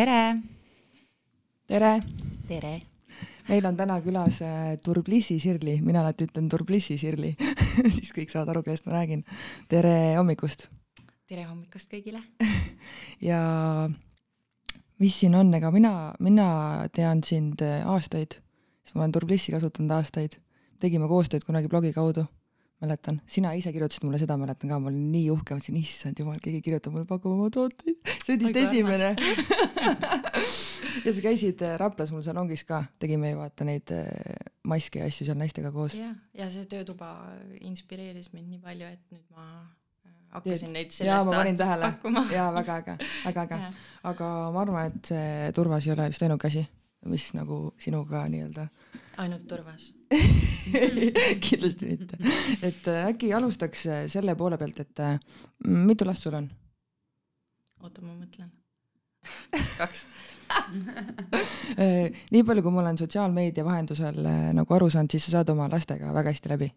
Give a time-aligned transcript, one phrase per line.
[0.00, 0.40] tere.
[1.66, 2.00] tere.
[2.48, 2.74] tere.
[3.48, 7.34] meil on täna külas äh, Turblissi Sirli, mina alati ütlen Turblissi Sirli
[7.96, 9.26] siis kõik saavad aru, kellest ma räägin.
[9.68, 10.68] tere hommikust.
[11.28, 12.22] tere hommikust kõigile
[13.30, 13.42] ja
[15.02, 16.48] mis siin on, ega mina, mina
[16.96, 18.38] tean sind äh, aastaid,
[18.86, 20.40] sest ma olen Turblissi kasutanud aastaid.
[20.80, 22.24] tegime koostööd kunagi blogi kaudu
[22.80, 26.38] mäletan, sina ise kirjutasid mulle seda, mäletan ka, ma olin nii uhke, mõtlesin, issand jumal,
[26.42, 27.98] keegi kirjutab mulle, pakub oma tooteid.
[28.24, 29.10] see oli vist esimene
[31.04, 34.08] ja sa käisid äh, Raplas mul salongis ka, tegime ju vaata neid äh,
[34.68, 35.96] maske ja asju seal naistega koos.
[35.98, 37.12] ja, ja see töötuba
[37.60, 39.46] inspireeris mind nii palju, et nüüd ma
[40.06, 42.26] äh, hakkasin neid sellest aastast pakkuma.
[42.32, 43.62] jaa, väga äge, väga äge.
[44.12, 46.64] aga ma arvan, et see turvas ei ole vist ainuke asi,
[47.08, 48.66] mis nagu sinuga nii-öelda
[49.20, 49.90] ainult turvas
[51.44, 52.18] kindlasti mitte.
[52.62, 55.18] et äh, äkki alustaks äh, selle poole pealt, et äh,
[55.66, 56.48] mitu last sul on?
[57.80, 58.50] oota, ma mõtlen
[59.80, 60.06] kaks
[62.30, 64.16] nii palju, kui ma olen sotsiaalmeedia vahendusel
[64.56, 66.70] nagu aru saanud, siis sa saad oma lastega väga hästi läbi.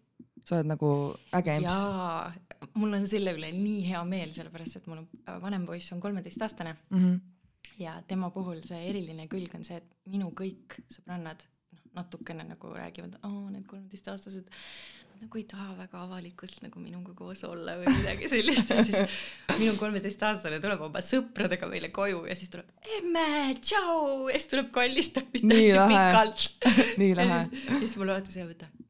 [0.44, 0.88] sa oled nagu
[1.34, 1.66] äge emps.
[1.66, 5.02] jaa, mul on selle üle nii hea meel, sellepärast et mul
[5.42, 6.98] vanem poiss on kolmeteistaastane mm.
[6.98, 7.18] -hmm.
[7.78, 11.46] Ja tema puhul see eriline külg on see, et minu kõik sõbrannad
[11.94, 14.48] natukene nagu räägivad, aa, need kolmeteistaastased
[15.20, 19.18] nagu ei taha väga avalikult nagu minuga koos olla või midagi sellist ja siis
[19.60, 24.72] minu kolmeteistaastane tuleb oma sõpradega meile koju ja siis tuleb emme, tšau ja siis tuleb
[24.74, 26.48] kallistab mind hästi pikalt.
[27.02, 27.44] nii lahe.
[27.54, 28.83] ja siis mul alati see huvitav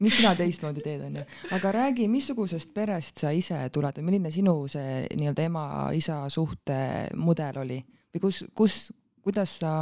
[0.00, 1.24] mis sina teistmoodi teed, onju.
[1.56, 6.80] aga räägi, missugusest perest sa ise tuled või milline sinu see nii-öelda ema-isa suhte
[7.20, 7.78] mudel oli
[8.14, 8.80] või kus, kus,
[9.24, 9.74] kuidas sa,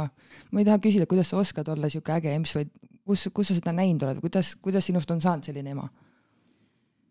[0.51, 2.71] ma ei taha küsida, kuidas sa oskad olla sihuke äge emps, vaid
[3.07, 5.89] kus, kus sa seda näinud oled, kuidas, kuidas sinust on saanud selline ema?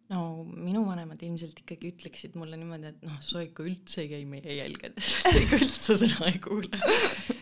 [0.09, 4.23] no minu vanemad ilmselt ikkagi ütleksid mulle niimoodi, et noh, sa ikka üldse ei käi
[4.29, 6.81] meie jälgedes, sa ikka üldse sõna ei kuula.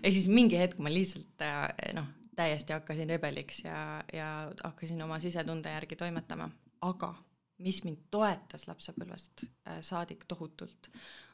[0.00, 5.19] ehk siis mingi hetk ma lihtsalt äh, noh, täiesti hakkasin rebeliks ja, ja hakkasin oma
[5.20, 7.14] sisetunde järgi toimetama, aga
[7.64, 10.91] mis mind toetas lapsepõlvest äh, saadik tohutult,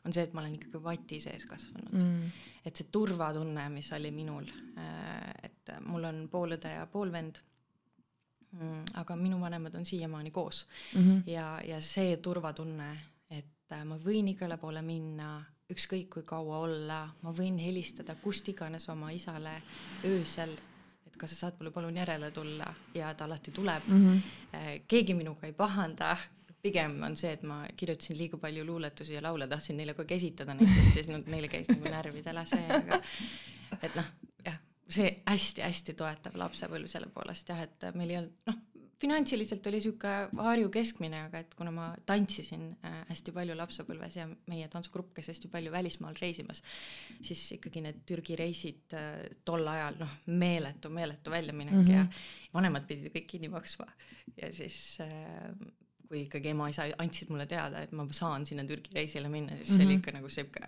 [0.07, 2.43] on see, et ma olen ikkagi vati sees kasvanud mm..
[2.67, 4.47] et see turvatunne, mis oli minul,
[4.79, 7.43] äh, et mul on pool õde ja pool vend
[8.53, 11.01] mm,, aga minu vanemad on siiamaani koos mm.
[11.01, 11.31] -hmm.
[11.31, 12.93] ja, ja see turvatunne,
[13.31, 15.41] et äh, ma võin igale poole minna,
[15.73, 19.63] ükskõik kui kaua olla, ma võin helistada kust iganes oma isale
[20.05, 20.55] öösel
[21.13, 24.05] et kas sa saad mulle palun järele tulla ja ta alati tuleb mm.
[24.07, 24.83] -hmm.
[24.89, 26.17] keegi minuga ei pahanda,
[26.63, 30.13] pigem on see, et ma kirjutasin liiga palju luuletusi ja laule, tahtsin neile kogu aeg
[30.17, 33.01] esitada neid, siis nad, neile käis nagu närvidele see, aga
[33.83, 34.11] et noh,
[34.47, 34.59] jah,
[34.89, 38.61] see hästi-hästi toetav lapsepõlv selle poolest jah, et meil ei olnud, noh,
[39.03, 44.29] finantsiliselt oli sihuke Harju keskmine, aga et kuna ma tantsisin äh, hästi palju lapsepõlves ja
[44.51, 46.63] meie tantsugrupp käis hästi palju välismaal reisimas,
[47.25, 51.95] siis ikkagi need Türgi reisid äh, tol ajal noh, meeletu, meeletu väljaminek mm -hmm.
[51.97, 52.25] ja mhm.
[52.55, 53.89] vanemad pidid kõik kinni maksma
[54.37, 55.51] ja siis äh,
[56.09, 59.75] kui ikkagi ema-isa andsid mulle teada, et ma saan sinna Türgi reisile minna, siis mm
[59.75, 59.77] -hmm.
[59.77, 60.01] see oli mhm.
[60.01, 60.67] ikka nagu sihuke,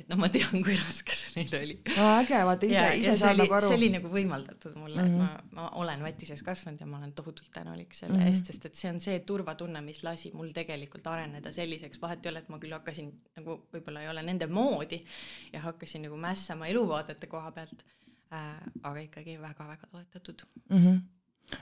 [0.00, 1.76] et noh, ma tean, kui raske see neil oli.
[1.96, 3.68] no äge, vaata ise, ise saad nagu aru.
[3.68, 5.38] see oli nagu võimaldatud mulle mm, -hmm.
[5.38, 8.32] et ma, ma olen vati sees kasvanud ja ma olen tohutult tänulik selle mm -hmm.
[8.32, 12.30] eest, sest et see on see turvatunne, mis lasi mul tegelikult areneda selliseks, vahet ei
[12.30, 15.04] ole, et ma küll hakkasin nagu võib-olla ei ole nende moodi
[15.52, 17.84] ja hakkasin nagu mässama eluvaadete koha pealt
[18.32, 20.78] äh,, aga ikkagi väga-väga toetatud mm.
[20.78, 21.02] -hmm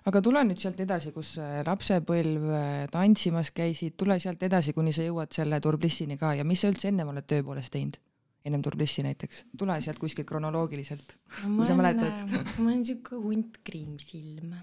[0.05, 4.93] aga tule nüüd sealt edasi, kus äh, lapsepõlv, äh, tantsimas käisid, tule sealt edasi, kuni
[4.93, 7.99] sa jõuad selle turblissini ka ja mis sa üldse ennem oled töö poolest teinud?
[8.45, 11.55] Ennem turblissi näiteks, tule sealt kuskilt kronoloogiliselt no,.
[11.59, 12.25] kui sa mäletad
[12.63, 14.55] ma olen siuke hunt kriimsilm.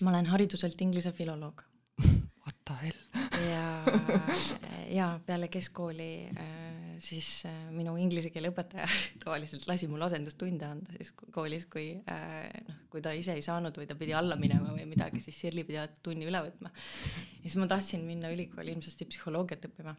[0.00, 1.66] ma olen hariduselt inglise filoloog
[2.44, 3.00] What the hell
[3.50, 3.64] ja,
[4.88, 6.70] ja peale keskkooli äh,
[7.02, 8.86] siis äh, minu inglise keele õpetaja
[9.24, 13.76] tavaliselt lasi mul asendustunde anda siis koolis, kui äh, noh, kui ta ise ei saanud
[13.76, 16.72] või ta pidi alla minema või midagi, siis Sirli pidi tunni üle võtma.
[16.72, 19.96] ja siis ma tahtsin minna ülikooli ilmsesti psühholoogiat õppima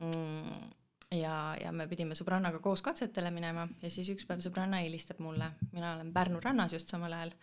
[0.00, 0.74] mm
[1.14, 5.52] ja, ja me pidime sõbrannaga koos katsetele minema ja siis üks päev sõbranna helistab mulle,
[5.72, 7.34] mina olen Pärnu rannas just samal ajal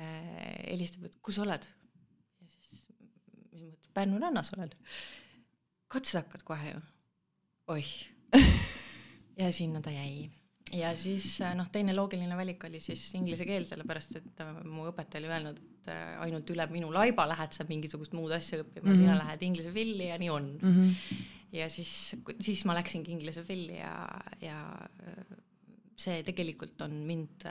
[0.00, 0.70] äh,.
[0.70, 1.66] helistab, et kus sa oled?
[2.40, 4.72] ja siis, ma ütlen, Pärnu rannas olen.
[5.88, 6.80] katse hakkad kohe ju?
[7.74, 7.92] oih
[9.42, 10.30] ja sinna ta jäi.
[10.72, 15.20] ja siis noh, teine loogiline valik oli siis inglise keel, sellepärast et äh, mu õpetaja
[15.20, 18.92] oli öelnud, et äh, ainult üle minu laiba lähed sa mingisugust muud asja õppima mm,
[18.92, 19.04] -hmm.
[19.04, 20.76] sina lähed inglise filli ja nii on mm.
[20.78, 21.32] -hmm.
[21.54, 23.94] Ja siis, siis ma läksingi inglise filli ja,
[24.42, 24.60] ja
[25.08, 25.34] äh,
[25.96, 27.46] see tegelikult on mind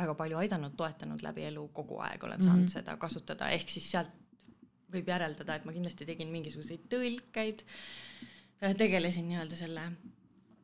[0.00, 2.72] väga palju aidanud, toetanud läbi elu, kogu aeg olen saanud mm -hmm.
[2.72, 4.16] seda kasutada, ehk siis sealt
[4.90, 7.64] võib järeldada, et ma kindlasti tegin mingisuguseid tõlkeid
[8.76, 9.82] tegelesin nii-öelda selle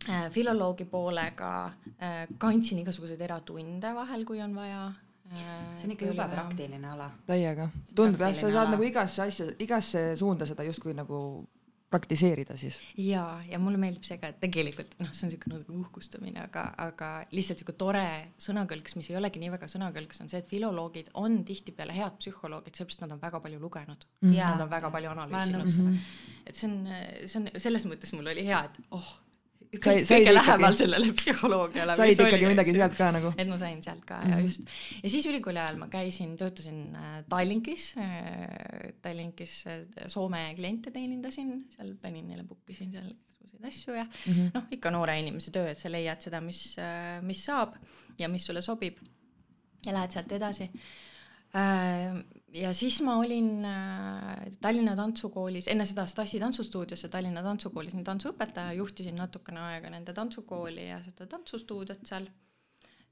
[0.08, 4.92] äh, filoloogi poolega äh, kandsin igasuguseid eratunde vahel, kui on vaja
[5.26, 7.10] see on ikka jube praktiline ala.
[7.26, 8.74] täiega, tundub jah, sa saad ala.
[8.76, 11.18] nagu igasse asja, igasse suunda seda justkui nagu
[11.90, 12.78] praktiseerida siis.
[12.98, 16.64] ja, ja mulle meeldib see ka, et tegelikult noh, see on niisugune nagu uhkustamine, aga,
[16.82, 18.06] aga lihtsalt niisugune tore
[18.42, 22.74] sõnakõlks, mis ei olegi nii väga sõnakõlks, on see, et filoloogid on tihtipeale head psühholoogid,
[22.74, 24.32] sellepärast nad on väga palju lugenud mm.
[24.32, 24.56] -hmm.
[24.56, 25.94] Nad on väga palju analüüsinud seda.
[26.46, 26.76] et see on,
[27.26, 29.14] see on selles mõttes mul oli hea, et oh
[29.82, 31.96] kõige, kõige lähemal ikkagi, sellele psühholoogiale.
[31.98, 33.32] said ikkagi midagi sealt ka nagu?
[33.36, 34.32] et ma sain sealt ka mm -hmm.
[34.32, 34.60] ja just.
[35.02, 41.66] ja siis ülikooli ajal ma käisin, töötasin äh, Tallinkis äh,, Tallinkis äh, Soome kliente teenindasin,
[41.76, 44.50] seal panin neile, book isin seal igasuguseid asju ja mm -hmm.
[44.54, 46.76] noh, ikka noore inimese töö, et sa leiad seda, mis
[47.22, 47.76] mis saab
[48.18, 48.98] ja mis sulle sobib
[49.86, 50.70] ja lähed sealt edasi
[52.54, 58.06] ja siis ma olin äh, Tallinna Tantsukoolis, enne seda Stassi tantsustuudios ja Tallinna Tantsukoolis nii
[58.06, 62.28] tantsuõpetaja, juhtisin natukene aega nende tantsukooli ja seda tantsustuudiot seal.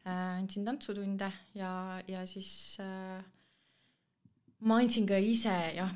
[0.05, 2.79] Äh, andsin tantsutunde ja, ja siis
[4.61, 5.95] ma andsin ka ise jah,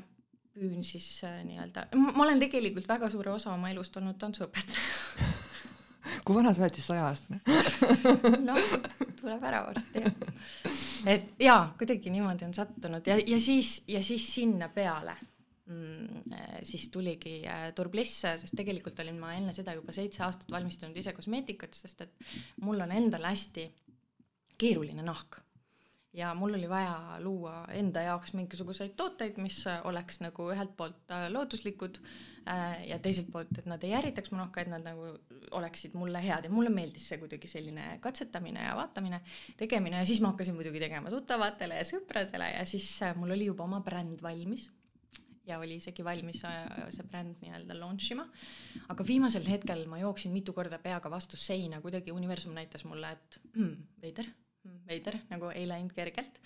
[0.53, 5.37] püün siis nii-öelda, ma olen tegelikult väga suure osa oma elust olnud tantsuõpetaja
[6.25, 7.39] kui vana sa oled siis sajaaastane?
[8.47, 8.59] noh,
[9.19, 10.37] tuleb ära varsti jah.
[11.13, 15.15] et jaa, kuidagi niimoodi on sattunud ja, ja siis, ja siis sinna peale
[15.69, 20.97] mm, siis tuligi äh, Turbliss, sest tegelikult olin ma enne seda juba seitse aastat valmistunud
[20.97, 22.33] ise kosmeetikat, sest et
[22.63, 23.69] mul on endal hästi
[24.59, 25.41] keeruline nahk
[26.13, 31.29] ja mul oli vaja luua enda jaoks mingisuguseid tooteid, mis oleks nagu ühelt poolt äh,
[31.33, 32.19] looduslikud äh,
[32.89, 35.11] ja teiselt poolt, et nad ei ärritaks mu nahka, et nad nagu
[35.57, 39.21] oleksid mulle head ja mulle meeldis see kuidagi selline katsetamine ja vaatamine,
[39.59, 43.49] tegemine ja siis ma hakkasin muidugi tegema tuttavatele ja sõpradele ja siis äh, mul oli
[43.49, 44.69] juba oma bränd valmis
[45.49, 48.27] ja oli isegi valmis see bränd nii-öelda launch ima.
[48.89, 53.41] aga viimasel hetkel ma jooksin mitu korda peaga vastu seina, kuidagi universum näitas mulle, et
[53.55, 54.29] mm, veider
[54.87, 56.39] veider, nagu ei läinud kergelt.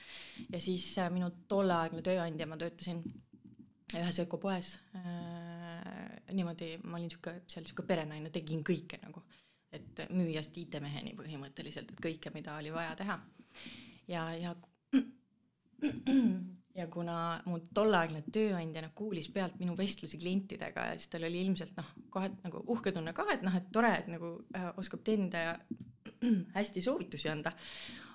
[0.51, 3.03] ja siis äh, minu tolleaegne tööandja, ma töötasin
[3.93, 4.92] ühes ökopoes äh,.
[6.33, 9.23] Niimoodi, ma olin sihuke, seal sihuke perenaine, tegin kõike nagu,
[9.73, 13.19] et müüjast IT-meheni põhimõtteliselt, et kõike, mida oli vaja teha.
[14.07, 14.55] ja, ja
[16.79, 17.15] ja kuna
[17.45, 21.89] mu tolleaegne tööandja noh kuulis pealt minu vestlusi klientidega ja siis tal oli ilmselt noh,
[22.13, 25.57] kohe nagu uhke tunne ka, et noh, et tore, et nagu äh, oskab teenida ja
[26.57, 27.53] hästi soovitusi anda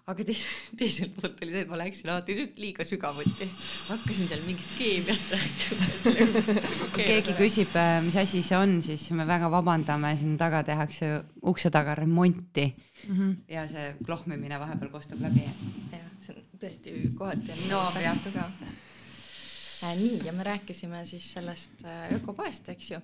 [0.09, 0.35] aga te
[0.79, 3.49] teiselt poolt oli see, et ma läksin alati liiga sügavuti.
[3.91, 5.85] hakkasin seal mingist keemiast rääkima.
[6.95, 11.13] kui keegi küsib, äh, mis asi see on, siis me väga vabandame, siin taga tehakse
[11.53, 13.15] ukse taga remonti mm.
[13.15, 13.37] -hmm.
[13.53, 15.45] ja see klohmimine vahepeal kostab läbi.
[15.93, 19.95] jah, see on tõesti kohati on no, päris tugev äh,.
[19.97, 23.01] nii, ja me rääkisime siis sellest äh, ökopoest, eks ju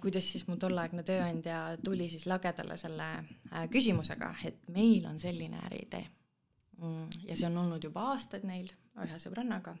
[0.00, 5.60] kuidas siis mu tolleaegne tööandja tuli siis lagedale selle äh, küsimusega, et meil on selline
[5.66, 6.06] äriidee.
[6.78, 8.70] Mm, ja see on olnud juba aastaid neil
[9.02, 9.74] ühe sõbrannaga.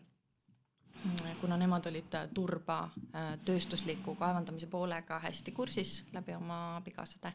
[0.96, 2.80] Mm, kuna nemad olid äh, turba
[3.46, 7.32] tööstusliku kaevandamise poolega hästi kursis läbi oma abikaasade,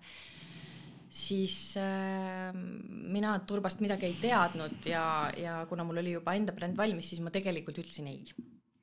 [1.11, 5.05] siis äh, mina turbast midagi ei teadnud ja,
[5.37, 8.25] ja kuna mul oli juba enda bränd valmis, siis ma tegelikult ütlesin ei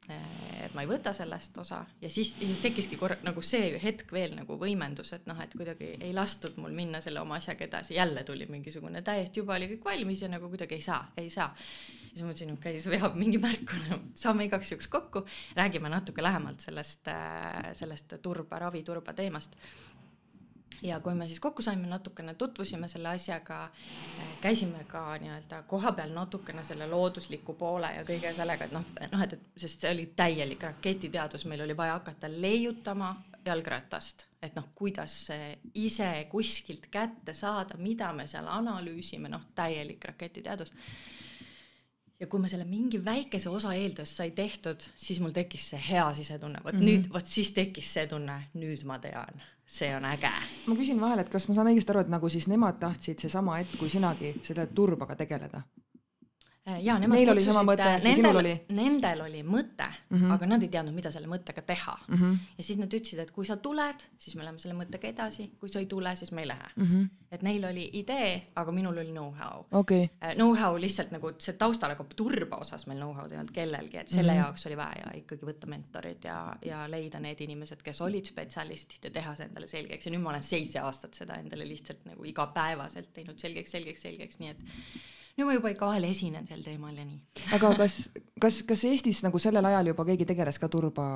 [0.08, 1.82] et ma ei võta sellest osa.
[2.02, 5.52] Ja siis, ja siis tekkiski kor-, nagu see hetk veel nagu võimendus, et noh, et
[5.56, 9.70] kuidagi ei lastud mul minna selle oma asjaga edasi, jälle tuli mingisugune täiesti juba oli
[9.74, 11.50] kõik valmis ja nagu kuidagi ei saa, ei saa.
[12.08, 15.24] siis ma mõtlesin, okei okay,, see veab mingi märku, no saame igaks juhuks kokku,
[15.58, 19.56] räägime natuke lähemalt sellest, äh, sellest turba, raviturba teemast
[20.82, 23.70] ja kui me siis kokku saime, natukene tutvusime selle asjaga,
[24.18, 29.24] eh, käisime ka nii-öelda kohapeal natukene selle loodusliku poole ja kõige sellega, et noh, noh,
[29.24, 34.70] et, et sest see oli täielik raketiteadus, meil oli vaja hakata leiutama jalgratast, et noh,
[34.74, 40.72] kuidas see ise kuskilt kätte saada, mida me seal analüüsime, noh, täielik raketiteadus.
[42.18, 46.08] Ja kui me selle mingi väikese osa eeldust sai tehtud, siis mul tekkis see hea
[46.14, 46.84] sisetunne, vot mm -hmm.
[46.84, 49.38] nüüd, vot siis tekkis see tunne, nüüd ma tean
[49.68, 50.30] see on äge.
[50.66, 53.58] ma küsin vahele, et kas ma saan õigesti aru, et nagu siis nemad tahtsid seesama
[53.60, 55.62] hetk kui sinagi selle turbaga tegeleda?
[56.68, 58.52] Äh, ja nemad Neil oli sama mõte ja sinul oli?
[58.76, 60.32] Nendel oli mõte mm, -hmm.
[60.34, 62.16] aga nad ei teadnud, mida selle mõttega teha mm.
[62.16, 62.38] -hmm.
[62.58, 65.72] ja siis nad ütlesid, et kui sa tuled, siis me läheme selle mõttega edasi, kui
[65.72, 66.84] sa ei tule, siis me ei lähe mm.
[66.84, 67.08] -hmm.
[67.30, 70.08] et neil oli idee, aga minul oli know-how okay..
[70.24, 74.08] Äh, know-how lihtsalt nagu see taustal, aga turba osas meil know-how'd ei olnud kellelgi, et
[74.08, 74.44] selle mm -hmm.
[74.44, 79.10] jaoks oli vaja ikkagi võtta mentorid ja, ja leida need inimesed, kes olid spetsialistid ja
[79.10, 83.12] teha see endale selgeks ja nüüd ma olen seitse aastat seda endale lihtsalt nagu igapäevaselt
[83.12, 84.58] teinud selgeks, selgeks, selgeks, nii et
[85.38, 87.20] nüüd ma juba ikka vahel esinen sel teemal ja nii.
[87.54, 87.98] aga kas,
[88.42, 91.08] kas, kas Eestis nagu sellel ajal juba keegi tegeles ka turba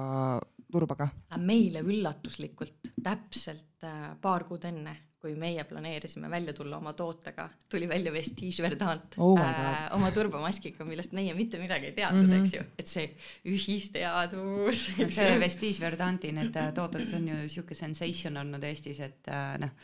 [0.72, 1.08] turbaga?
[1.42, 7.88] meile üllatuslikult täpselt äh, paar kuud enne, kui meie planeerisime välja tulla oma tootega, tuli
[7.90, 12.32] välja Vestige Verdant Oh äh, oma turbamaskiga, millest meie mitte midagi ei teadnud mm.
[12.32, 12.42] -hmm.
[12.42, 13.08] eks ju, et see
[13.54, 14.88] ühisteadvus
[15.18, 19.74] see Vestige Verdanti need äh, tooted on ju sihuke sensation olnud Eestis, et äh, noh,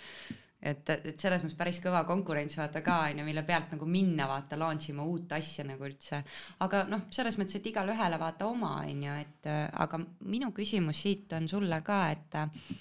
[0.61, 4.27] et, et selles mõttes päris kõva konkurents vaata ka on ju, mille pealt nagu minna
[4.31, 6.23] vaata launch ima uut asja nagu üldse.
[6.65, 11.33] aga noh, selles mõttes, et igalühele vaata oma on ju, et aga minu küsimus siit
[11.39, 12.75] on sulle ka, et äh,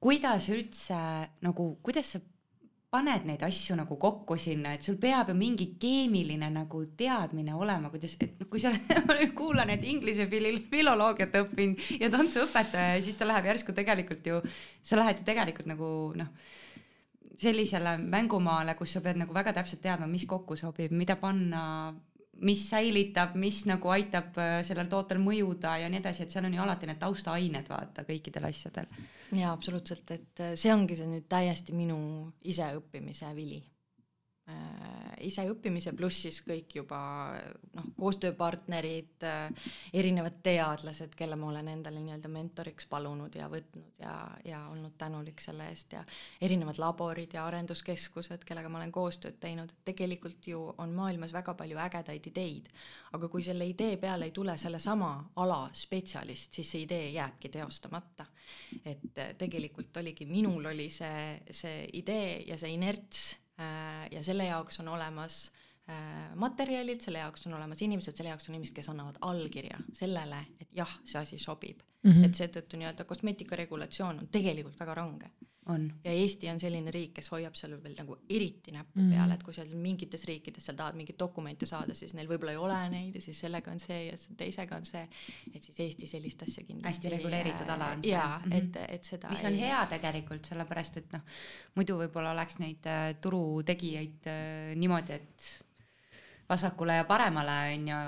[0.00, 0.96] kuidas üldse
[1.44, 2.22] nagu, kuidas sa
[2.96, 7.90] paned neid asju nagu kokku sinna, et sul peab ju mingi keemiline nagu teadmine olema,
[7.92, 8.70] kuidas, et noh, kui sa
[9.08, 13.74] ma nüüd kuulan, et inglise fil- filoloogiat õppinud ja tantsuõpetaja ja siis ta läheb järsku
[13.76, 14.38] tegelikult ju,
[14.86, 16.30] sa lähed ju tegelikult nagu noh,
[17.40, 21.62] sellisele mängumaale, kus sa pead nagu väga täpselt teadma, mis kokku sobib, mida panna,
[22.46, 26.56] mis säilitab, mis nagu aitab äh, sellel tootel mõjuda ja nii edasi, et seal on
[26.56, 28.90] ju alati need taustained vaata kõikidel asjadel.
[29.32, 31.98] jaa, absoluutselt, et äh, see ongi see nüüd täiesti minu
[32.44, 33.62] iseõppimise vili.
[35.24, 36.98] Iseõppimise pluss siis kõik juba
[37.76, 39.24] noh, koostööpartnerid,
[39.96, 45.40] erinevad teadlased, kelle ma olen endale nii-öelda mentoriks palunud ja võtnud ja, ja olnud tänulik
[45.44, 46.04] selle eest ja
[46.40, 51.56] erinevad laborid ja arenduskeskused, kellega ma olen koostööd teinud, et tegelikult ju on maailmas väga
[51.58, 52.70] palju ägedaid ideid,
[53.16, 58.26] aga kui selle idee peale ei tule sellesama ala spetsialist, siis see idee jääbki teostamata.
[58.84, 63.45] et tegelikult oligi, minul oli see, see idee ja see inerts
[64.12, 65.52] ja selle jaoks on olemas
[65.88, 70.42] äh, materjalid, selle jaoks on olemas inimesed, selle jaoks on inimesed, kes annavad allkirja sellele,
[70.60, 72.10] et jah, see asi sobib mm.
[72.10, 72.24] -hmm.
[72.24, 75.30] et seetõttu nii-öelda kosmeetika regulatsioon on tegelikult väga range
[75.66, 75.92] on.
[76.04, 79.10] ja Eesti on selline riik, kes hoiab seal veel nagu eriti näppu Mhm.
[79.10, 82.56] peal, et kui seal mingites riikides seal tahad mingeid dokumente saada, siis neil võib-olla ei
[82.56, 85.02] ole neid ja siis sellega on see ja teisega on see,
[85.54, 88.10] et siis Eesti sellist asja kindlasti Hästi reguleeritud ala on see.
[88.12, 88.52] jaa, Mhm.
[88.52, 91.20] et, et seda mis on hea tegelikult, sellepärast et noh,
[91.74, 95.65] muidu võib-olla oleks neid äh, turutegijaid äh, niimoodi, et
[96.48, 97.98] vasakule ja paremale on ju,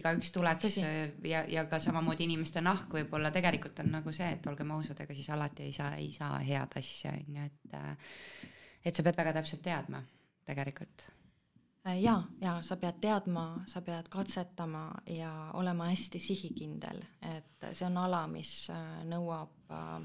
[0.00, 0.84] igaüks tuleks Tõsi.
[0.86, 5.00] äh, ja, ja ka samamoodi inimeste nahk võib-olla tegelikult on nagu see, et olgem ausad,
[5.04, 7.96] ega siis alati ei saa, ei saa head asja on ju, et äh,
[8.84, 10.02] et sa pead väga täpselt teadma
[10.48, 11.06] tegelikult.
[11.98, 17.02] ja, ja sa pead teadma, sa pead katsetama ja olema hästi sihikindel,
[17.36, 19.96] et see on ala, mis äh, nõuab äh,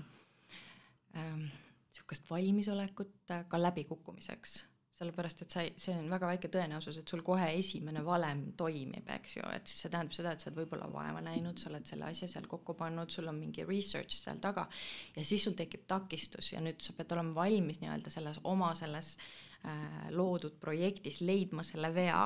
[1.21, 1.45] äh,
[1.93, 4.63] sihukest valmisolekut äh, ka läbikukkumiseks
[4.97, 9.09] sellepärast, et sa ei, see on väga väike tõenäosus, et sul kohe esimene valem toimib,
[9.17, 11.85] eks ju, et siis see tähendab seda, et sa oled võib-olla vaeva näinud, sa oled
[11.89, 14.65] selle asja seal kokku pannud, sul on mingi research seal taga
[15.15, 19.13] ja siis sul tekib takistus ja nüüd sa pead olema valmis nii-öelda selles oma selles
[19.17, 22.23] äh, loodud projektis leidma selle vea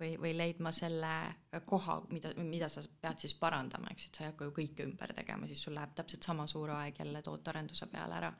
[0.00, 1.12] või, või leidma selle
[1.68, 5.12] koha, mida, mida sa pead siis parandama, eks et sa ei hakka ju kõike ümber
[5.16, 8.32] tegema, siis sul läheb täpselt sama suur aeg jälle tootearenduse peale ära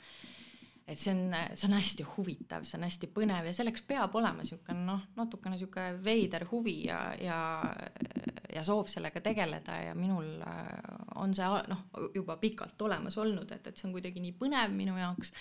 [0.87, 4.45] et see on, see on hästi huvitav, see on hästi põnev ja selleks peab olema
[4.45, 7.39] niisugune noh, natukene niisugune veider huvi ja, ja
[8.55, 10.67] ja soov sellega tegeleda ja minul äh,
[11.21, 14.97] on see noh, juba pikalt olemas olnud, et, et see on kuidagi nii põnev minu
[14.99, 15.33] jaoks,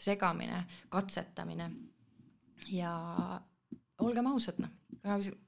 [0.00, 1.70] segamine, katsetamine.
[2.72, 2.94] ja
[4.04, 4.70] olgem ausad, noh,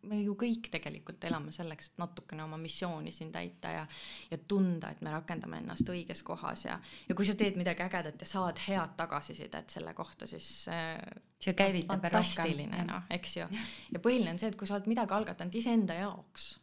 [0.09, 3.85] me ju kõik tegelikult elame selleks, et natukene oma missiooni siin täita ja
[4.31, 8.21] ja tunda, et me rakendame ennast õiges kohas ja ja kui sa teed midagi ägedat
[8.21, 10.99] ja saad head tagasisidet selle kohta, siis äh,
[11.39, 12.11] see käivitab rohkem.
[12.11, 13.49] fantastiline noh, eks ju.
[13.95, 16.55] ja põhiline on see, et kui sa oled midagi algatanud iseenda jaoks,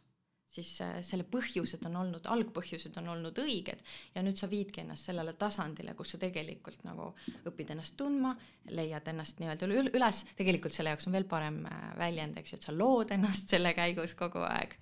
[0.52, 3.80] siis äh, selle põhjused on olnud, algpõhjused on olnud õiged.
[4.14, 7.12] Ja nüüd sa viidki ennast sellele tasandile, kus sa tegelikult nagu
[7.48, 8.34] õpid ennast tundma,
[8.72, 12.60] leiad ennast nii-öelda ül- üles, tegelikult selle jaoks on veel parem äh, väljend, eks ju,
[12.60, 14.76] et sa lood ennast selle käigus kogu aeg.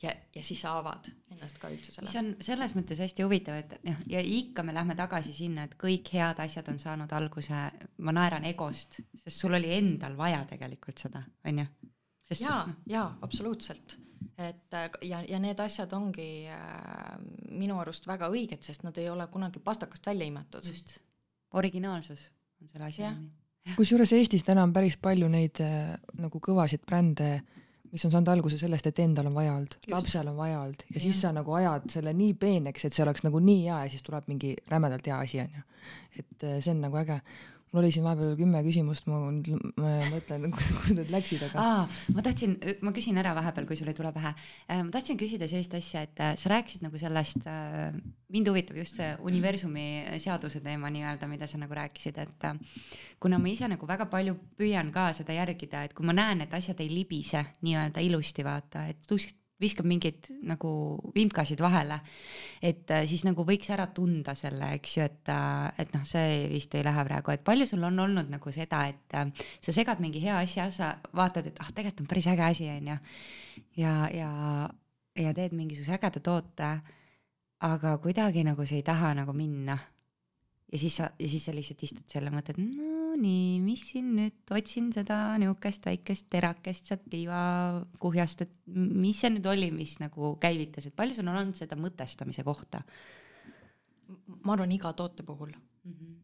[0.00, 2.06] Ja, ja siis sa avad ennast ka üldsusele.
[2.06, 5.74] mis on selles mõttes hästi huvitav, et jah, ja ikka me lähme tagasi sinna, et
[5.76, 7.66] kõik head asjad on saanud alguse,
[8.00, 11.66] ma naeran egost, sest sul oli endal vaja tegelikult seda, on ju.
[12.40, 13.98] jaa, jaa, absoluutselt
[14.38, 17.18] et äh, ja, ja need asjad ongi äh,
[17.50, 20.66] minu arust väga õiged, sest nad ei ole kunagi pastakast välja imetud.
[20.66, 20.98] just,
[21.52, 22.30] originaalsus
[22.62, 23.30] on selle asja nimi.
[23.78, 27.40] kusjuures Eestis täna on päris palju neid äh, nagu kõvasid brände,
[27.90, 31.02] mis on saanud alguse sellest, et endal on vaja olnud, lapsel on vaja olnud ja
[31.02, 34.04] siis sa nagu ajad selle nii peeneks, et see oleks nagu nii hea ja siis
[34.06, 35.64] tuleb mingi rämedalt hea asi, onju.
[36.22, 37.18] et see on nagu äge
[37.70, 39.20] mul oli siin vahepeal kümme küsimust, ma,
[40.10, 41.62] mõtlen, kuhu need läksid, aga.
[41.62, 41.84] aa,
[42.16, 44.32] ma tahtsin, ma küsin ära vahepeal, kui sul ei tule pähe.
[44.68, 47.46] ma tahtsin küsida sellist asja, et äh, sa rääkisid nagu sellest,
[48.30, 49.86] mind huvitab just see universumi
[50.22, 52.80] seaduse teema nii-öelda, mida sa nagu rääkisid, et äh,
[53.22, 56.54] kuna ma ise nagu väga palju püüan ka seda järgida, et kui ma näen, et
[56.58, 60.70] asjad ei libise nii-öelda ilusti, vaata, et kuskilt viskab mingeid nagu
[61.14, 62.00] vimkasid vahele.
[62.62, 66.48] et äh, siis nagu võiks ära tunda selle, eks ju, et, äh, et noh, see
[66.52, 70.00] vist ei lähe praegu, et palju sul on olnud nagu seda, et äh, sa segad
[70.00, 72.98] mingi hea asja, sa vaatad, et ah, tegelikult on päris äge asi, on ju.
[73.82, 74.32] ja, ja,
[75.16, 76.70] ja teed mingisuguse ägeda toote,
[77.60, 79.78] aga kuidagi nagu sa ei taha nagu minna.
[80.72, 82.60] ja siis sa, ja siis sa lihtsalt istud seal ja mõtled,
[83.10, 89.32] no nii, mis siin nüüd, otsin seda niisugust väikest terakest sealt liivakuhjast, et mis see
[89.34, 92.84] nüüd oli, mis nagu käivitas, et palju sul on olnud seda mõtestamise kohta?
[94.42, 95.92] ma arvan, iga toote puhul mm.
[95.92, 96.18] -hmm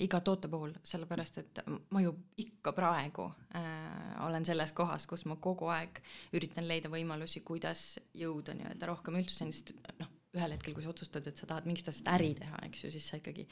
[0.00, 1.60] iga toote puhul, sellepärast et
[1.92, 3.26] ma ju ikka praegu
[3.56, 6.00] äh, olen selles kohas, kus ma kogu aeg
[6.32, 11.26] üritan leida võimalusi, kuidas jõuda nii-öelda rohkem üldsuseni, sest noh, ühel hetkel, kui sa otsustad,
[11.28, 13.46] et sa tahad mingist asjast äri teha, eks ju, siis sa ikkagi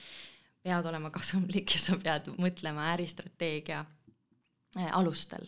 [0.63, 5.47] pead olema kasumlik ja sa pead mõtlema äristrateegia äh, alustel.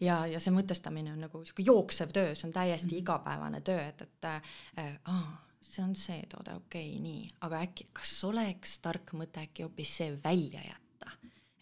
[0.00, 3.02] ja, ja see mõtestamine on nagu sihuke jooksev töö, see on täiesti mm.
[3.02, 7.88] igapäevane töö, et, et äh, aa, see on see toode, okei okay,, nii, aga äkki,
[7.96, 11.12] kas oleks tark mõte äkki hoopis see välja jätta,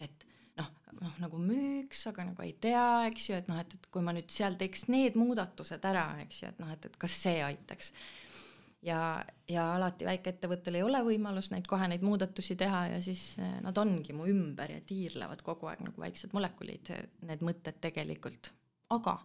[0.05, 0.27] et
[0.59, 0.69] noh,
[1.01, 4.15] noh nagu müüks, aga nagu ei tea, eks ju, et noh, et, et kui ma
[4.15, 7.91] nüüd seal teeks need muudatused ära, eks ju, et noh, et, et kas see aitaks
[8.87, 8.99] ja,
[9.49, 13.77] ja alati väikeettevõttel ei ole võimalus neid kohe neid muudatusi teha ja siis eh, nad
[13.81, 16.93] ongi mu ümber ja tiirlevad kogu aeg nagu väiksed molekulid,
[17.27, 18.53] need mõtted tegelikult.
[18.89, 19.19] aga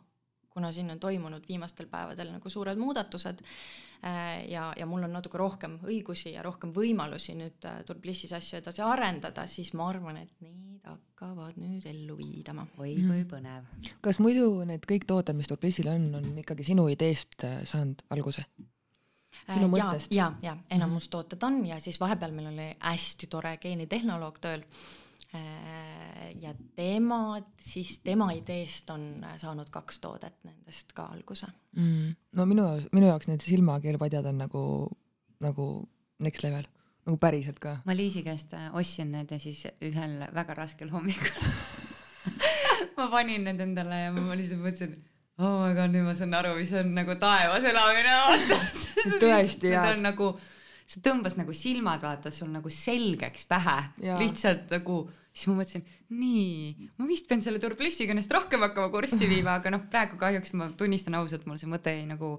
[0.52, 5.38] kuna siin on toimunud viimastel päevadel nagu suured muudatused eh, ja, ja mul on natuke
[5.40, 10.34] rohkem õigusi ja rohkem võimalusi nüüd eh, Turblissis asju edasi arendada, siis ma arvan, et
[10.44, 12.66] need hakkavad nüüd ellu viidama.
[12.78, 13.70] oi kui põnev.
[14.04, 18.44] kas muidu need kõik tooted, mis Turblissil on, on ikkagi sinu ideest saanud alguse?
[19.46, 20.14] Sinu äh, mõttest?
[20.14, 24.64] ja, ja, ja enamus tooted on ja siis vahepeal meil oli hästi tore geenitehnoloog tööl.
[25.32, 32.10] Äh, ja tema, siis tema ideest on saanud kaks toodet nendest ka alguse mm..
[32.36, 34.64] no minu, minu jaoks need silmakeelpadjad on nagu,
[35.40, 35.68] nagu
[36.20, 36.68] next level,
[37.08, 37.78] nagu päriselt ka.
[37.88, 41.48] ma Liisi käest äh, ostsin need ja siis ühel väga raskel hommikul
[42.98, 44.98] ma panin need endale ja ma lihtsalt mõtlesin
[45.40, 48.58] oh my god, nüüd ma saan aru, mis on nagu taevas elamine, vaata.
[49.22, 49.94] tõesti, jaa.
[50.02, 50.32] nagu,
[50.86, 53.78] see tõmbas nagu silmad, vaata, sul nagu selgeks pähe,
[54.20, 59.28] lihtsalt nagu, siis ma mõtlesin, nii, ma vist pean selle Turblissiga ennast rohkem hakkama kurssi
[59.30, 62.36] viima, aga noh, praegu kahjuks ma tunnistan ausalt, mul see mõte jäi nagu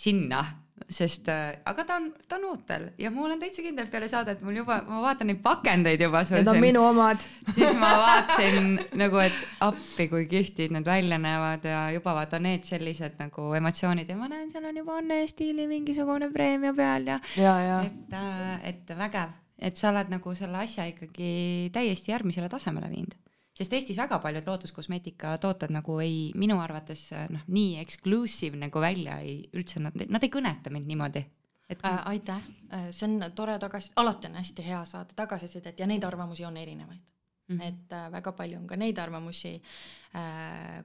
[0.00, 0.42] sinna
[0.90, 4.42] sest äh, aga ta on, ta on ootel ja ma olen täitsa kindel peale saadet
[4.42, 6.22] mul juba, ma vaatan neid pakendeid juba.
[6.32, 7.22] Need on minu omad
[7.54, 12.66] siis ma vaatasin nagu, et appi, kui kihvtid need välja näevad ja juba vaata need
[12.68, 17.20] sellised nagu emotsioonid ja ma näen, seal on juba Anne stiili mingisugune preemia peal ja,
[17.36, 17.78] ja, ja.
[17.86, 23.14] et, äh, et vägev, et sa oled nagu selle asja ikkagi täiesti järgmisele tasemele viinud
[23.56, 29.18] sest Eestis väga paljud looduskosmeetika tooted nagu ei, minu arvates noh, nii exclusive nagu välja
[29.20, 31.24] ei, üldse nad, nad ei kõneta mind niimoodi.
[31.68, 35.86] et äh, aitäh, äh, see on tore tagasi, alati on hästi hea saada tagasisidet ja
[35.86, 37.00] neid arvamusi on erinevaid
[37.48, 37.58] mm.
[37.58, 37.68] -hmm.
[37.68, 40.01] et äh, väga palju on ka neid arvamusi äh,,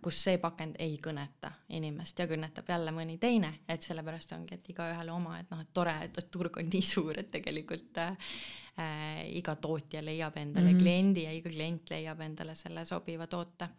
[0.02, 4.70] kus see pakend ei kõneta inimest ja kõnetab jälle mõni teine, et sellepärast ongi, et
[4.72, 8.32] igaühel oma, et noh, et tore, et turg on nii suur, et tegelikult äh,
[8.80, 10.82] äh, iga tootja leiab endale mm -hmm.
[10.82, 13.70] kliendi ja iga klient leiab endale selle sobiva toote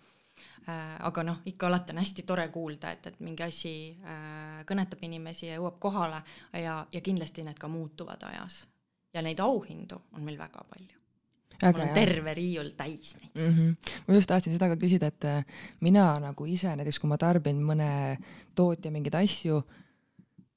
[0.68, 0.96] äh,.
[1.00, 5.46] aga noh, ikka alati on hästi tore kuulda, et, et mingi asi äh, kõnetab inimesi
[5.46, 8.68] ja jõuab kohale ja, ja kindlasti need ka muutuvad ajas.
[9.14, 10.98] ja neid auhindu on meil väga palju
[11.62, 13.54] mul on terve riiul täis neid mm.
[13.56, 13.92] -hmm.
[14.06, 15.44] ma just tahtsin seda ka küsida, et äh,
[15.80, 18.18] mina nagu ise näiteks, kui ma tarbin mõne
[18.54, 19.62] tootja mingeid asju,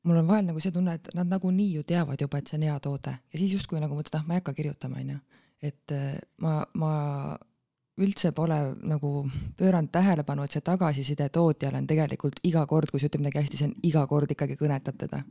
[0.04, 2.68] mul on vahel nagu see tunne, et nad nagunii ju teavad juba, et see on
[2.70, 5.20] hea toode ja siis justkui nagu mõtled, ah ma ei hakka kirjutama, onju.
[5.62, 6.92] et äh, ma, ma
[8.02, 13.10] üldse pole nagu pööranud tähelepanu, et see tagasiside tootjale on tegelikult iga kord, kui sa
[13.10, 15.24] ütled midagi hästi, see on iga kord ikkagi kõnetab teda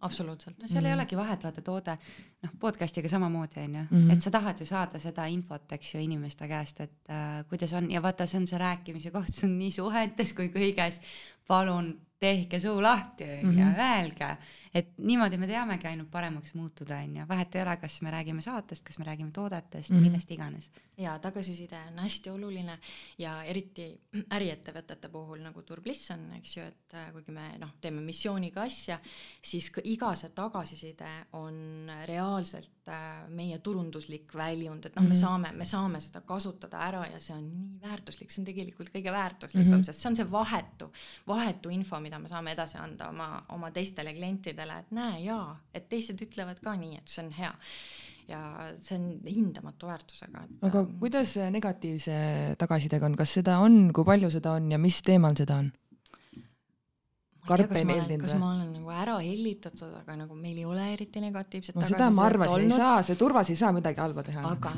[0.00, 0.58] absoluutselt.
[0.62, 0.86] no seal mm.
[0.86, 1.96] ei olegi vahet, vaata toode,
[2.42, 4.12] noh, podcast'iga samamoodi onju mm, -hmm.
[4.12, 7.90] et sa tahad ju saada seda infot, eks ju, inimeste käest, et äh, kuidas on
[7.90, 11.00] ja vaata, see on see rääkimise koht, see on nii suhetes kui kõiges.
[11.48, 14.36] palun tehke suu lahti onju mm -hmm., öelge,
[14.74, 18.84] et niimoodi me teamegi ainult paremaks muutuda onju, vahet ei ole, kas me räägime saatest,
[18.84, 20.02] kas me räägime toodetest mm, -hmm.
[20.02, 20.70] millest iganes.
[20.96, 22.78] ja tagasiside on hästi oluline
[23.18, 24.00] ja eriti
[24.30, 28.98] äriettevõtete puhul nagu Turbliss on, eks ju, et äh, kuigi me noh, teeme missiooniga asja,
[29.42, 35.20] siis ka iga see tagasiside on reaalselt äh, meie turunduslik väljund, et noh me mhm.
[35.20, 39.12] saame, me saame seda kasutada ära ja see on nii väärtuslik, see on tegelikult kõige
[39.12, 39.86] väärtuslikum mm, -hmm.
[39.86, 40.90] sest see on see vahetu,
[41.26, 45.88] vahetu info, mida me saame edasi anda oma, oma teistele klientidele, et näe jaa, et
[45.88, 47.54] teised ütlevad ka nii, et see on hea.
[48.28, 48.38] ja
[48.84, 50.56] see on hindamatu väärtusega et....
[50.68, 52.16] aga kuidas negatiivse
[52.60, 55.70] tagasisidega on, kas seda on, kui palju seda on ja mis teemal seda on?
[57.48, 58.42] karp ei meeldinud kas või?
[58.42, 62.26] ma olen nagu ära hellitatud, aga nagu meil ei ole eriti negatiivset no seda ma
[62.28, 64.44] arvasin, ei saa, see turvas ei saa midagi halba teha.
[64.52, 64.74] aga,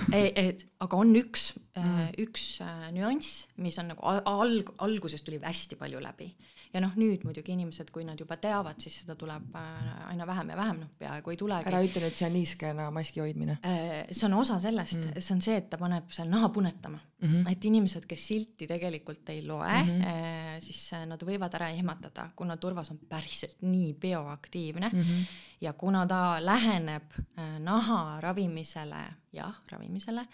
[0.87, 6.03] aga on üks mm., üks äh, nüanss, mis on nagu alg-, alguses tuli hästi palju
[6.05, 6.31] läbi
[6.71, 10.53] ja noh, nüüd muidugi inimesed, kui nad juba teavad, siis seda tuleb äh, aina vähem
[10.53, 11.71] ja vähem, noh peaaegu ei tulegi.
[11.71, 13.57] ära ütle nüüd, see on niiskena maski hoidmine.
[13.67, 17.01] Äh, see on osa sellest mm., see on see, et ta paneb seal naha punetama
[17.01, 17.29] mm.
[17.29, 17.51] -hmm.
[17.53, 20.65] et inimesed, kes silti tegelikult ei loe mm, -hmm.
[20.67, 25.27] siis nad võivad ära ehmatada, kuna turvas on päriselt nii bioaktiivne mm -hmm.
[25.61, 27.13] ja kuna ta läheneb
[27.59, 30.27] naha ravimisele, jah, ravimisele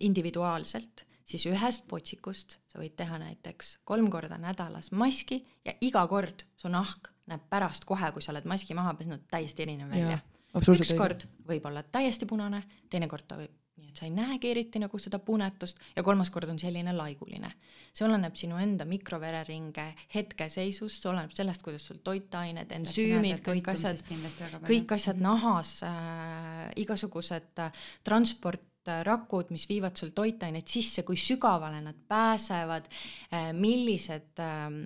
[0.00, 6.46] individuaalselt siis ühest potsikust sa võid teha näiteks kolm korda nädalas maski ja iga kord
[6.56, 10.20] su nahk näeb pärast kohe, kui sa oled maski maha pesnud, täiesti erinev välja.
[10.56, 14.80] üks kord võib olla täiesti punane, teinekord ta võib nii, et sa ei näegi eriti
[14.82, 17.52] nagu seda punetust ja kolmas kord on selline laiguline.
[17.92, 24.02] see oleneb sinu enda mikrovereringe hetkeseisust, see oleneb sellest, kuidas sul toitained, ensüümid, kõik asjad,
[24.66, 28.67] kõik asjad nahas äh,, igasugused äh, transport
[29.06, 32.88] rakud, mis viivad sul toitaineid sisse, kui sügavale nad pääsevad,
[33.32, 34.78] äh, millised ähm,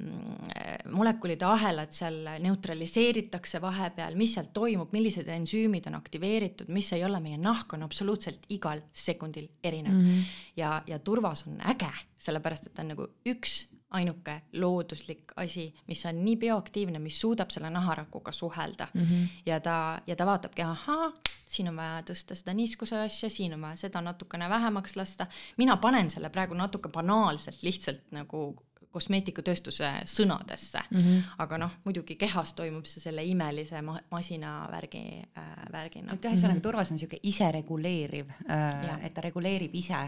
[0.92, 7.20] molekulide ahelad seal neutraliseeritakse vahepeal, mis seal toimub, millised ensüümid on aktiveeritud, mis ei ole,
[7.24, 10.08] meie nahk on absoluutselt igal sekundil erinev mm.
[10.08, 10.34] -hmm.
[10.56, 13.62] ja, ja turvas on äge, sellepärast et ta on nagu üks
[13.92, 19.00] ainuke looduslik asi, mis on nii bioaktiivne, mis suudab selle naharakuga suhelda mm.
[19.02, 19.28] -hmm.
[19.46, 21.12] ja ta, ja ta vaatabki, ahaa,
[21.48, 25.26] siin on vaja tõsta seda niiskuse asja, siin on vaja seda natukene vähemaks lasta.
[25.56, 28.56] mina panen selle praegu natuke banaalselt lihtsalt nagu
[28.92, 31.00] kosmeetikatööstuse sõnadesse mm.
[31.00, 31.34] -hmm.
[31.44, 35.04] aga noh, muidugi kehas toimub see selle imelise ma masinavärgi
[35.38, 36.12] äh, värgina.
[36.12, 36.62] et ühesõnaga mm -hmm.
[36.62, 40.00] turvas on niisugune isereguleeriv äh,, et ta reguleerib ise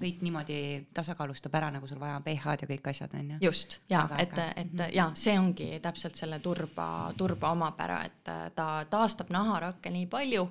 [0.00, 3.38] kõik niimoodi tasakaalustab ära, nagu sul vaja on pH-d ja kõik asjad on ju.
[3.40, 4.94] just ja et, et mm -hmm.
[4.94, 10.48] ja see ongi täpselt selle turba, turba omapära, et ta taastab naharakke nii palju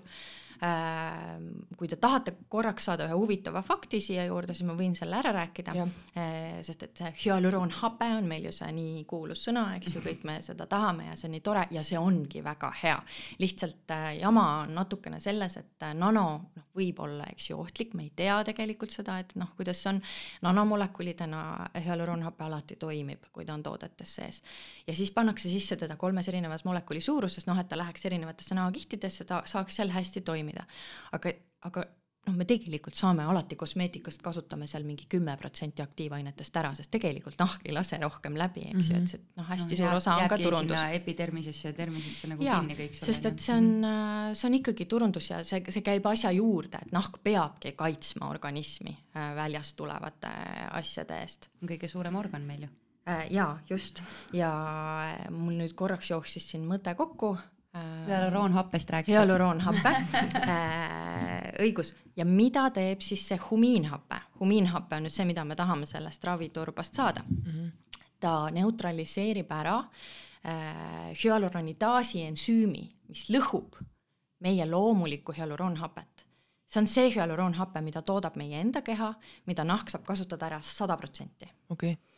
[1.77, 5.33] kui te tahate korraks saada ühe huvitava fakti siia juurde, siis ma võin selle ära
[5.35, 5.75] rääkida.
[6.17, 10.25] Äh, sest et see hüaluroonhape on meil ju see nii kuulus sõna, eks ju, kõik
[10.27, 12.97] me seda tahame ja see on nii tore ja see ongi väga hea.
[13.39, 18.07] lihtsalt äh, jama on natukene selles, et nano noh, võib olla, eks ju, ohtlik, me
[18.07, 20.01] ei tea tegelikult seda, et noh, kuidas on.
[20.41, 24.41] nanomolekulidena hüaluroonhape alati toimib, kui ta on toodetes sees.
[24.87, 29.25] ja siis pannakse sisse teda kolmes erinevas molekuli suuruses, noh, et ta läheks erinevatesse nahakihtidesse,
[29.25, 30.67] ta saaks seal hästi toimida toimida.
[31.17, 31.33] aga,
[31.67, 31.85] aga
[32.27, 37.39] noh, me tegelikult saame alati kosmeetikast, kasutame seal mingi kümme protsenti aktiivainetest ära, sest tegelikult
[37.39, 40.31] nahk ei lase rohkem läbi, eks ju et see noh, hästi no, suur osa on
[40.31, 40.79] ka turundus.
[40.99, 42.99] epidermisesse ja termisesse nagu ja, kinni kõik.
[42.99, 46.81] sest et see on, äh, see on ikkagi turundus ja see, see käib asja juurde,
[46.83, 50.33] et nahk peabki kaitsma organismi äh, väljast tulevate
[50.81, 51.51] asjade eest.
[51.63, 52.73] kõige suurem organ meil ju
[53.07, 54.03] äh, jaa, just
[54.35, 54.51] ja
[55.31, 57.37] mul nüüd korraks jooksis siin mõte kokku
[58.07, 59.17] hüaluroonhappest rääkisid.
[59.17, 61.93] hüaluroonhape äh, õigus.
[62.15, 64.21] ja mida teeb siis see humiinhape?
[64.39, 67.43] humiinhape on nüüd see, mida me tahame sellest raviturbast saada mm.
[67.45, 67.71] -hmm.
[68.19, 73.79] ta neutraliseerib ära äh, hüaluronidaasi ensüümi, mis lõhub
[74.39, 76.25] meie loomulikku hüaluroonhapet
[76.67, 79.13] see on see hüaluroonhape, mida toodab meie enda keha,
[79.45, 81.45] mida nahk saab kasutada ära sada protsenti.
[81.69, 82.16] okei okay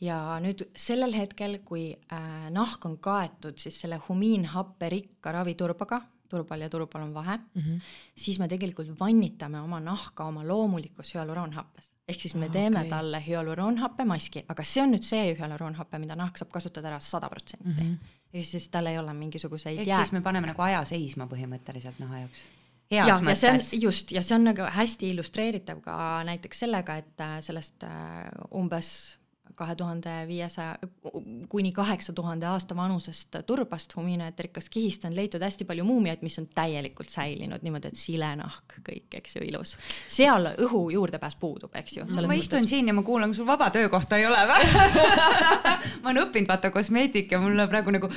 [0.00, 6.68] ja nüüd sellel hetkel, kui äh, nahk on kaetud siis selle humiinhapperikka raviturbaga, turbal ja
[6.68, 7.80] turbal on vahe mm, -hmm.
[8.14, 11.92] siis me tegelikult vannitame oma nahka oma loomulikus hüaluroonhappes.
[12.08, 12.90] ehk siis me ah, teeme okay.
[12.90, 17.28] talle hüaluroonhappe maski, aga see on nüüd see hüaluroonhappe, mida nahk saab kasutada ära sada
[17.28, 17.68] protsenti.
[17.68, 17.94] Mhm.
[18.32, 19.98] ehk siis tal ei ole mingisuguseid ehk jää...
[19.98, 22.46] siis me paneme nagu aja seisma põhimõtteliselt naha jaoks
[22.92, 23.28] heas ja, mõttes.
[23.28, 25.96] ja see on just, ja see on nagu hästi illustreeritav ka
[26.28, 28.90] näiteks sellega, et äh, sellest äh, umbes
[29.58, 30.76] kahe tuhande viiesaja
[31.48, 36.46] kuni kaheksa tuhande aasta vanusest turbast, humiineetrikast kihist on leitud hästi palju muumiaid, mis on
[36.54, 39.74] täielikult säilinud niimoodi, et silenahk, kõik, eks ju, ilus.
[40.08, 42.06] seal õhu juurdepääs puudub, eks ju.
[42.06, 42.70] ma istun mõttes...
[42.70, 44.68] siin ja ma kuulan, sul vaba töökohta ei ole või
[46.02, 48.10] ma olen õppinud vaata kosmeetik ja mulle praegu nagu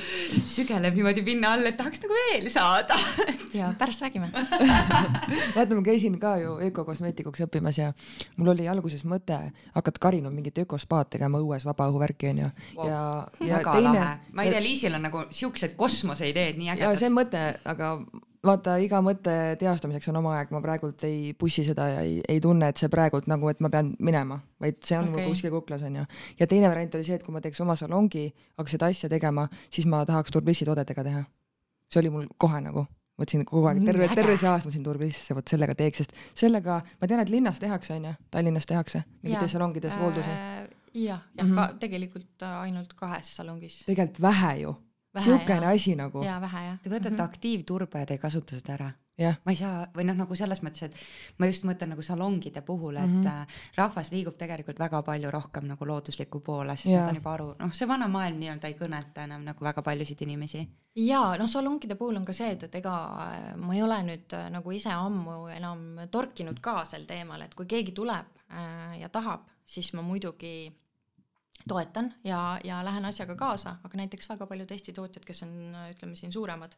[0.46, 2.98] sügeleb niimoodi pinna all, et tahaks nagu veel saada
[3.58, 4.30] ja pärast räägime
[5.56, 7.92] vaata, ma käisin ka ju ökokosmeetikuks õppimas ja
[8.36, 9.38] mul oli alguses mõte
[9.74, 12.88] hakata Karinul mingit ökospaad tegema tegema õues vabaõhuvärki onju wow..
[12.88, 13.00] ja,
[13.40, 14.04] ja väga teine.
[14.32, 16.92] ma ei tea, Liisil on nagu siuksed kosmoseideed nii ägedad.
[16.92, 17.94] ja see mõte, aga
[18.44, 22.40] vaata, iga mõtte teostamiseks on oma aeg, ma praegult ei pussi seda ja ei, ei
[22.40, 25.22] tunne, et see praegult nagu, et ma pean minema, vaid see on okay.
[25.22, 26.06] mul kuskil kuklas onju.
[26.40, 29.48] ja teine variant oli see, et kui ma teeks oma salongi, hakkaks seda asja tegema,
[29.70, 31.22] siis ma tahaks Turblissi toodetega teha.
[31.92, 32.88] see oli mul kohe nagu
[33.20, 37.08] mõtlesin kogu aeg, terve, terve see aasta mõtlesin Turbisse, vot sellega teeks, sest sellega, ma
[37.08, 40.61] tean, et linnas tehakse, onju, Tallinnas tehakse mingites salongides hooldusi äh,
[40.94, 41.78] jah, jah mm, -hmm.
[41.78, 43.82] tegelikult ainult kahes salongis.
[43.86, 44.74] tegelikult vähe ju.
[45.14, 46.24] niisugune asi nagu.
[46.24, 46.78] jaa, vähe jah.
[46.82, 47.24] Te võtate mm -hmm.
[47.24, 49.36] aktiivturbe ja te ei kasuta seda ära yeah..
[49.44, 52.96] ma ei saa või noh, nagu selles mõttes, et ma just mõtlen nagu salongide puhul,
[52.96, 53.56] et mm -hmm.
[53.76, 57.06] rahvas liigub tegelikult väga palju rohkem nagu loodusliku poole, sest yeah.
[57.06, 60.22] nad on juba aru, noh, see vana maailm nii-öelda ei kõneta enam nagu väga paljusid
[60.22, 60.68] inimesi.
[60.96, 62.96] ja noh, salongide puhul on ka see, et, et ega
[63.28, 67.54] äh, ma ei ole nüüd äh, nagu ise ammu enam torkinud ka sel teemal, et
[67.54, 70.72] kui keegi tuleb äh, ja tahab, siis ma muidugi
[71.68, 75.58] toetan ja, ja lähen asjaga kaasa, aga näiteks väga paljud Eesti tootjad, kes on,
[75.94, 76.76] ütleme siin suuremad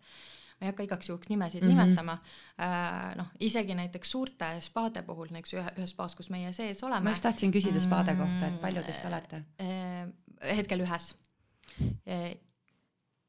[0.55, 1.85] ma ei hakka igaks juhuks nimesid mm -hmm.
[1.85, 2.19] nimetama
[2.61, 7.05] äh,, noh, isegi näiteks suurte spaade puhul, näiteks ühe, ühes spaas, kus meie sees oleme.
[7.05, 10.57] ma just tahtsin küsida spaade kohta, et palju te vist olete äh,?
[10.57, 11.15] hetkel ühes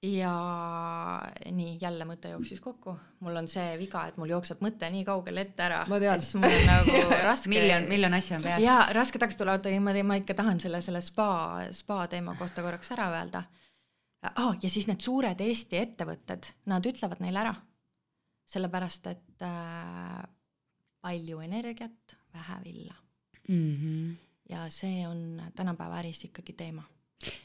[0.03, 0.31] ja
[1.51, 5.45] nii, jälle mõte jooksis kokku, mul on see viga, et mul jookseb mõte nii kaugele
[5.45, 5.83] ette ära.
[6.19, 8.61] siis mul on nagu raske miljon, miljon asja on peas.
[8.63, 11.29] jaa, raske tagasi tulla, oota, ma, ma ikka tahan selle, selle spa,
[11.71, 13.43] spa teema kohta korraks ära öelda
[14.21, 14.55] ah,.
[14.61, 17.55] ja siis need suured Eesti ettevõtted, nad ütlevad neile ära.
[18.45, 20.23] sellepärast, et äh,
[21.01, 22.95] palju energiat, vähe villa
[23.47, 23.75] mm.
[23.75, 24.15] -hmm.
[24.49, 26.83] ja see on tänapäeva äris ikkagi teema.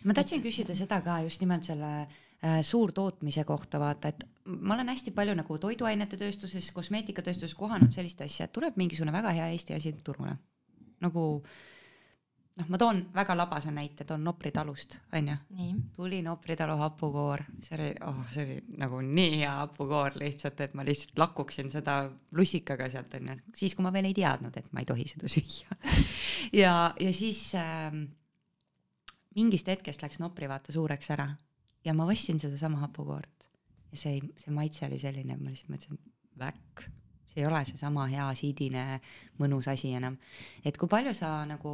[0.04, 2.18] ma tahtsin küsida seda ka just nimelt selle äh,
[2.64, 8.46] suurtootmise kohta vaata, et ma olen hästi palju nagu toiduainete tööstuses, kosmeetikatööstuses kohanud sellist asja,
[8.46, 10.36] et tuleb mingisugune väga hea Eesti asi turule.
[11.00, 11.50] nagu äh,
[12.60, 15.36] noh, ma toon väga labase näite, toon Nopri talust, onju.
[15.96, 20.74] tuli Nopri talu hapukoor, see oli, oh, see oli nagu nii hea hapukoor lihtsalt, et
[20.78, 22.02] ma lihtsalt lakuksin seda
[22.36, 25.78] lussikaga sealt onju, siis kui ma veel ei teadnud, et ma ei tohi seda süüa.
[26.56, 27.92] Ja, ja siis äh,
[29.36, 31.28] mingist hetkest läks Nopri vaata suureks ära
[31.84, 33.50] ja ma ostsin sedasama hapukoort
[33.90, 36.00] ja see, see maitse oli selline, et ma lihtsalt mõtlesin,
[36.40, 36.88] väkk
[37.30, 38.84] see ei ole seesama hea siidine
[39.38, 40.16] mõnus asi enam.
[40.64, 41.72] et kui palju sa nagu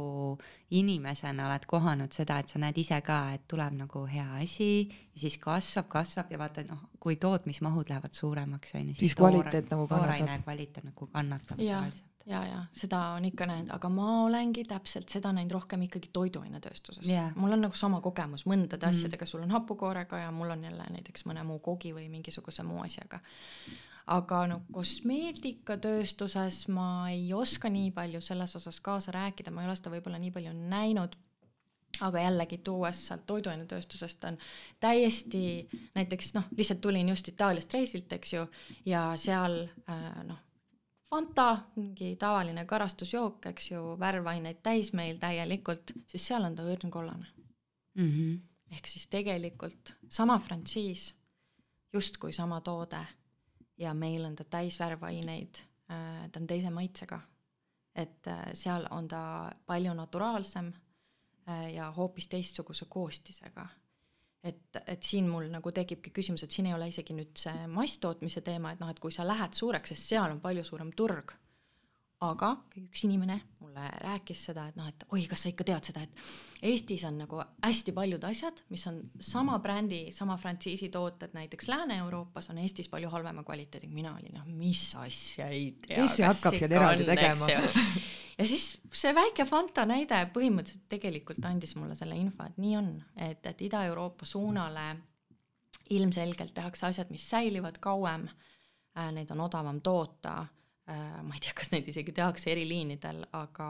[0.69, 5.23] inimesena oled kohanud seda, et sa näed ise ka, et tuleb nagu hea asi ja
[5.23, 9.87] siis kasvab, kasvab ja vaata noh, kui tootmismahud lähevad suuremaks on ju, siis kvaliteet nagu
[9.87, 10.45] kannatab.
[10.45, 15.31] kvaliteet nagu kannatab tavaliselt ja, ja seda on ikka näinud, aga ma olengi täpselt seda
[15.35, 17.05] näinud rohkem ikkagi toiduainetööstuses.
[17.07, 17.31] Yeah..
[17.35, 18.95] mul on nagu sama kogemus mõndade mm.
[18.95, 22.81] asjadega, sul on hapukoorega ja mul on jälle näiteks mõne muu kogi või mingisuguse muu
[22.83, 23.21] asjaga.
[24.07, 29.75] Aga noh, kosmeetikatööstuses ma ei oska nii palju selles osas kaasa rääkida, ma ei ole
[29.79, 31.17] seda võib-olla nii palju näinud.
[32.03, 34.35] Aga jällegi tuues sealt toiduainetööstusest on
[34.83, 35.41] täiesti
[35.95, 38.43] näiteks noh, lihtsalt tulin just Itaaliast reisilt, eks ju,
[38.85, 40.43] ja seal äh, noh,
[41.09, 47.29] Fanta, mingi tavaline karastusjook, eks ju, värvaineid täis meil täielikult, siis seal on ta õrnkollane
[47.95, 48.09] mm.
[48.09, 48.39] -hmm.
[48.75, 51.13] ehk siis tegelikult sama frantsiis,
[51.93, 53.05] justkui sama toode
[53.77, 57.19] ja meil on ta täis värvaineid, äh, ta on teise maitsega.
[57.95, 60.73] et äh, seal on ta palju naturaalsem
[61.49, 63.67] äh, ja hoopis teistsuguse koostisega.
[64.43, 68.41] Et, et siin mul nagu tekibki küsimus, et siin ei ole isegi nüüd see masstootmise
[68.45, 71.33] teema, et noh, et kui sa lähed suureks, sest seal on palju suurem turg
[72.25, 72.49] aga
[72.79, 76.63] üks inimene mulle rääkis seda, et noh, et oi, kas sa ikka tead seda, et
[76.65, 82.49] Eestis on nagu hästi paljud asjad, mis on sama brändi, sama frantsiisi tooted, näiteks Lääne-Euroopas
[82.49, 85.99] on Eestis palju halvema kvaliteediga, mina olin noh, mis asja ei tea.
[86.01, 87.51] kes see hakkab seal eraldi tegema?
[88.39, 92.91] ja siis see väike Fanta näide põhimõtteliselt tegelikult andis mulle selle info, et nii on,
[93.29, 94.89] et, et Ida-Euroopa suunale
[95.93, 100.39] ilmselgelt tehakse asjad, mis säilivad kauem äh,, neid on odavam toota
[100.87, 103.69] ma ei tea, kas neid isegi tehakse eriliinidel, aga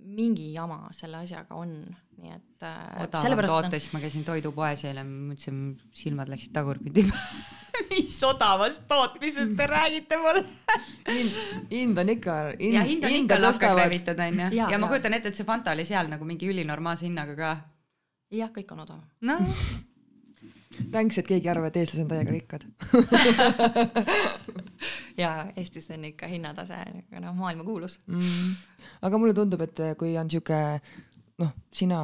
[0.00, 1.74] mingi jama selle asjaga on,
[2.20, 5.58] nii et äh, odavam toote, siis ma käisin toidupoes eile, mõtlesin,
[5.96, 7.04] silmad läksid tagurpidi.
[7.90, 10.44] Mis odavast tootmisest te räägite mulle?
[11.74, 14.88] Hind on ikka in, ja hind on ikka lakka kreevitud onju ja, ja, ja ma
[14.90, 17.54] kujutan ette, et see Fanta oli seal nagu mingi ülinormaalse hinnaga ka.
[18.36, 19.06] jah, kõik on odavam.
[19.28, 19.44] noh
[20.90, 22.66] Thanks, et keegi ei arva, et eestlased on täiega rikkad.
[25.20, 26.76] Ja Eestis on ikka hinnatase
[27.20, 28.54] noh, maailmakuulus mm..
[29.04, 30.56] aga mulle tundub, et kui on sihuke
[31.40, 31.98] noh, sina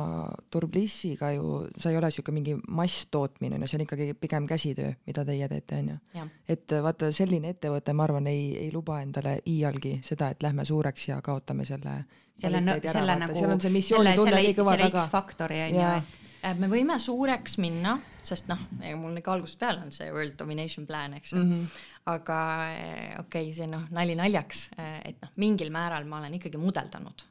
[0.51, 5.25] Turblissiga ju, sa ei ole sihuke mingi masstootmine, no see on ikkagi pigem käsitöö, mida
[5.25, 6.27] teie teete, on ju.
[6.53, 11.09] et vaata, selline ettevõte, ma arvan, ei, ei luba endale iialgi seda, et lähme suureks
[11.09, 11.99] ja kaotame selle
[12.37, 15.05] selle, selle nagu, seal on see missioonitunne nii kõva taga.
[15.07, 18.61] X-faktori on ju, et me võime suureks minna, sest noh,
[18.99, 21.51] mul ikka algusest peale on see world domination plan, eks ju mm.
[21.51, 21.81] -hmm.
[22.13, 22.39] aga
[22.71, 26.59] äh, okei okay,, see noh, nali naljaks, äh, et noh, mingil määral ma olen ikkagi
[26.59, 27.27] mudeldanud.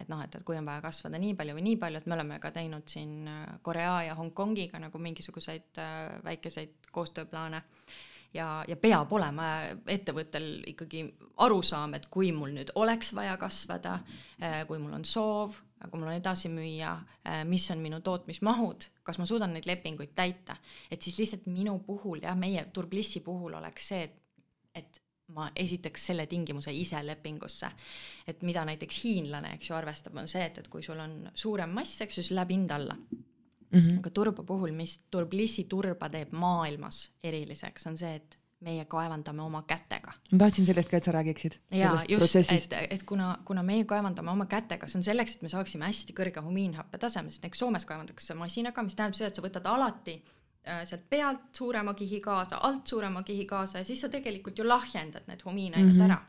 [0.00, 2.14] et noh, et, et kui on vaja kasvada nii palju või nii palju, et me
[2.14, 3.28] oleme ka teinud siin
[3.62, 5.76] Korea ja Hongkongiga nagu mingisuguseid
[6.24, 7.62] väikeseid koostööplaane
[8.32, 9.50] ja, ja peab olema
[9.86, 11.04] ettevõttel ikkagi
[11.36, 13.98] arusaam, et kui mul nüüd oleks vaja kasvada,
[14.66, 15.60] kui mul on soov
[15.90, 16.92] kui mul on edasi müüa,
[17.48, 20.56] mis on minu tootmismahud, kas ma suudan neid lepinguid täita,
[20.90, 24.18] et siis lihtsalt minu puhul jah, meie Turblissi puhul oleks see, et,
[24.74, 27.70] et ma esitaks selle tingimuse ise lepingusse.
[28.26, 31.70] et mida näiteks hiinlane, eks ju, arvestab, on see, et, et kui sul on suurem
[31.70, 33.78] mass, eks ju, siis läheb hind alla mm.
[33.78, 33.98] -hmm.
[33.98, 39.62] aga turba puhul, mis Turblissi turba teeb maailmas eriliseks, on see, et meie kaevandame oma
[39.68, 40.14] kätega.
[40.32, 41.58] ma tahtsin sellest ka, et sa räägiksid.
[41.78, 45.52] jaa, just, et, et kuna, kuna meie kaevandame oma kätega, see on selleks, et me
[45.52, 49.44] saaksime hästi kõrge humiinhappe taseme, sest näiteks Soomes kaevandatakse masinaga, mis tähendab seda, et sa
[49.44, 54.12] võtad alati äh, sealt pealt suurema kihi kaasa, alt suurema kihi kaasa ja siis sa
[54.12, 56.10] tegelikult ju lahjendad need humiinained mm -hmm.
[56.10, 56.22] ära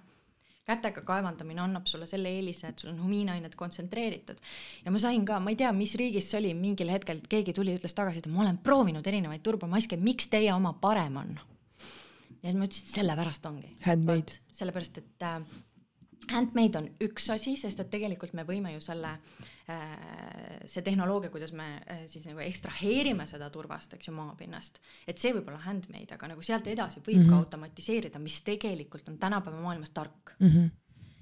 [0.67, 4.37] kätega kaevandamine annab sulle selle eelise, et sul on humiinained kontsentreeritud.
[4.85, 7.75] ja ma sain ka, ma ei tea, mis riigis see oli, mingil hetkel keegi tuli,
[7.77, 11.35] ütles tagasi, et ma olen proovinud erinevaid turbomaske, miks teie oma parem on?
[12.43, 13.75] Ja ma ütlesin, sellepärast ongi.
[14.51, 15.39] Sellepärast, et äh,
[16.31, 19.15] handmade on üks asi, sest et tegelikult me võime ju selle
[19.71, 25.19] äh,, see tehnoloogia, kuidas me äh, siis nagu ekstraheerime seda turvast, eks ju, maapinnast, et
[25.19, 27.29] see võib olla handmade, aga nagu sealt edasi võib mm -hmm.
[27.29, 27.43] ka mhm.
[27.43, 30.47] automatiseerida, mis tegelikult on tänapäeva maailmas tark mm.
[30.47, 30.71] -hmm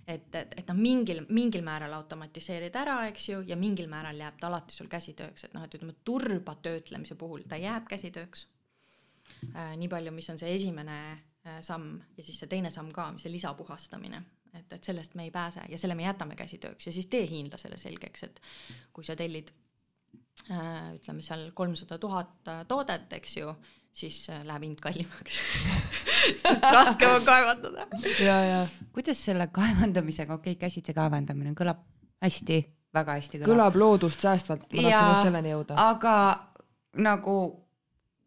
[0.07, 4.39] et, et, et noh, mingil, mingil määral automatiseerid ära, eks ju, ja mingil määral jääb
[4.39, 8.47] ta alati sul käsitööks, et noh, et ütleme, turba töötlemise puhul ta jääb käsitööks
[9.49, 10.97] nii palju, mis on see esimene
[11.47, 14.21] äh, samm ja siis see teine samm ka, mis see lisapuhastamine,
[14.54, 17.80] et, et sellest me ei pääse ja selle me jätame käsitööks ja siis tee hiinlasele
[17.82, 18.41] selgeks, et
[18.93, 19.51] kui sa tellid
[20.51, 23.56] äh, ütleme seal kolmsada tuhat äh, toodet, eks ju,
[23.93, 25.39] siis äh, läheb hind kallimaks
[26.43, 27.88] sest raskem on kaevandada.
[28.19, 28.62] ja, ja
[28.93, 31.82] kuidas selle kaevandamisega, okei okay,, käsitsi kaevandamine kõlab
[32.21, 32.62] hästi,
[32.93, 33.56] väga hästi kõlab.
[33.56, 35.82] kõlab loodust säästvalt, ma tahtsin just selleni jõuda.
[35.89, 36.15] aga
[37.01, 37.36] nagu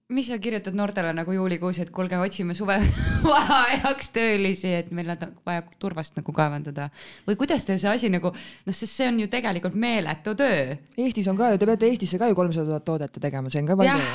[0.09, 5.63] mis sa kirjutad noortele nagu juulikuus, et kuulge, otsime suvevaheajaks töölisi, et meil on vaja
[5.81, 6.91] turvast nagu kaevandada
[7.25, 10.77] või kuidas teil see asi nagu noh, sest see on ju tegelikult meeletu töö.
[11.01, 13.71] Eestis on ka ju, te peate Eestisse ka ju kolmsada tuhat toodet tegema, see on
[13.73, 14.15] ka palju ju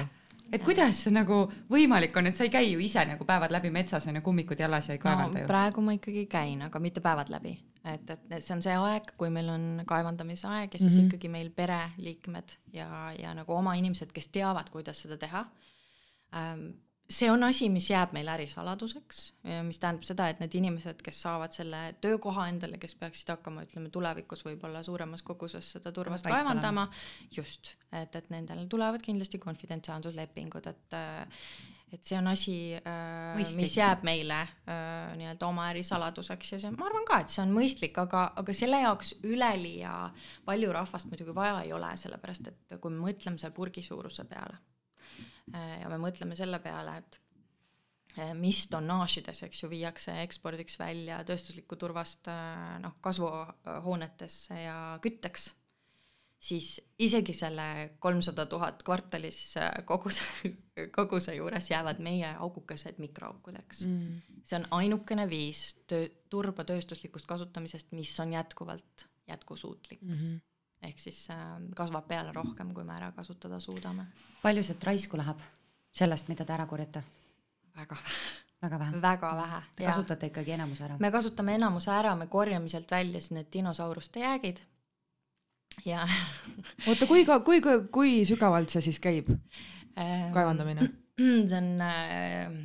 [0.50, 3.70] et kuidas see nagu võimalik on, et sa ei käi ju ise nagu päevad läbi
[3.74, 5.50] metsas on ju kummikud jalas ja ei kaevanda no, ju?
[5.50, 9.30] praegu ma ikkagi käin, aga mitte päevad läbi, et, et see on see aeg, kui
[9.34, 11.10] meil on kaevandamise aeg ja siis mm -hmm.
[11.10, 15.69] ikkagi meil pereliikmed ja, ja nagu oma inimesed, kes teavad, kuidas seda teha Ähm,
[17.10, 19.22] see on asi, mis jääb meil ärisaladuseks,
[19.66, 23.90] mis tähendab seda, et need inimesed, kes saavad selle töökoha endale, kes peaksid hakkama, ütleme
[23.94, 26.86] tulevikus võib-olla suuremas koguses seda turvast kaevandama,
[27.36, 30.98] just, et, et nendel tulevad kindlasti konfidentsiaalsuslepingud, et
[31.90, 36.86] et see on asi, äh, mis jääb meile äh, nii-öelda oma ärisaladuseks ja see, ma
[36.86, 39.96] arvan ka, et see on mõistlik, aga, aga selle jaoks üleliia
[40.46, 44.62] palju rahvast muidugi vaja ei ole, sellepärast et kui me mõtleme selle purgi suuruse peale
[44.62, 44.69] Äh,
[45.54, 47.20] ja me mõtleme selle peale, et
[48.18, 55.50] äh, mis tonnaažides, eks ju, viiakse ekspordiks välja tööstuslikku turvast äh, noh, kasvuhoonetesse ja kütteks,
[56.40, 59.42] siis isegi selle kolmsada tuhat kvartalis
[59.86, 60.24] koguse,
[60.98, 63.86] koguse juures jäävad meie augukesed mikroaukudeks.
[63.88, 64.44] Mm..
[64.48, 70.02] see on ainukene viis töö, turba tööstuslikust kasutamisest, mis on jätkuvalt jätkusuutlik.
[70.02, 70.16] Mm.
[70.16, 70.38] -hmm
[70.84, 74.08] ehk siis äh, kasvab peale rohkem, kui me ära kasutada suudame.
[74.42, 75.42] palju sealt raisku läheb
[75.92, 77.04] sellest, mida te ära korjate?
[77.76, 78.18] väga vähe.
[78.62, 79.02] väga vähe?
[79.02, 79.62] väga vähe.
[79.76, 80.98] Te kasutate ikkagi enamuse ära?
[81.00, 84.62] me kasutame enamuse ära, me korjame sealt välja siis need dinosauruste jäägid
[85.86, 86.08] ja
[86.88, 89.32] oota, kui ka, kui, kui, kui sügavalt see siis käib,
[89.96, 90.90] ähm, kaevandamine?
[91.50, 92.60] see on äh,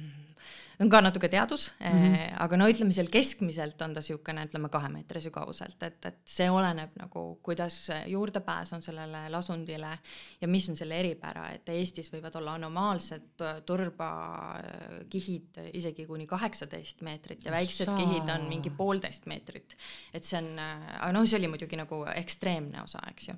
[0.84, 2.36] on ka natuke teadus mm, -hmm.
[2.44, 6.48] aga no ütleme seal keskmiselt on ta niisugune, ütleme kahe meetri sügavuselt, et, et see
[6.50, 7.78] oleneb nagu, kuidas
[8.10, 9.92] juurdepääs on sellele lasundile
[10.40, 17.44] ja mis on selle eripära, et Eestis võivad olla anomaalsed turbakihid isegi kuni kaheksateist meetrit
[17.44, 17.96] ja väiksed Saa.
[17.98, 19.76] kihid on mingi poolteist meetrit.
[20.12, 23.34] et see on, aga noh, see oli muidugi nagu ekstreemne osa, eks ju.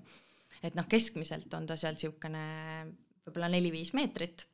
[0.62, 2.44] et noh, keskmiselt on ta seal niisugune
[3.26, 4.47] võib-olla neli-viis meetrit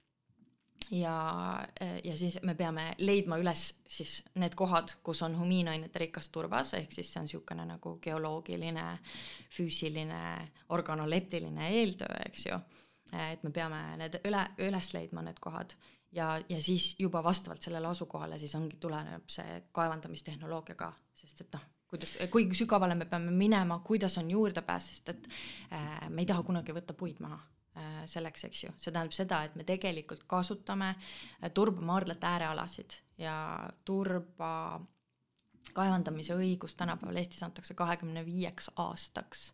[0.90, 1.64] ja,
[2.04, 6.92] ja siis me peame leidma üles siis need kohad, kus on humiinainete rikas turvas, ehk
[6.92, 8.86] siis see on niisugune nagu geoloogiline,
[9.52, 10.22] füüsiline,
[10.74, 12.60] organoleptiline eeltöö, eks ju.
[13.12, 15.74] et me peame need üle, üles leidma, need kohad.
[16.12, 21.56] Ja, ja siis juba vastavalt sellele asukohale siis ongi, tuleneb see kaevandamistehnoloogia ka, sest et
[21.56, 25.28] noh, kuidas, kui sügavale me peame minema, kuidas on juurdepääs, sest et
[25.72, 27.40] äh, me ei taha kunagi võtta puid maha
[28.06, 33.34] selleks, eks ju, see tähendab seda, et me tegelikult kasutame äh, turbamaardlate äärealasid ja
[33.84, 34.80] turba
[35.72, 39.52] kaevandamise õigus tänapäeval Eestis antakse kahekümne viieks aastaks.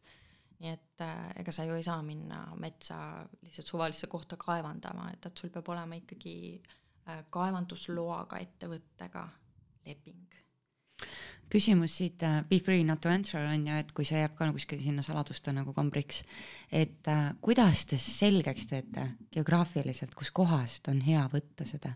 [0.59, 2.97] nii et äh, ega sa ju ei saa minna metsa
[3.43, 9.29] lihtsalt suvalisse kohta kaevandama, et, et sul peab olema ikkagi äh, kaevandusloaga ettevõttega
[9.87, 10.48] leping
[11.53, 14.51] küsimus siit uh, Be free not to answer on ju, et kui see jääb ka
[14.55, 16.19] kuskil sinna saladuste nagu kombriks,
[16.73, 19.03] et uh, kuidas te selgeks teete
[19.35, 21.91] geograafiliselt, kuskohast on hea võtta seda?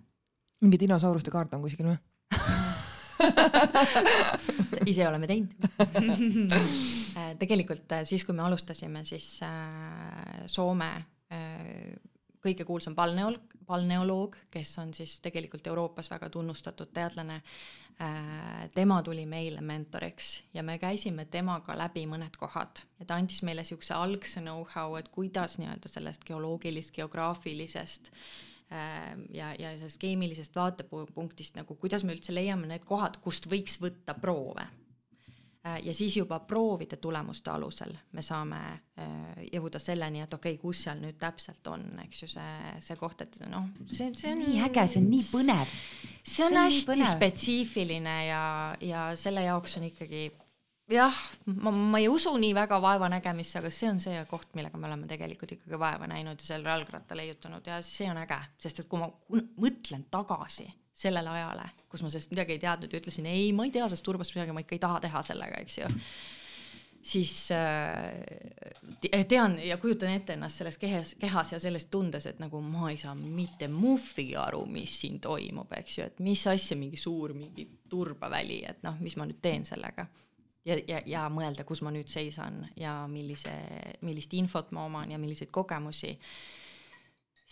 [0.62, 1.98] mingi dinosauruste kaart on kuskil või
[4.92, 5.52] ise oleme teinud
[7.42, 9.40] tegelikult siis, kui me alustasime, siis
[10.50, 10.90] Soome
[12.42, 17.40] kõige kuulsam balneoloog, balneoloog, kes on siis tegelikult Euroopas väga tunnustatud teadlane,
[18.02, 22.84] äh, tema tuli meile mentoriks ja me käisime temaga läbi mõned kohad.
[23.00, 29.54] Ja ta andis meile niisuguse algse know-how, et kuidas nii-öelda sellest geoloogilist, geograafilisest äh, ja,
[29.58, 34.68] ja sellest keemilisest vaatepunktist nagu, kuidas me üldse leiame need kohad, kust võiks võtta proove
[35.62, 38.60] ja siis juba proovide tulemuste alusel me saame
[38.98, 42.98] äh, jõuda selleni, et okei okay,, kus seal nüüd täpselt on, eks ju, see, see
[42.98, 45.74] koht, et noh, see, see on nii äge, see on nii põnev.
[45.76, 48.42] see on, see on hästi spetsiifiline ja,
[48.82, 50.26] ja selle jaoks on ikkagi
[50.90, 54.90] jah, ma, ma ei usu nii väga vaevanägemisse, aga see on see koht, millega me
[54.90, 58.90] oleme tegelikult ikkagi vaeva näinud ja selle jalgratta leiutanud ja see on äge, sest et
[58.90, 59.10] kui ma
[59.62, 60.66] mõtlen tagasi
[61.02, 64.06] sellele ajale, kus ma sellest midagi ei teadnud ja ütlesin ei, ma ei tea sellest
[64.06, 65.90] turbast midagi, ma ikka ei taha teha sellega, eks ju.
[67.12, 72.60] siis äh, tean ja kujutan ette ennast selles kehas, kehas ja selles tundes, et nagu
[72.62, 77.00] ma ei saa mitte muhvigi aru, mis siin toimub, eks ju, et mis asja, mingi
[77.00, 80.06] suur mingi turbaväli, et noh, mis ma nüüd teen sellega
[80.64, 83.52] ja, ja, ja mõelda, kus ma nüüd seisan ja millise,
[84.06, 86.14] millist infot ma oman ja milliseid kogemusi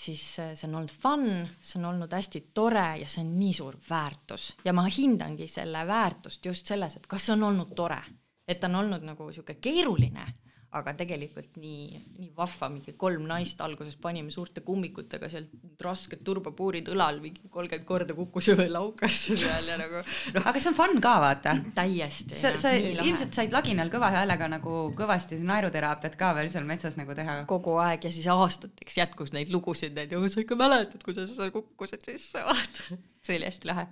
[0.01, 1.27] siis äh, see on olnud fun,
[1.61, 4.55] see on olnud hästi tore ja see on nii suur väärtus.
[4.65, 8.01] Ja ma hindangi selle väärtust just selles, et kas see on olnud tore,
[8.49, 10.27] et ta on olnud nagu sihuke keeruline
[10.71, 16.87] aga tegelikult nii, nii vahva, mingi kolm naist alguses panime suurte kummikutega sealt rasked turbapuurid
[16.93, 20.47] õlal, mingi kolmkümmend korda kukkus üle laukasse seal ja nagu noh.
[20.47, 21.57] aga see on fun ka vaata.
[21.75, 22.39] täiesti.
[22.39, 27.19] sa, sa ilmselt said laginal kõva häälega nagu kõvasti naeruteraapiat ka veel seal metsas nagu
[27.19, 27.41] teha.
[27.51, 32.07] kogu aeg ja siis aastateks jätkus neid lugusid, et sa ikka mäletad, kuidas sa kukkusid
[32.07, 33.01] sisse, vaata.
[33.27, 33.89] see oli hästi lahe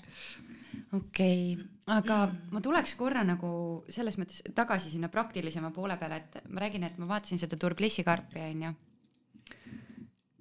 [0.92, 2.18] okei okay., aga
[2.52, 3.50] ma tuleks korra nagu
[3.92, 8.04] selles mõttes tagasi sinna praktilisema poole peale, et ma räägin, et ma vaatasin seda Turblessi
[8.04, 8.72] karpi onju.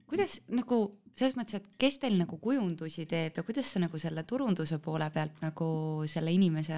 [0.07, 0.81] kuidas nagu
[1.17, 5.09] selles mõttes, et kes teil nagu kujundusi teeb ja kuidas sa nagu selle turunduse poole
[5.11, 5.69] pealt nagu
[6.07, 6.77] selle inimese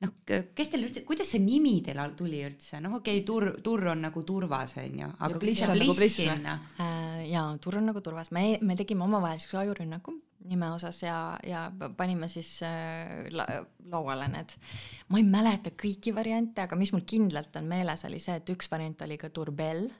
[0.00, 3.92] noh, kes teil üldse, kuidas see nimi teil tuli üldse, noh, okei okay,, tur, turr
[3.92, 6.56] on nagu turvas, onju, aga kuidas see bliss nagu sinna?
[6.80, 10.16] Äh, jaa, turr on nagu turvas, me, me tegime omavahel siukse ajurünnaku
[10.48, 13.46] nime osas ja, ja panime siis äh, la,
[13.92, 14.54] lauale need.
[15.12, 18.70] ma ei mäleta kõiki variante, aga mis mul kindlalt on meeles, oli see, et üks
[18.72, 19.90] variant oli ka Tourbel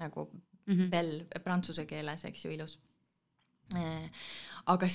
[0.00, 0.88] nagu mm -hmm.
[0.88, 2.78] bell prantsuse keeles, eks ju, ilus
[3.76, 4.08] äh,
[4.66, 4.88] aga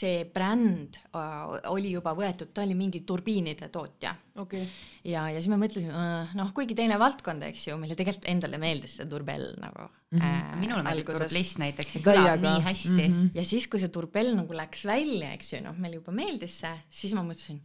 [0.00, 4.66] see bränd äh, oli juba võetud, ta oli mingi turbiinide tootja okay..
[5.04, 8.60] ja, ja siis me mõtlesime, äh, noh, kuigi teine valdkond, eks ju, meile tegelikult endale
[8.62, 10.18] meeldis see turbell nagu mm.
[10.18, 10.28] -hmm.
[10.30, 13.10] Äh, minule meeldib turbliss näiteks, see kõlab nii hästi mm.
[13.16, 13.34] -hmm.
[13.38, 16.76] ja siis, kui see turbell nagu läks välja, eks ju, noh, meile juba meeldis see,
[16.88, 17.60] siis ma mõtlesin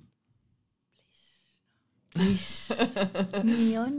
[3.49, 3.97] nii on?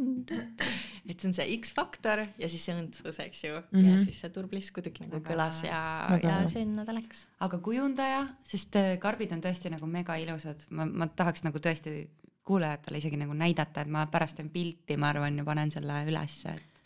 [1.06, 3.54] Et see on see X-faktor ja siis see õndsus, eks ju.
[3.54, 3.88] Mm, -hmm.
[3.90, 5.80] ja siis see turbliss kuidagi nagu Väga kõlas ja,
[6.22, 7.26] ja sinna ta läks.
[7.40, 12.08] aga kujundaja, sest äh, karbid on tõesti nagu mega ilusad, ma, ma tahaks nagu tõesti
[12.46, 16.54] kuulajatele isegi nagu näidata, et ma pärast teen pilti, ma arvan, ja panen selle ülesse,
[16.54, 16.76] et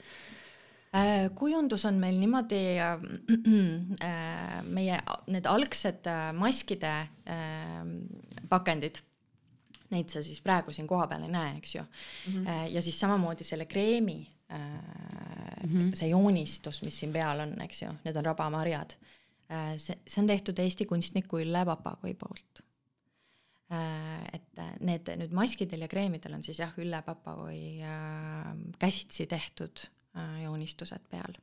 [0.96, 2.98] äh, kujundus on meil niimoodi äh,,
[4.64, 5.00] meie
[5.30, 6.94] need algsed äh, maskide
[7.28, 7.84] äh,
[8.50, 9.02] pakendid
[9.90, 12.32] neid sa siis praegu siin kohapeal ei näe, eks ju mm.
[12.34, 12.66] -hmm.
[12.74, 14.18] ja siis samamoodi selle kreemi
[14.48, 15.94] mm, -hmm.
[15.94, 18.96] see joonistus, mis siin peal on, eks ju, need on rabamarjad.
[19.50, 22.66] Äh, see, see on tehtud Eesti kunstniku Ülle Papagoi poolt.
[24.32, 27.78] et need nüüd maskidel ja kreemidel on siis jah, Ülle Papagoi
[28.78, 29.84] käsitsi tehtud
[30.42, 31.38] joonistused peal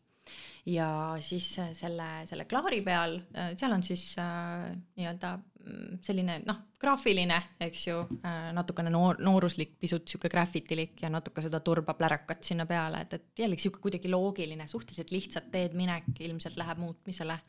[0.65, 3.21] ja siis selle, selle klaari peal,
[3.55, 5.37] seal on siis äh, nii-öelda
[6.03, 7.37] selline noh, graafiline,
[7.67, 13.03] eks ju äh,, natukene noor, nooruslik, pisut sihuke graffitilik ja natuke seda turbaplärakat sinna peale,
[13.05, 17.39] et, et jällegi sihuke kuidagi loogiline, suhteliselt lihtsalt teedminek ilmselt läheb muutmisele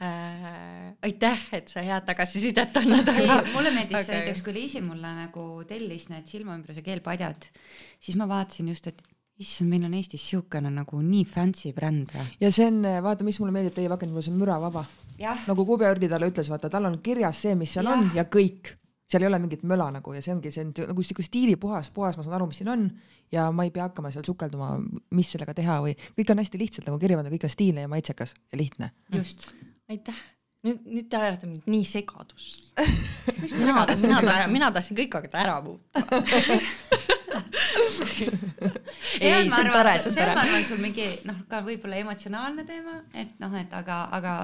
[0.00, 0.96] äh,.
[1.02, 3.12] aitäh, et sa head tagasisidet annad.
[3.54, 4.18] mulle meeldis aga...
[4.18, 7.50] näiteks, kui Liisi mulle nagu tellis need silmaümbruse keelpadjad,
[8.00, 9.02] siis ma vaatasin just, et
[9.40, 12.26] issand, meil on Eestis siukene nagu nii fancy bränd või?
[12.42, 14.84] ja see on, vaata, mis mulle meeldib teie pakendil, see on müravaba.
[15.20, 17.96] Nagu Kube Ördi talle ütles, vaata, tal on kirjas see, mis seal ja.
[17.96, 18.74] on ja kõik.
[19.10, 22.16] seal ei ole mingit möla nagu ja see ongi, see on nagu siuke stiilipuhas, puhas,
[22.16, 22.88] ma saan aru, mis siin on
[23.34, 24.76] ja ma ei pea hakkama seal sukelduma,
[25.18, 27.90] mis sellega teha või kõik on hästi lihtsalt nagu kirja pandud, kõik on stiilne ja
[27.90, 28.92] maitsekas ja lihtne.
[29.14, 29.50] just.
[29.90, 30.20] aitäh
[30.66, 32.70] nüüd, nüüd te ajate mind nii segadusse.
[33.60, 36.04] mina, mina tahan, mina tahtsin kõik hakata ära muutma.
[39.20, 42.66] ei, see on see on see on, ma arvan, sul mingi noh, ka võib-olla emotsionaalne
[42.68, 44.34] teema, et noh, et aga, aga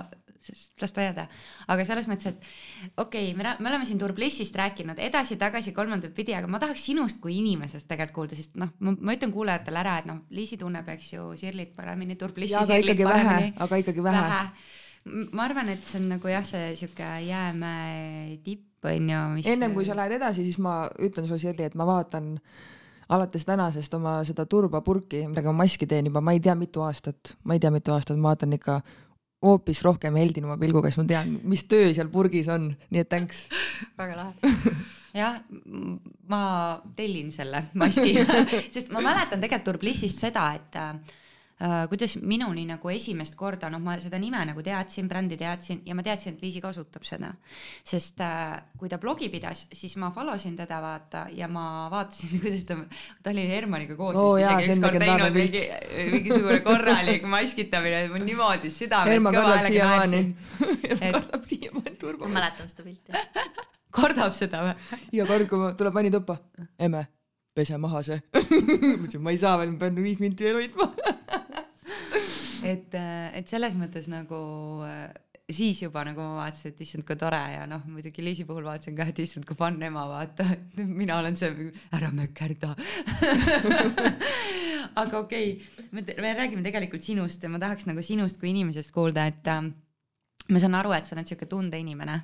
[0.47, 1.27] sest las ta jääda,
[1.73, 6.35] aga selles mõttes, et okei okay,, me, me oleme siin Turblissist rääkinud edasi-tagasi kolmandat pidi,
[6.37, 10.09] aga ma tahaks sinust kui inimesest tegelikult kuulda, sest noh, ma, ütlen kuulajatele ära, et
[10.09, 14.23] noh, Liisi tunneb, eks ju, Sirlit paremini, Turblissi Sirlit ikkagi vähe paremini, aga ikkagi vähe,
[14.31, 14.73] vähe..
[15.07, 19.75] Ma arvan, et see on nagu jah, see sihuke jäämäe tipp on ju, mis ennem
[19.75, 22.35] kui sa lähed edasi, siis ma ütlen sulle, Sirli, et ma vaatan
[23.15, 27.37] alates tänasest oma seda turbapurki, millega ma maski teen juba, ma ei tea, mitu aastat,
[27.45, 28.81] ma ei tea, mitu aastat, ma vaatan ikka
[29.47, 33.45] hoopis rohkem heldinuma pilguga, siis ma tean, mis töö seal purgis on, nii et thanks.
[34.01, 34.55] väga lahe.
[35.17, 35.39] jah,
[36.31, 36.43] ma
[36.99, 38.17] tellin selle maski,
[38.75, 41.17] sest ma mäletan tegelikult Turblissist seda, et äh,
[41.89, 46.05] kuidas minuni nagu esimest korda, noh, ma seda nime nagu teadsin, brändi teadsin ja ma
[46.05, 47.33] teadsin, et Liisi kasutab seda.
[47.85, 52.37] sest äh, kui ta blogi pidas, siis ma follow sin teda vaata ja ma vaatasin,
[52.43, 52.77] kuidas ta,
[53.23, 55.65] ta oli Hermaniga koos Oo vist jaa, isegi ükskord teinud mingi,
[56.13, 60.33] mingisugune korralik maskitamine, ma niimoodi südamest Herman kõva häälega naersin..
[61.01, 62.29] Kardab siiamaani ma turba.
[62.29, 63.13] mäletan seda pilti.
[63.97, 65.01] kardab seda või?
[65.15, 66.39] iga kord, kui ma- tuleb Anni tuppa,
[66.79, 67.07] emme,
[67.57, 68.21] pese maha see.
[68.37, 70.91] mõtlesin, ma ei saa veel, ma pean viis minti veel hoidma.
[72.73, 72.99] et,
[73.41, 74.41] et selles mõttes nagu
[74.87, 75.09] äh,
[75.53, 78.97] siis juba nagu ma vaatasin, et issand, kui tore ja noh, muidugi Liisi puhul vaatasin
[78.99, 80.47] ka, et issand, kui fun ema, vaata,
[80.83, 82.73] mina olen see, ära mökkerda.
[85.03, 88.95] aga okei okay,, me, me räägime tegelikult sinust ja ma tahaks nagu sinust kui inimesest
[88.95, 89.69] kuulda, et äh,
[90.51, 92.21] ma saan aru, et sa oled siuke tundeinimene.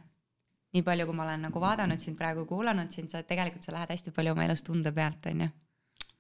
[0.73, 3.91] nii palju, kui ma olen nagu vaadanud sind praegu, kuulanud sind, sa tegelikult, sa lähed
[3.93, 5.49] hästi palju oma elus tunde pealt, onju.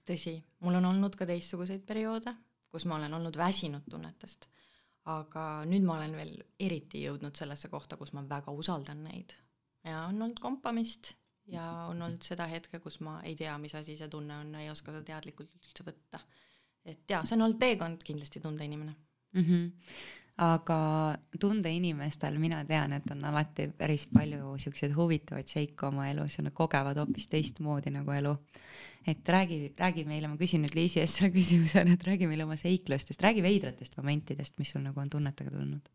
[0.06, 2.34] tõsi, mul on olnud ka teistsuguseid perioode,
[2.72, 4.48] kus ma olen olnud väsinud tunnetest.
[5.12, 9.34] aga nüüd ma olen veel eriti jõudnud sellesse kohta, kus ma väga usaldan neid
[9.84, 11.14] ja on olnud kompamist
[11.50, 14.70] ja on olnud seda hetke, kus ma ei tea, mis asi see tunne on, ei
[14.70, 16.20] oska seda teadlikult üldse võtta.
[16.84, 18.94] et jaa, see on olnud teekond kindlasti tundeinimene.
[19.32, 19.42] mm.
[19.42, 19.70] -hmm.
[20.40, 20.78] Aga
[21.40, 26.54] tundeinimestel mina tean, et on alati päris palju siukseid huvitavaid seiku oma elus ja nad
[26.56, 28.36] kogevad hoopis teistmoodi nagu elu.
[29.06, 32.56] et räägi, räägi meile, ma küsin nüüd Liisi eest selle küsimuse, et räägi meile oma
[32.56, 35.90] seiklustest, räägi veidratest momentidest, mis sul nagu on tunnetega tulnud.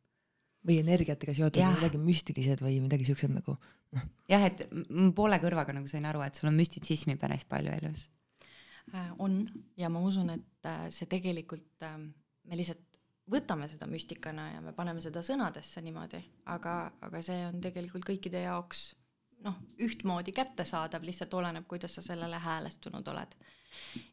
[0.68, 1.76] või energiatega seotud Jah.
[1.78, 3.58] midagi müstilised või midagi siuksed nagu.
[4.30, 4.68] jah, et
[5.16, 8.10] poole kõrvaga nagu sain aru, et sul on müstitsismi päris palju elus.
[8.94, 11.88] Äh, on ja ma usun, et äh, see tegelikult,
[12.44, 12.87] me lihtsalt
[13.32, 16.22] võtame seda müstikana ja me paneme seda sõnadesse niimoodi,
[16.54, 18.90] aga, aga see on tegelikult kõikide jaoks
[19.46, 23.36] noh, ühtmoodi kättesaadav, lihtsalt oleneb, kuidas sa sellele häälestunud oled.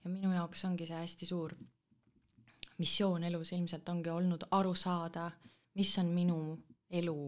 [0.04, 1.54] ja minu jaoks ongi see hästi suur
[2.78, 5.30] missioon elus ilmselt ongi olnud aru saada,
[5.74, 6.38] mis on minu
[6.90, 7.18] elu,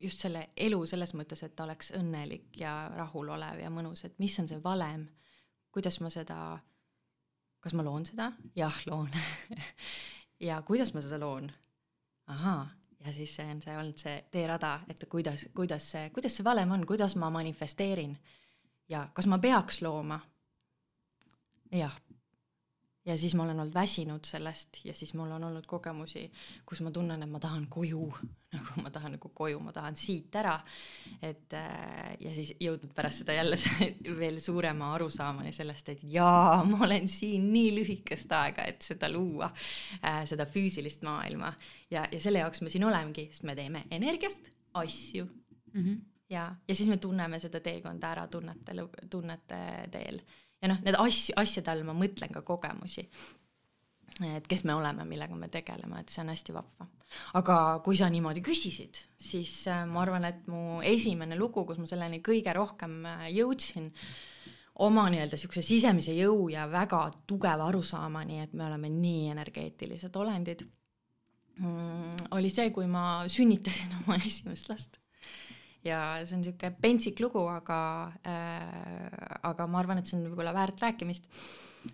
[0.00, 4.38] just selle elu selles mõttes, et ta oleks õnnelik ja rahulolev ja mõnus, et mis
[4.40, 5.08] on see valem
[5.76, 6.36] kuidas ma seda,
[7.60, 8.30] kas ma loon seda?
[8.56, 9.10] jah, loon.
[10.40, 11.52] ja kuidas ma seda loon?
[12.26, 12.68] ahaa,
[13.06, 16.70] ja siis see on see olnud see teerada, et kuidas, kuidas see, kuidas see valem
[16.74, 18.16] on, kuidas ma manifesteerin
[18.88, 20.20] ja kas ma peaks looma?
[21.72, 22.00] jah.
[23.06, 26.24] Ja siis ma olen olnud väsinud sellest ja siis mul on olnud kogemusi,
[26.66, 28.06] kus ma tunnen, et ma tahan koju,
[28.56, 30.56] nagu ma tahan nagu koju, ma tahan siit ära.
[31.22, 33.58] et äh, ja siis jõudnud pärast seda jälle
[34.20, 39.50] veel suurema arusaamani sellest, et jaa, ma olen siin nii lühikest aega, et seda luua
[40.02, 41.52] äh,, seda füüsilist maailma
[41.90, 45.84] ja, ja selle jaoks me siin olemegi, sest me teeme energiast asju mm.
[45.84, 46.00] -hmm.
[46.30, 48.74] ja, ja siis me tunneme seda teekonda ära tunnete,
[49.10, 50.20] tunnete teel
[50.62, 53.06] ja noh, need asju, asjade all ma mõtlen ka kogemusi.
[54.24, 56.86] et kes me oleme, millega me tegeleme, et see on hästi vahva.
[57.38, 61.86] aga kui sa niimoodi küsisid, siis äh, ma arvan, et mu esimene lugu, kus ma
[61.86, 63.92] selleni kõige rohkem äh, jõudsin,
[64.86, 70.66] oma nii-öelda niisuguse sisemise jõu ja väga tugeva arusaamani, et me oleme nii energeetilised olendid
[71.60, 75.00] mm,, oli see, kui ma sünnitasin oma esimest last
[75.86, 77.78] ja see on niisugune pentsik lugu, aga
[78.26, 81.30] äh,, aga ma arvan, et see on võib-olla väärt rääkimist.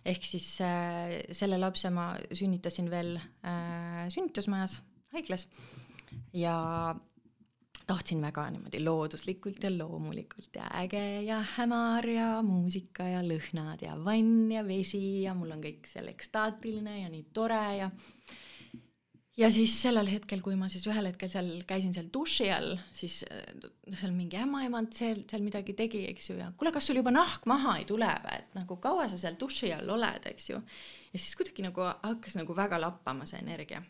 [0.09, 4.81] ehk siis äh, selle lapse ma sünnitasin veel äh, sünnitusmajas,
[5.13, 5.49] haiglas
[6.33, 6.95] ja
[7.87, 13.97] tahtsin väga niimoodi looduslikult ja loomulikult ja äge ja hämar ja muusika ja lõhnad ja
[14.05, 17.91] vann ja vesi ja mul on kõik seal ekstaatiline ja nii tore ja
[19.39, 23.23] ja siis sellel hetkel, kui ma siis ühel hetkel seal käisin seal duši all, siis
[23.29, 23.47] äh,
[23.99, 27.47] seal mingi ämmaemand seal, seal midagi tegi, eks ju, ja kuule, kas sul juba nahk
[27.51, 30.61] maha ei tule või, et nagu kaua sa seal duši all oled, eks ju.
[31.13, 33.83] ja siis kuidagi nagu hakkas nagu väga lappama see energia.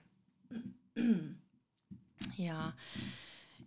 [2.39, 2.73] ja,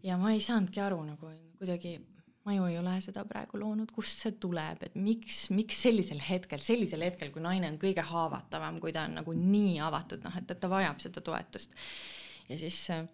[0.04, 1.98] ja ma ei saanudki aru nagu kuidagi,
[2.46, 6.62] ma ju ei ole seda praegu loonud, kust see tuleb, et miks, miks sellisel hetkel,
[6.62, 10.52] sellisel hetkel, kui naine on kõige haavatavam, kui ta on nagu nii avatud, noh, et,
[10.54, 11.74] et ta vajab seda toetust.
[12.50, 13.08] ja siis äh,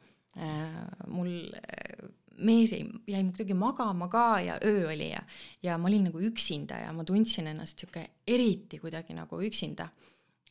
[1.07, 2.09] mul äh,
[2.41, 5.21] mees jäi, jäi kuidagi magama ka ja öö oli ja,
[5.63, 9.89] ja ma olin nagu üksinda ja ma tundsin ennast sihuke eriti kuidagi nagu üksinda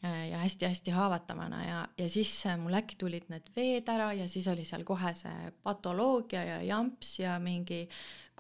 [0.05, 4.25] Äh, ja hästi-hästi haavatavana ja, ja siis äh, mul äkki tulid need veed ära ja
[4.33, 7.83] siis oli seal kohe see patoloogia ja jamps ja mingi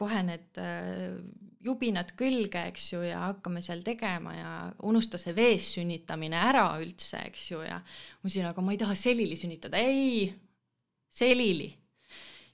[0.01, 1.17] kohe need äh,
[1.65, 4.53] jubinad külge, eks ju, ja hakkame seal tegema ja
[4.89, 8.97] unusta see vees sünnitamine ära üldse, eks ju, ja ma ütlesin, aga ma ei taha
[8.97, 10.31] selili sünnitada, ei,
[11.13, 11.69] selili.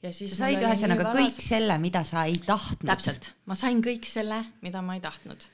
[0.03, 2.89] ja siis sa said ühesõnaga kõik selle, mida sa ei tahtnud.
[2.91, 5.47] täpselt, ma sain kõik selle, mida ma ei tahtnud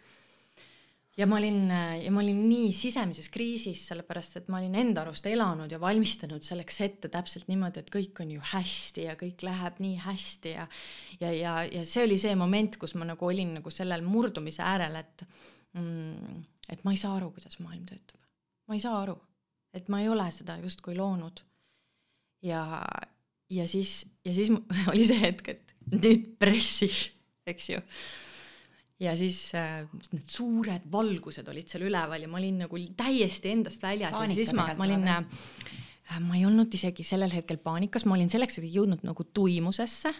[1.16, 1.66] ja ma olin,
[2.02, 6.44] ja ma olin nii sisemises kriisis, sellepärast et ma olin enda arust elanud ja valmistanud
[6.46, 10.66] selleks ette täpselt niimoodi, et kõik on ju hästi ja kõik läheb nii hästi ja
[11.20, 14.96] ja, ja, ja see oli see moment, kus ma nagu olin nagu sellel murdumise äärel,
[15.02, 15.26] et
[15.76, 16.40] mm,
[16.72, 18.20] et ma ei saa aru, kuidas maailm töötab.
[18.68, 19.18] ma ei saa aru,
[19.76, 21.44] et ma ei ole seda justkui loonud.
[22.42, 22.64] ja,
[23.50, 24.48] ja siis, ja siis
[24.92, 26.88] oli see hetk, et nüüd pressi,
[27.46, 27.84] eks ju
[29.00, 29.82] ja siis äh,
[30.12, 34.36] need suured valgused olid seal üleval ja ma olin nagu täiesti endast väljas Paanika ja
[34.36, 35.24] siis ma, ma olin äh,,
[36.20, 40.12] ma ei olnud isegi sellel hetkel paanikas, ma olin selleks jõudnud nagu tuimusesse.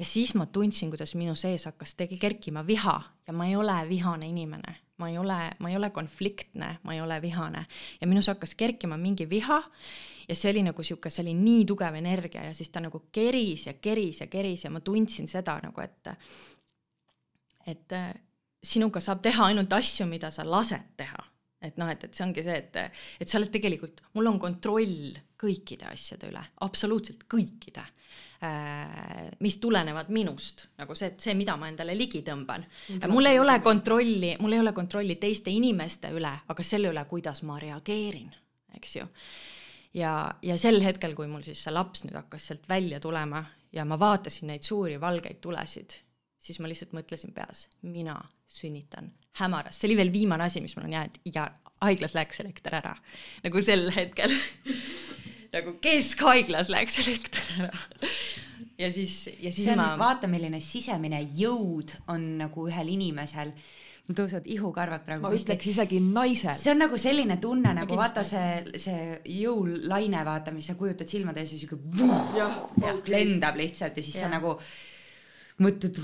[0.00, 2.94] Ja siis ma tundsin, kuidas minu sees hakkas tegi kerkima viha
[3.26, 7.02] ja ma ei ole vihane inimene, ma ei ole, ma ei ole konfliktne, ma ei
[7.04, 7.66] ole vihane.
[8.00, 9.58] Ja minus hakkas kerkima mingi viha
[10.28, 13.66] ja see oli nagu sihuke, see oli nii tugev energia ja siis ta nagu keris
[13.66, 16.14] ja keris ja keris ja ma tundsin seda nagu, et
[17.68, 18.12] et äh,
[18.62, 21.26] sinuga saab teha ainult asju, mida sa lased teha.
[21.60, 22.76] et noh, et, et see ongi see, et,
[23.20, 27.82] et sa oled tegelikult, mul on kontroll kõikide asjade üle, absoluutselt kõikide,
[28.48, 32.64] äh, mis tulenevad minust, nagu see, et see, mida ma endale ligi tõmban.
[33.12, 37.44] mul ei ole kontrolli, mul ei ole kontrolli teiste inimeste üle, aga selle üle, kuidas
[37.44, 38.32] ma reageerin,
[38.80, 39.08] eks ju.
[40.00, 43.44] ja, ja sel hetkel, kui mul siis see laps nüüd hakkas sealt välja tulema
[43.76, 46.00] ja ma vaatasin neid suuri valgeid tulesid
[46.40, 48.16] siis ma lihtsalt mõtlesin peas, mina
[48.50, 51.46] sünnitan hämaras, see oli veel viimane asi, mis mul on jäänud ja
[51.84, 52.94] haiglas läks elekter ära.
[53.44, 54.32] nagu sel hetkel
[55.54, 57.70] nagu keskhaiglas läks elekter ära.
[58.78, 59.92] ja siis, ja siis see on, ma.
[60.00, 63.54] vaata, milline sisemine jõud on nagu ühel inimesel
[64.10, 65.28] mul tõusevad ihukarvad praegu.
[65.28, 66.56] ma ütleks isegi naisel.
[66.58, 71.44] see on nagu selline tunne nagu vaata see, see jõulaine, vaata, mis sa kujutad silmade
[71.44, 74.26] ees ja siuke lendab lihtsalt ja siis ja.
[74.26, 74.56] sa nagu
[75.60, 76.00] mõtled,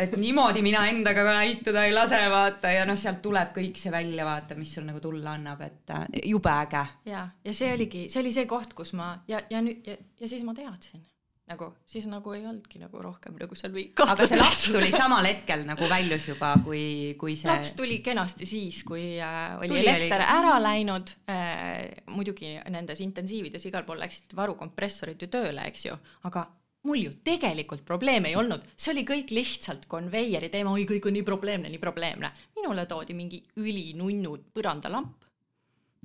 [0.00, 3.92] et niimoodi mina endaga ka näituda ei lase, vaata, ja noh, sealt tuleb kõik see
[3.94, 6.86] välja, vaata, mis sul nagu tulla annab, et äh, jube äge.
[7.10, 10.30] ja, ja see oligi, see oli see koht, kus ma ja, ja nüüd ja, ja
[10.30, 11.04] siis ma teadsin
[11.48, 15.24] nagu siis nagu ei olnudki nagu rohkem nagu seal või aga see laps tuli samal
[15.24, 19.86] hetkel nagu väljus juba, kui, kui see laps tuli kenasti siis, kui äh, oli tuli
[19.86, 20.28] elekter oli...
[20.36, 25.96] ära läinud äh,, muidugi nendes intensiivides igal pool läksid varukompressorid ju tööle, eks ju,
[26.28, 26.44] aga
[26.86, 31.18] mul ju tegelikult probleeme ei olnud, see oli kõik lihtsalt konveieri teema, oi, kõik on
[31.18, 32.32] nii probleemne, nii probleemne.
[32.56, 35.28] minule toodi mingi ülinunnu põrandalamp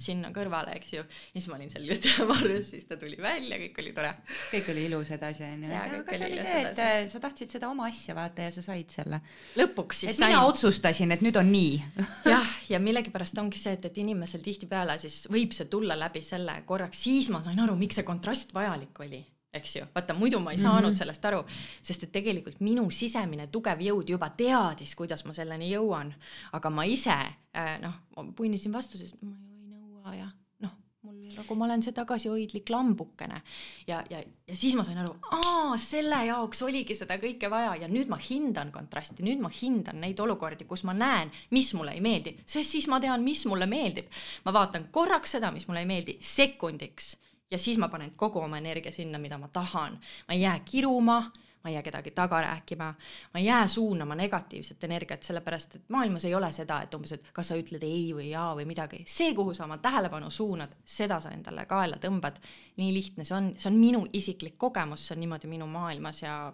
[0.01, 3.59] sinna kõrvale, eks ju, ja siis ma olin seal just varjus, siis ta tuli välja,
[3.61, 4.13] kõik oli tore.
[4.49, 7.11] kõik oli ilus edasi onju, aga see oli see, et edasi.
[7.11, 9.21] sa tahtsid seda oma asja vaata ja sa said selle.
[9.59, 10.33] lõpuks siis et sain.
[10.33, 11.75] mina otsustasin, et nüüd on nii
[12.33, 16.57] jah, ja millegipärast ongi see, et, et inimesel tihtipeale siis võib see tulla läbi selle
[16.65, 19.21] korraks, siis ma sain aru, miks see kontrast vajalik oli
[19.53, 20.97] eks ju, vaata muidu ma ei saanud mm -hmm.
[20.97, 21.43] sellest aru,
[21.81, 26.13] sest et tegelikult minu sisemine tugev jõud juba teadis, kuidas ma selleni jõuan,
[26.51, 27.93] aga ma ise äh, noh,
[28.35, 30.29] puinisin vastu, sest ma ju ei nõua ja
[30.59, 33.41] noh, mul nagu ma olen see tagasihoidlik lambukene.
[33.87, 37.75] Ja, ja, ja siis ma sain aru, aa, selle jaoks oligi seda kõike vaja.
[37.75, 41.91] Ja nüüd ma hindan kontrasti, nüüd ma hindan neid olukordi, kus ma näen, mis mulle
[41.91, 44.05] ei meeldi, sest siis ma tean, mis mulle meeldib.
[44.45, 47.17] ma vaatan korraks seda, mis mulle ei meeldi, sekundiks
[47.53, 49.99] ja siis ma panen kogu oma energia sinna, mida ma tahan.
[50.27, 51.19] ma ei jää kiruma,
[51.63, 52.93] ma ei jää kedagi taga rääkima,
[53.33, 57.29] ma ei jää suunama negatiivset energiat, sellepärast et maailmas ei ole seda, et umbes, et
[57.33, 59.03] kas sa ütled ei või jaa või midagi.
[59.07, 62.41] see, kuhu sa oma tähelepanu suunad, seda sa endale kaela tõmbad.
[62.77, 66.53] nii lihtne see on, see on minu isiklik kogemus, see on niimoodi minu maailmas ja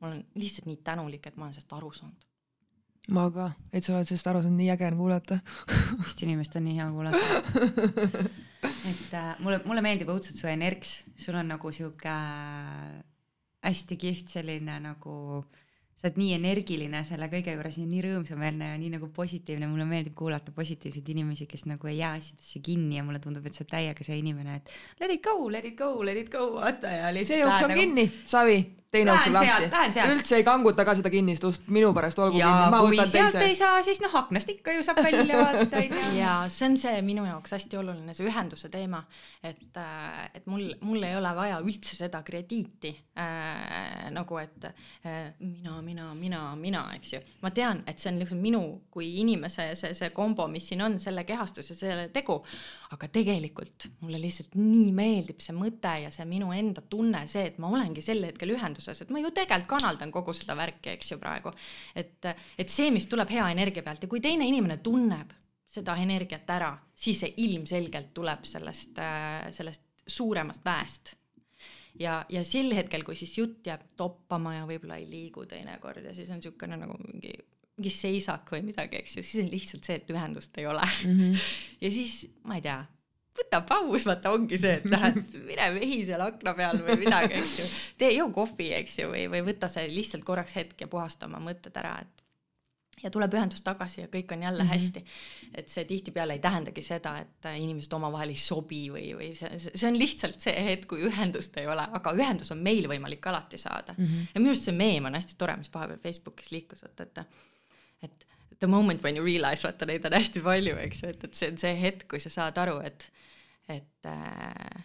[0.00, 2.28] ma olen lihtsalt nii tänulik, et ma olen sellest aru saanud
[3.08, 5.40] ma ka, et sa oled sellest aru saanud, nii äge on kuulata
[6.04, 7.18] vist inimest on nii hea kuulata
[8.88, 12.14] et äh, mulle, mulle meeldib õudselt su energis, sul on nagu sihuke
[13.64, 15.14] hästi kihvt selline nagu
[15.98, 19.86] sa oled nii energiline selle kõige juures ja nii rõõmsameelne ja nii nagu positiivne, mulle
[19.88, 23.64] meeldib kuulata positiivseid inimesi, kes nagu ei jää asjadesse kinni ja mulle tundub, et sa
[23.64, 24.70] oled täiega see inimene, et
[25.02, 27.80] let it go, let it go, let it go, vaata ja lihtsalt see on nagu...
[27.80, 28.60] kinni, savi
[28.90, 30.00] teine uks on lahti.
[30.08, 33.18] üldse ei kanguta ka seda kinnist ust minu pärast, olgu ja kinni, ma võtan teise.
[33.18, 36.04] sealt ei saa, siis noh, aknast ikka ju saab välja vaadata onju.
[36.22, 39.02] ja see on see minu jaoks hästi oluline, see ühenduse teema,
[39.44, 45.18] et, äh, et mul, mul ei ole vaja üldse seda krediiti äh, nagu, et äh,
[45.42, 47.22] mina, mina, mina, mina, eks ju.
[47.44, 48.62] ma tean, et see on lihtsalt minu
[48.94, 52.40] kui inimese see, see kombo, mis siin on, selle kehastus ja selle tegu,
[52.96, 57.60] aga tegelikult mulle lihtsalt nii meeldib see mõte ja see minu enda tunne, see, et
[57.60, 61.12] ma olengi sel hetkel ühenduses ühenduses, et ma ju tegelikult kanaldan kogu seda värki, eks
[61.12, 61.52] ju praegu.
[61.94, 62.24] et,
[62.58, 65.32] et see, mis tuleb hea energia pealt ja kui teine inimene tunneb
[65.68, 68.98] seda energiat ära, siis see ilmselgelt tuleb sellest,
[69.52, 71.14] sellest suuremast väest.
[71.98, 76.14] ja, ja sel hetkel, kui siis jutt jääb toppama ja võib-olla ei liigu teinekord ja
[76.14, 77.36] siis on niisugune nagu mingi
[77.78, 81.18] mingi seisak või midagi, eks ju, siis on lihtsalt see, et ühendust ei ole mm.
[81.18, 81.44] -hmm.
[81.84, 82.80] ja siis ma ei tea,
[83.38, 87.58] võta paus, vaata ongi see, et lähed, mine vehi seal akna peal või midagi, eks
[87.60, 87.66] ju.
[88.00, 91.40] tee joo kohvi, eks ju, või, või võta see lihtsalt korraks hetk ja puhasta oma
[91.42, 92.24] mõtted ära, et
[93.02, 94.72] ja tuleb ühendus tagasi ja kõik on jälle mm -hmm.
[94.72, 95.04] hästi.
[95.54, 99.88] et see tihtipeale ei tähendagi seda, et inimesed omavahel ei sobi või, või see, see
[99.88, 103.94] on lihtsalt see hetk, kui ühendust ei ole, aga ühendus on meil võimalik alati saada
[103.98, 104.04] mm.
[104.04, 104.26] -hmm.
[104.34, 107.18] ja minu arust see meem on hästi tore, mis vahepeal Facebookis liikus, et, et,
[108.02, 108.26] et
[108.60, 111.50] the moment when you realize, vaata neid on hästi palju, eks ju, et, et see
[111.52, 113.12] on see hetk, kui sa saad aru, et
[113.68, 114.84] et äh,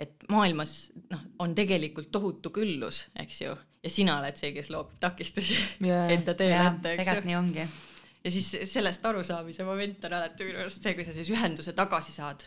[0.00, 0.74] et maailmas
[1.12, 6.08] noh, on tegelikult tohutu küllus, eks ju, ja sina oled see, kes loob takistusi yeah.
[6.14, 7.04] enda teel yeah, ette, eks ju.
[7.04, 7.66] tegelikult nii ongi.
[8.24, 12.16] ja siis sellest arusaamise moment on alati minu arust see, kui sa siis ühenduse tagasi
[12.16, 12.46] saad.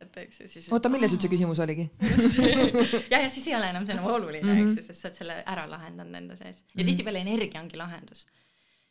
[0.00, 0.70] et eks ju siis.
[0.72, 1.86] oota, milles üldse küsimus oligi
[3.12, 4.70] jah, ja siis ei ole enam see enam oluline mm, -hmm.
[4.70, 6.86] eks ju, sest sa oled selle ära lahendanud enda sees ja mm -hmm.
[6.90, 8.26] tihtipeale energia ongi lahendus.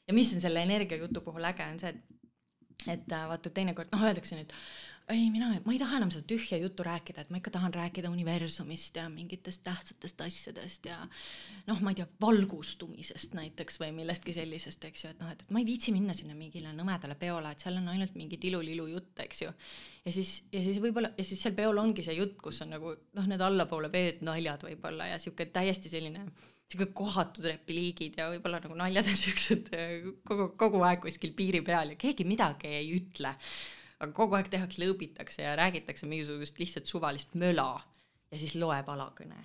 [0.07, 2.22] ja mis on selle energiajutu puhul äge, on see, et
[2.87, 4.53] et äh, vaata teinekord noh, öeldakse nüüd
[5.11, 8.11] ei, mina, ma ei taha enam seda tühja juttu rääkida, et ma ikka tahan rääkida
[8.11, 10.99] universumist ja mingitest tähtsatest asjadest ja
[11.67, 15.51] noh, ma ei tea, valgustumisest näiteks või millestki sellisest, eks ju, et noh, et, et
[15.51, 19.11] ma ei viitsi minna sinna mingile nõmedale peole, et seal on ainult mingi tilulilu jutt,
[19.25, 19.51] eks ju.
[20.05, 22.95] ja siis, ja siis võib-olla, ja siis seal peol ongi see jutt, kus on nagu
[22.95, 26.29] noh, need allapoole veed naljad võib-olla ja sihuke täiesti selline
[26.71, 29.95] sihuke kohatud repliigid ja võib-olla nagu naljad ja siuksed äh,
[30.27, 33.35] kogu, kogu aeg kuskil piiri peal ja keegi midagi ei ütle.
[33.99, 37.75] aga kogu aeg tehakse, lõõbitakse ja räägitakse mingisugust lihtsalt suvalist möla
[38.31, 39.43] ja siis loeb alakõne.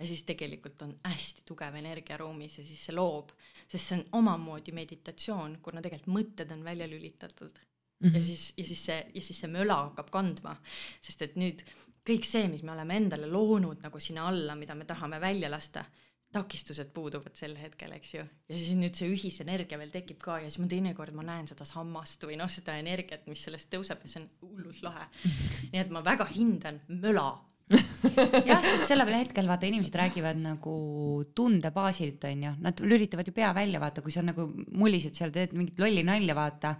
[0.00, 3.30] ja siis tegelikult on hästi tugev energia ruumis ja siis see loob,
[3.68, 8.08] sest see on omamoodi meditatsioon, kuna tegelikult mõtted on välja lülitatud mm.
[8.08, 8.16] -hmm.
[8.16, 10.56] ja siis, ja siis see, ja siis see möla hakkab kandma,
[11.00, 11.62] sest et nüüd
[12.04, 15.84] kõik see, mis me oleme endale loonud nagu sinna alla, mida me tahame välja lasta
[16.34, 20.50] takistused puuduvad sel hetkel, eks ju, ja siis nüüd see ühisenergia veel tekib ka ja
[20.50, 24.10] siis ma teinekord ma näen seda sammast või noh, seda energiat, mis sellest tõuseb ja
[24.12, 25.08] see on hullult lahe.
[25.72, 27.32] nii et ma väga hindan möla.
[28.48, 30.74] Jah, sest sellel hetkel vaata inimesed räägivad nagu
[31.36, 35.54] tunde baasilt onju, nad lülitavad ju pea välja, vaata, kui sa nagu mullised seal teed
[35.56, 36.74] mingit lolli nalja, vaata,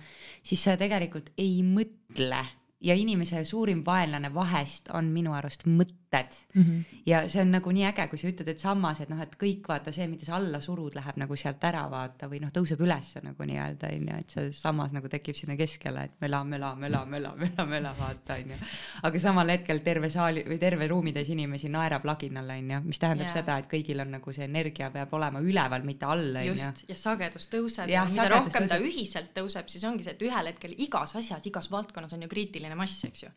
[0.44, 2.42] siis sa tegelikult ei mõtle.
[2.84, 6.62] Ja inimese suurim vaenlane vahest on minu arust mõte mõtted mm.
[6.62, 7.00] -hmm.
[7.06, 9.66] ja see on nagu nii äge, kui sa ütled, et sammas, et noh, et kõik
[9.68, 13.22] vaata see, mida sa alla surud, läheb nagu sealt ära vaata või noh, tõuseb ülesse
[13.24, 17.34] nagu nii-öelda onju, et see sammas nagu tekib sinna keskele, et möla, möla, möla, möla,
[17.40, 18.58] möla, möla vaata onju.
[19.02, 23.38] aga samal hetkel terve saali või terve ruumitäis inimesi naerab laginal onju, mis tähendab yeah.
[23.40, 26.54] seda, et kõigil on nagu see energia peab olema üleval, mitte all onju.
[26.54, 28.68] just, ja sagedus tõuseb ja, ja mida rohkem tõuseb.
[28.68, 32.28] ta ühiselt tõuseb, siis ongi see, et ühel hetkel igas asjas, igas valdkonnas on ju
[32.28, 33.32] kriitiline mass, eks ju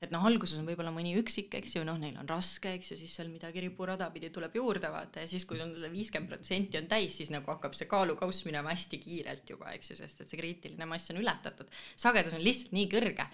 [0.00, 2.96] et noh, alguses on võib-olla mõni üksik, eks ju, noh, neil on raske, eks ju,
[3.02, 6.88] siis seal midagi ripurada pidi tuleb juurde vaata ja siis, kui on viiskümmend protsenti on
[6.88, 10.40] täis, siis nagu hakkab see kaalukauss minema hästi kiirelt juba, eks ju, sest et see
[10.40, 11.68] kriitiline mass on ületatud.
[12.00, 13.28] sagedus on lihtsalt nii kõrge.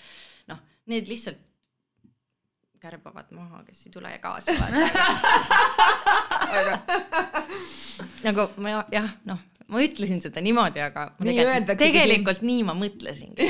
[0.51, 1.39] noh, need lihtsalt
[2.83, 4.53] kärbavad maha, kes ei tule kaasa
[6.59, 6.75] aga
[8.27, 9.39] nagu ma jah, noh,
[9.71, 13.49] ma ütlesin seda niimoodi, aga nii tegelikult, tegelikult nii ma mõtlesingi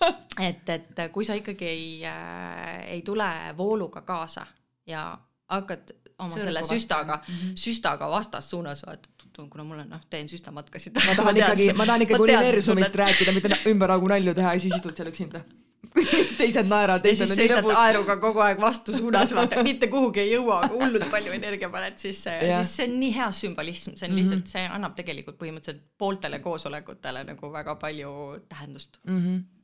[0.48, 4.46] et, et kui sa ikkagi ei äh,, ei tule vooluga kaasa
[4.86, 5.18] ja
[5.50, 7.56] hakkad oma Sõrgu selle süstaga mm, -hmm.
[7.56, 9.08] süstaga vastassuunas vaata,
[9.50, 11.00] kuna mul on noh, teen süstamatkasid.
[11.06, 14.96] ma tahan ikkagi, ma tahan ikkagi universumist rääkida, mitte ümberaugu nalju teha ja siis istud
[14.96, 15.42] seal üksinda
[16.38, 17.06] teised naeravad.
[17.06, 21.32] ja siis sõidad aeruga kogu aeg vastusuunas, vaata mitte kuhugi ei jõua, aga hullult palju
[21.34, 24.20] energia paned sisse ja siis see on nii hea sümbolism, see on mm -hmm.
[24.20, 28.12] lihtsalt, see annab tegelikult põhimõtteliselt pooltele koosolekutele nagu väga palju
[28.48, 29.18] tähendust mm.
[29.18, 29.59] -hmm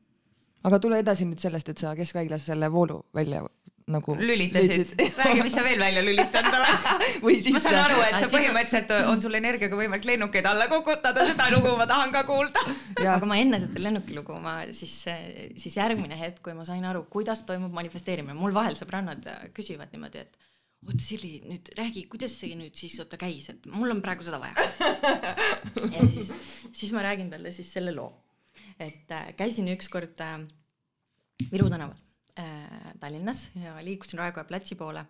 [0.66, 3.44] aga tule edasi nüüd sellest, et sa keskhaiglas selle voolu välja
[3.86, 6.86] nagu lülitasid, räägi, mis sa veel välja lülitanud oled.
[7.54, 11.46] ma saan aru, et Aga sa põhimõtteliselt on sul energiaga võimalik lennukeid alla kukutada, seda
[11.54, 12.64] lugu ma tahan ka kuulda.
[13.04, 14.96] ja aga ma enne seda lennukilugu, ma siis,
[15.54, 20.26] siis järgmine hetk, kui ma sain aru, kuidas toimub manifesteerimine, mul vahel sõbrannad küsivad niimoodi,
[20.26, 20.34] et
[20.86, 24.42] oota, Sirli, nüüd räägi, kuidas see nüüd siis oota käis, et mul on praegu seda
[24.42, 24.66] vaja.
[25.94, 26.34] ja siis,
[26.74, 28.10] siis ma räägin talle siis selle loo,
[28.82, 30.40] et äh, käisin ükskord äh,
[31.52, 31.96] Viru tänaval
[32.38, 35.06] äh, Tallinnas ja liikusin Raekoja platsi poole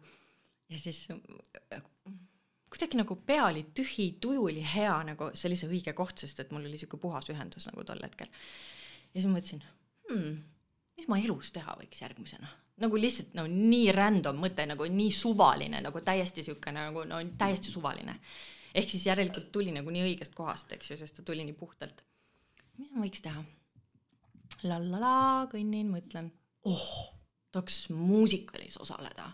[0.69, 1.83] ja siis äh,
[2.71, 6.43] kuidagi nagu pea oli tühi, tuju oli hea nagu, see oli see õige koht, sest
[6.43, 8.29] et mul oli sihuke puhas ühendus nagu tol hetkel.
[9.15, 9.63] ja siis mõtlesin
[10.11, 10.37] hmm,,
[10.99, 12.51] mis ma elus teha võiks järgmisena,
[12.83, 17.71] nagu lihtsalt no nii random mõte nagu nii suvaline nagu täiesti sihuke nagu no täiesti
[17.73, 18.19] suvaline.
[18.75, 22.03] ehk siis järelikult tuli nagu nii õigest kohast, eks ju, sest ta tuli nii puhtalt.
[22.79, 23.45] mis ma võiks teha?
[24.67, 26.31] la-la-la, kõnnin, mõtlen,
[26.69, 26.87] oh,
[27.53, 29.31] tahaks muusikalis osaleda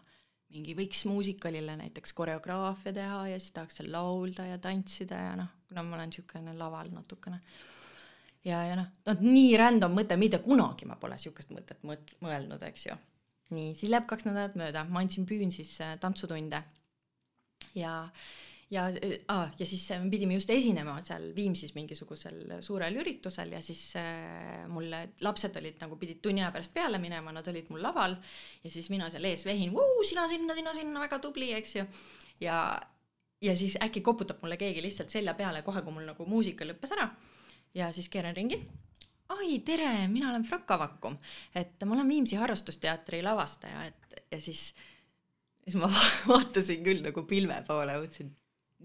[0.52, 5.52] mingi võiks muusikalile näiteks koreograafia teha ja siis tahaks seal laulda ja tantsida ja noh,
[5.68, 7.40] kuna ma olen niisugune laval natukene.
[8.44, 12.62] ja, ja noh, no nii random mõte, mitte kunagi ma pole niisugust mõtet mõt-, mõelnud,
[12.68, 12.98] eks ju.
[13.56, 16.62] nii, siis läheb kaks nädalat mööda, ma andsin Püün siis äh, tantsutunde
[17.78, 17.96] ja
[18.72, 18.86] ja
[19.28, 23.82] ah,, ja siis äh, me pidime just esinema seal Viimsis mingisugusel suurel üritusel ja siis
[24.00, 28.16] äh, mulle lapsed olid nagu pidid tunni aja pärast peale minema, nad olid mul laval.
[28.64, 29.76] Ja siis mina seal ees vehin,
[30.08, 31.86] sina sinna, sina sinna, väga tubli, eks ju.
[32.40, 32.56] ja,
[33.44, 36.96] ja siis äkki koputab mulle keegi lihtsalt selja peale kohe, kui mul nagu muusika lõppes
[36.96, 37.10] ära.
[37.76, 38.60] Ja siis keeran ringi.
[39.32, 41.14] Ai, tere, mina olen Franka Vakum,
[41.56, 44.70] et ma olen Viimsi Harrastusteatri lavastaja, et ja siis,
[45.64, 45.88] siis ma
[46.30, 48.32] vaatasin küll nagu pilve poole, mõtlesin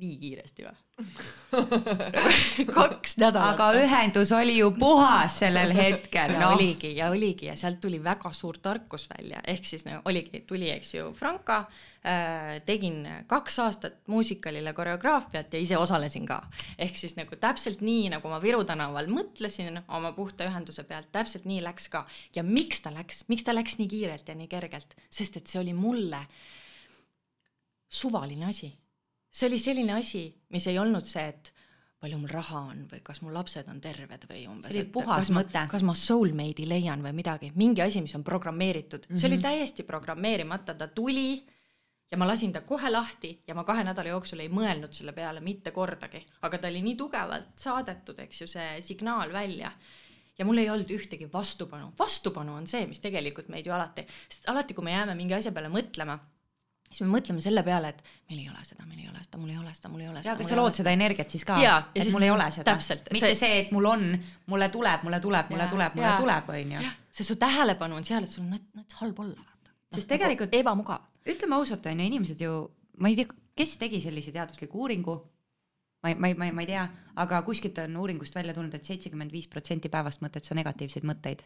[0.01, 0.75] nii kiiresti või?
[2.77, 3.53] kaks nädalat.
[3.53, 6.55] aga ühendus oli ju puhas sellel hetkel, ja noh.
[6.55, 10.71] oligi ja oligi ja sealt tuli väga suur tarkus välja, ehk siis no, oligi, tuli,
[10.73, 16.41] eks ju, Franka äh,, tegin kaks aastat muusikalile koreograafiat ja ise osalesin ka.
[16.77, 21.45] ehk siis nagu täpselt nii, nagu ma Viru tänaval mõtlesin oma puhta ühenduse pealt, täpselt
[21.45, 22.07] nii läks ka.
[22.35, 25.61] ja miks ta läks, miks ta läks nii kiirelt ja nii kergelt, sest et see
[25.61, 26.25] oli mulle
[27.89, 28.73] suvaline asi.
[29.31, 31.53] See oli selline asi, mis ei olnud see, et
[31.97, 34.69] palju mul raha on või kas mu lapsed on terved või umbes.
[34.71, 35.63] See oli puhas mõte.
[35.71, 39.21] kas ma soulmate'i leian või midagi, mingi asi, mis on programmeeritud mm, -hmm.
[39.21, 41.41] see oli täiesti programmeerimata, ta tuli
[42.11, 45.41] ja ma lasin ta kohe lahti ja ma kahe nädala jooksul ei mõelnud selle peale
[45.43, 49.71] mitte kordagi, aga ta oli nii tugevalt saadetud, eks ju, see signaal välja
[50.37, 54.49] ja mul ei olnud ühtegi vastupanu, vastupanu on see, mis tegelikult meid ju alati, sest
[54.53, 56.19] alati, kui me jääme mingi asja peale mõtlema,
[56.91, 59.49] siis me mõtleme selle peale, et meil ei ole seda, meil ei ole seda, mul
[59.51, 60.35] ei ole seda, mul ei ole seda.
[60.37, 62.75] aga sa lood seda energiat siis ka, Jaa, ja et siis- mul ei ole seda.
[62.77, 64.07] mitte see- see, et mul on,
[64.47, 66.17] mulle tuleb, mulle tuleb, mulle Jaa, tuleb, mulle jaa.
[66.21, 66.89] tuleb, onju.
[67.11, 69.41] sest su tähelepanu on seal, et sul on nats, nats halb olla.
[69.93, 71.01] Sest tegelikult- ebamugav.
[71.25, 73.25] ütleme ausalt, onju, inimesed ju, ma ei tea,
[73.55, 75.15] kes tegi sellise teadusliku uuringu,
[76.03, 78.73] ma ei, ma ei, ma ei, ma ei tea, aga kuskilt on uuringust välja tulnud
[78.73, 81.41] et, et seitsekümmend viis protsenti päevast mõtled sa negatiivseid mõtteid.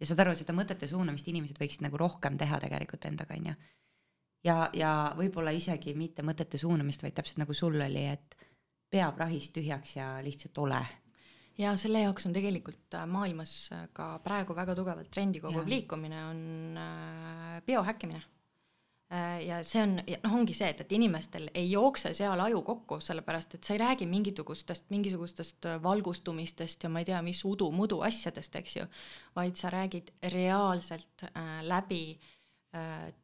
[0.00, 3.54] ja saad aru, seda mõtete suunamist inimesed võiksid nagu rohkem teha tegelikult endaga, onju.
[4.44, 8.36] ja, ja võib-olla isegi mitte mõtete suunamist, vaid täpselt nagu sul oli, et
[8.92, 10.82] pea prahist tühjaks ja lihtsalt ole.
[11.58, 16.24] ja selle jaoks on tegelikult äh, maailmas äh, ka praegu väga tugevalt trendi koguv liikumine
[16.26, 18.22] on äh, biohäkkimine.
[19.44, 23.58] ja see on, noh, ongi see, et, et inimestel ei jookse seal aju kokku, sellepärast
[23.58, 28.78] et sa ei räägi mingisugustest, mingisugustest valgustumistest ja ma ei tea, mis udu-mudu asjadest, eks
[28.78, 28.86] ju,
[29.36, 32.32] vaid sa räägid reaalselt äh, läbi äh,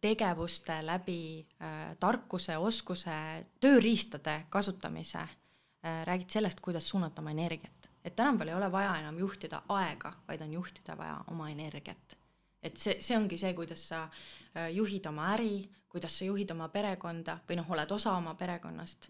[0.01, 7.89] tegevuste, läbi äh, tarkuse, oskuse, tööriistade kasutamise äh, räägid sellest, kuidas suunata oma energiat.
[8.05, 12.19] et tänapäeval ei ole vaja enam juhtida aega, vaid on juhtida vaja oma energiat.
[12.63, 16.69] et see, see ongi see, kuidas sa äh, juhid oma äri, kuidas sa juhid oma
[16.69, 19.09] perekonda või noh, oled osa oma perekonnast.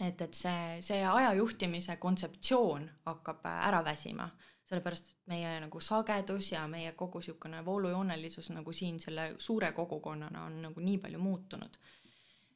[0.00, 4.30] et, et see, see aja juhtimise kontseptsioon hakkab äh, ära väsima,
[4.72, 10.46] sellepärast et meie nagu sagedus ja meie kogu niisugune voolujoonelisus nagu siin selle suure kogukonnana
[10.48, 11.76] on nagu nii palju muutunud.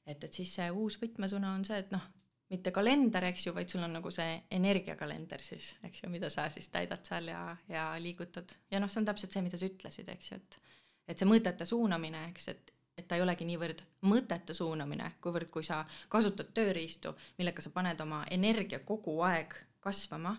[0.07, 2.05] et, et siis see uus võtmesõna on see, et noh,
[2.51, 6.47] mitte kalender, eks ju, vaid sul on nagu see energiakalender siis, eks ju, mida sa
[6.53, 10.09] siis täidad seal ja, ja liigutad ja noh, see on täpselt see, mida sa ütlesid,
[10.15, 10.59] eks ju, et
[11.07, 15.65] et see mõtete suunamine, eks, et et ta ei olegi niivõrd mõtete suunamine, kuivõrd kui
[15.67, 19.53] sa kasutad tööriistu, millega sa paned oma energia kogu aeg
[19.85, 20.33] kasvama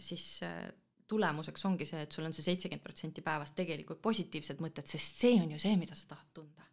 [0.00, 0.70] siis äh,
[1.10, 5.38] tulemuseks ongi see, et sul on see seitsekümmend protsenti päevast tegelikult positiivsed mõtted, sest see
[5.42, 6.66] on ju see, mida sa tahad tunda.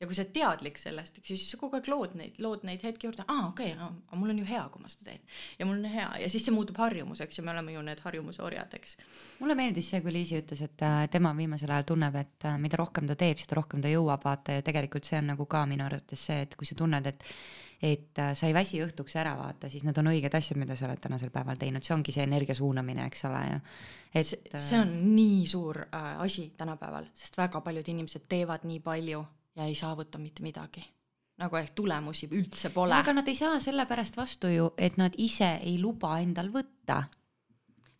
[0.00, 2.62] ja kui sa oled teadlik sellest, eks ju, siis sa kogu aeg lood neid, lood
[2.64, 5.20] neid hetki juurde, aa okei okay,, aga mul on ju hea, kui ma seda teen.
[5.58, 8.42] ja mul on hea ja siis see muutub harjumuseks ja me oleme ju need harjumuse
[8.42, 8.96] orjad, eks.
[9.42, 12.80] mulle meeldis see, kui Liisi ütles, et äh, tema viimasel ajal tunneb, et äh, mida
[12.80, 15.84] rohkem ta teeb, seda rohkem ta jõuab, vaata ja tegelikult see on nagu ka minu
[15.84, 17.28] arvates see, et kui sa tunned, et
[17.82, 20.86] et äh, sa ei väsi õhtuks ära, vaata, siis need on õiged asjad, mida sa
[20.88, 23.60] oled tänasel päeval teinud, see ongi see energia suunamine, eks ole, ja
[24.12, 28.80] et see, see on nii suur äh, asi tänapäeval, sest väga paljud inimesed teevad nii
[28.84, 29.24] palju
[29.56, 30.84] ja ei saavuta mitte midagi
[31.40, 32.94] nagu ehk tulemusi üldse pole.
[32.94, 37.02] aga nad ei saa sellepärast vastu ju, et nad ise ei luba endal võtta.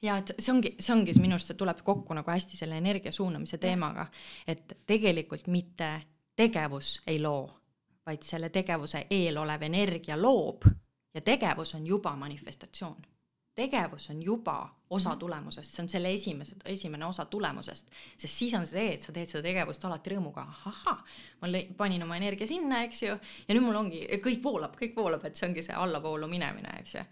[0.02, 3.12] ja et see ongi, see ongi minu arust, see tuleb kokku nagu hästi selle energia
[3.12, 4.06] suunamise teemaga,
[4.46, 5.90] et tegelikult mitte
[6.36, 7.48] tegevus ei loo,
[8.06, 10.66] vaid selle tegevuse eelolev energia loob
[11.14, 13.02] ja tegevus on juba manifestatsioon
[13.60, 15.18] tegevus on juba osa mhm.
[15.18, 19.30] tulemusest, see on selle esimese, esimene osa tulemusest, sest siis on see, et sa teed
[19.30, 21.04] seda tegevust alati rõõmuga, ahah,
[21.42, 23.14] ma panin oma energia sinna, eks ju,
[23.46, 26.96] ja nüüd mul ongi, kõik voolab, kõik voolab, et see ongi see allavoolu minemine, eks
[26.96, 27.06] ju.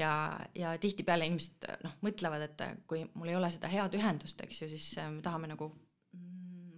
[0.00, 0.14] ja,
[0.56, 4.72] ja tihtipeale inimesed noh, mõtlevad, et kui mul ei ole seda head ühendust, eks ju,
[4.72, 5.72] siis me tahame nagu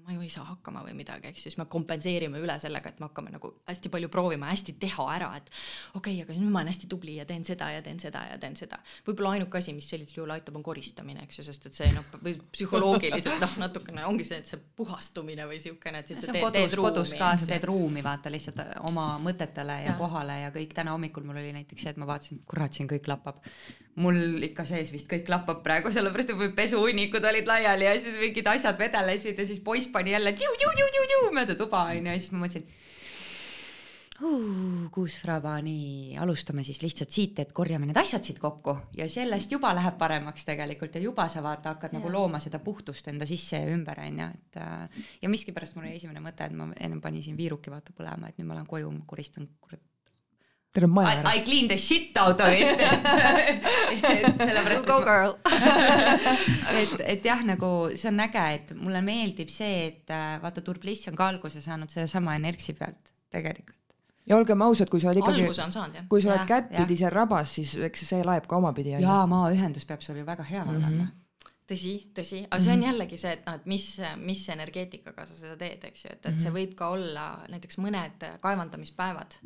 [0.07, 3.01] ma ju ei saa hakkama või midagi, eks ju, siis me kompenseerime üle sellega, et
[3.01, 5.51] me hakkame nagu hästi palju proovima hästi teha ära, et
[5.99, 8.39] okei okay,, aga nüüd ma olen hästi tubli ja teen seda ja teen seda ja
[8.43, 8.81] teen seda.
[9.07, 12.09] võib-olla ainuke asi, mis sellisel juhul aitab, on koristamine, eks ju, sest et see noh,
[12.23, 16.43] või psühholoogiliselt noh, natukene ongi see, et see puhastumine või siukene, et siis sa teed,
[16.43, 16.89] kodus, teed ruumi.
[16.89, 20.97] kodus ka, sa teed ruumi, vaata lihtsalt oma mõtetele ja, ja kohale ja kõik, täna
[20.97, 23.43] hommikul mul oli näiteks see, et ma vaatasin, kurat, siin kõik lappab
[24.01, 28.17] mul ikka sees vist kõik klappab praegu, sellepärast et mul pesuhunnikud olid laiali ja siis
[28.21, 32.45] mingid asjad vedelesid ja siis poiss pani jälle tiu-tiu-tiu-tiu mööda tuba onju ja siis ma
[32.45, 32.67] mõtlesin
[34.23, 34.89] uh,.
[34.95, 39.53] kuus fraba, nii, alustame siis lihtsalt siit, et korjame need asjad siit kokku ja sellest
[39.53, 42.01] juba läheb paremaks tegelikult ja juba sa vaata hakkad ja.
[42.01, 45.97] nagu looma seda puhtust enda sisse ja ümber onju, et äh, ja miskipärast mul oli
[46.01, 48.93] esimene mõte, et ma ennem panin siin viiruki vaata põlema, et nüüd ma lähen koju,
[48.95, 49.83] ma koristan kurat
[50.73, 51.35] terve maja ära.
[51.37, 52.81] I clean the shit out of it
[54.47, 54.87] sellepärast.
[54.89, 55.37] Go girl
[56.81, 61.11] et, et jah, nagu see on äge, et mulle meeldib see, et äh, vaata, Turbliss
[61.13, 63.79] on ka alguse saanud sedasama Energsi pealt tegelikult
[64.29, 65.49] ja olgem ausad, kui sa oled ikkagi,
[66.11, 68.95] kui sa oled kättpidi seal rabas, siis eks see laeb ka omapidi.
[69.03, 70.87] jaa, maaühendus peab sul ju väga hea mm -hmm.
[70.87, 71.11] olema
[71.73, 72.87] tõsi, tõsi, aga see on mhm.
[72.89, 73.87] jällegi see, et noh, et mis,
[74.23, 76.59] mis energeetikaga sa seda teed, eks ju, et, et see mhm.
[76.59, 79.37] võib ka olla näiteks mõned kaevandamispäevad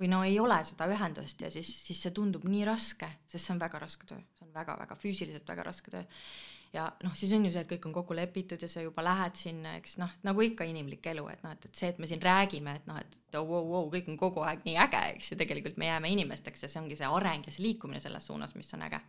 [0.00, 3.52] kui no ei ole seda ühendust ja siis, siis see tundub nii raske, sest see
[3.52, 6.06] on väga raske töö, see on väga-väga füüsiliselt väga raske töö.
[6.72, 9.36] ja noh, siis on ju see, et kõik on kokku lepitud ja sa juba lähed
[9.36, 12.22] sinna, eks noh, nagu ikka inimlik elu, et noh, et, et see, et me siin
[12.24, 15.38] räägime, et noh, et oh, oh, oh, kõik on kogu aeg nii äge, eks ju,
[15.42, 18.72] tegelikult me jääme inimesteks ja see ongi see areng ja see liikumine selles suunas, mis
[18.78, 19.02] on äge.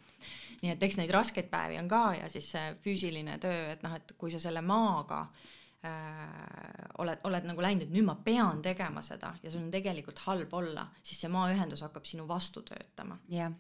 [0.65, 3.95] nii et eks neid raskeid päevi on ka ja siis see füüsiline töö, et noh,
[3.95, 8.61] et kui sa selle maaga äh, äh, oled, oled nagu läinud, et nüüd ma pean
[8.65, 13.19] tegema seda ja sul on tegelikult halb olla, siis see maaühendus hakkab sinu vastu töötama.
[13.31, 13.53] jah.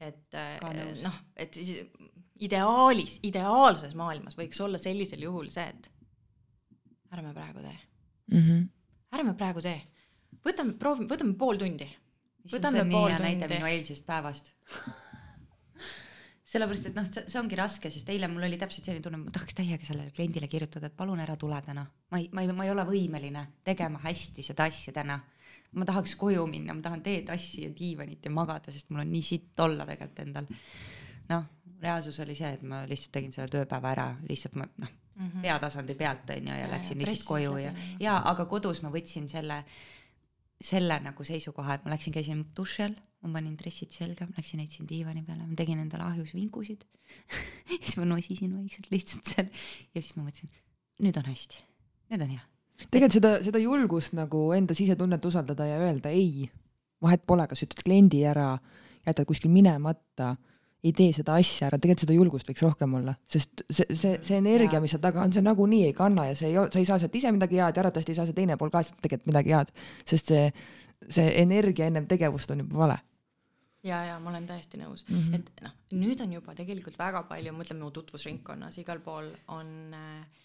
[0.00, 0.60] et äh,
[1.02, 1.86] noh, et siis
[2.42, 5.90] ideaalis, ideaalses maailmas võiks olla sellisel juhul see, et
[7.14, 7.78] ärme praegu tee
[8.32, 8.42] mm.
[8.42, 8.66] -hmm.
[9.18, 9.80] ärme praegu tee,
[10.44, 11.88] võtame, proovime, võtame pool tundi.
[12.52, 13.54] võtame pool tundi.
[13.54, 14.52] minu eilsest päevast
[16.56, 19.56] sellepärast, et noh, see ongi raske, sest eile mul oli täpselt selline tunne, ma tahaks
[19.58, 21.86] täiega sellele kliendile kirjutada, et palun ära tule täna.
[22.10, 25.20] ma ei, ma ei, ma ei ole võimeline tegema hästi seda asja täna.
[25.76, 29.22] ma tahaks koju minna, ma tahan teetassi ja diivanit ja magada, sest mul on nii
[29.22, 30.46] sitt olla tegelikult endal.
[31.32, 31.50] noh,
[31.82, 35.42] reaalsus oli see, et ma lihtsalt tegin selle tööpäeva ära, lihtsalt ma noh mm -hmm.,
[35.42, 39.28] peatasandi pealt on ju ja, ja läksin lihtsalt koju ja, ja aga kodus ma võtsin
[39.28, 39.64] selle,
[40.60, 42.94] selle nagu seisukoha, et ma läksin, käisin duši all
[43.24, 46.84] ma panin dressid selga, läksin heitsin diivani peale, ma tegin endale ahjus vinkusid
[47.84, 50.52] siis ma nosisin vaikselt lihtsalt seal ja siis ma mõtlesin,
[51.04, 51.62] nüüd on hästi,
[52.12, 52.44] nüüd on hea.
[52.86, 56.50] tegelikult seda, seda julgust nagu enda sisetunnet usaldada ja öelda ei,
[57.02, 58.54] vahet pole, kas ütled kliendi ära,
[59.06, 60.34] jätad kuskil minemata,
[60.86, 64.38] ei tee seda asja ära, tegelikult seda julgust võiks rohkem olla, sest see, see, see
[64.38, 67.00] energia, mis seal taga on, see nagunii ei kanna ja see ei, sa ei saa
[67.02, 69.56] sealt ise midagi head ja arvatavasti ei saa see teine pool ka sealt tegelikult midagi
[69.56, 69.72] head,
[70.06, 70.50] sest see,
[71.08, 72.98] see energia ennem tegevust on juba vale
[73.86, 75.34] ja, ja ma olen täiesti nõus mm, -hmm.
[75.38, 79.94] et noh, nüüd on juba tegelikult väga palju, ma ütlen mu tutvusringkonnas, igal pool on
[79.94, 80.42] äh,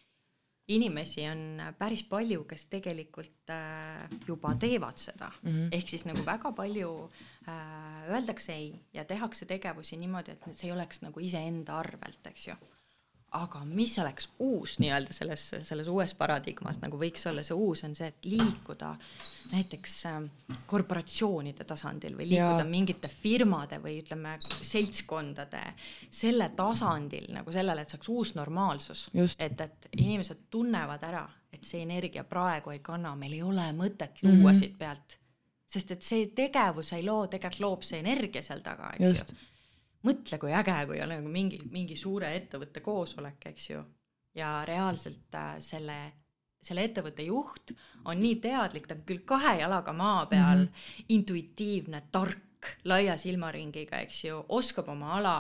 [0.72, 5.70] inimesi on päris palju, kes tegelikult äh, juba teevad seda mm, -hmm.
[5.78, 6.92] ehk siis nagu väga palju
[7.48, 12.48] äh, öeldakse ei ja tehakse tegevusi niimoodi, et see ei oleks nagu iseenda arvelt, eks
[12.48, 12.56] ju.
[13.32, 17.94] Aga mis oleks uus nii-öelda selles, selles uues paradigmas nagu võiks olla, see uus on
[17.96, 18.90] see, et liikuda
[19.54, 20.18] näiteks äh,
[20.68, 22.68] korporatsioonide tasandil või liikuda ja.
[22.68, 24.36] mingite firmade või ütleme,
[24.68, 25.64] seltskondade
[26.10, 29.08] selle tasandil nagu sellele, et saaks uus normaalsus.
[29.16, 31.24] et, et inimesed tunnevad ära,
[31.54, 34.60] et see energia praegu ei kanna, meil ei ole mõtet luua mm -hmm.
[34.60, 35.18] siit pealt.
[35.72, 39.32] sest et see tegevus ei loo, tegelikult loob see energia seal taga, eks Just.
[39.32, 39.51] ju
[40.08, 43.84] mõtle, kui äge, kui on nagu mingi, mingi suure ettevõtte koosolek, eks ju,
[44.38, 45.98] ja reaalselt äh, selle,
[46.62, 47.76] selle ettevõtte juht
[48.06, 51.06] on nii teadlik, ta on küll kahe jalaga maa peal mm, -hmm.
[51.18, 55.36] intuitiivne, tark, laia silmaringiga, eks ju, oskab oma ala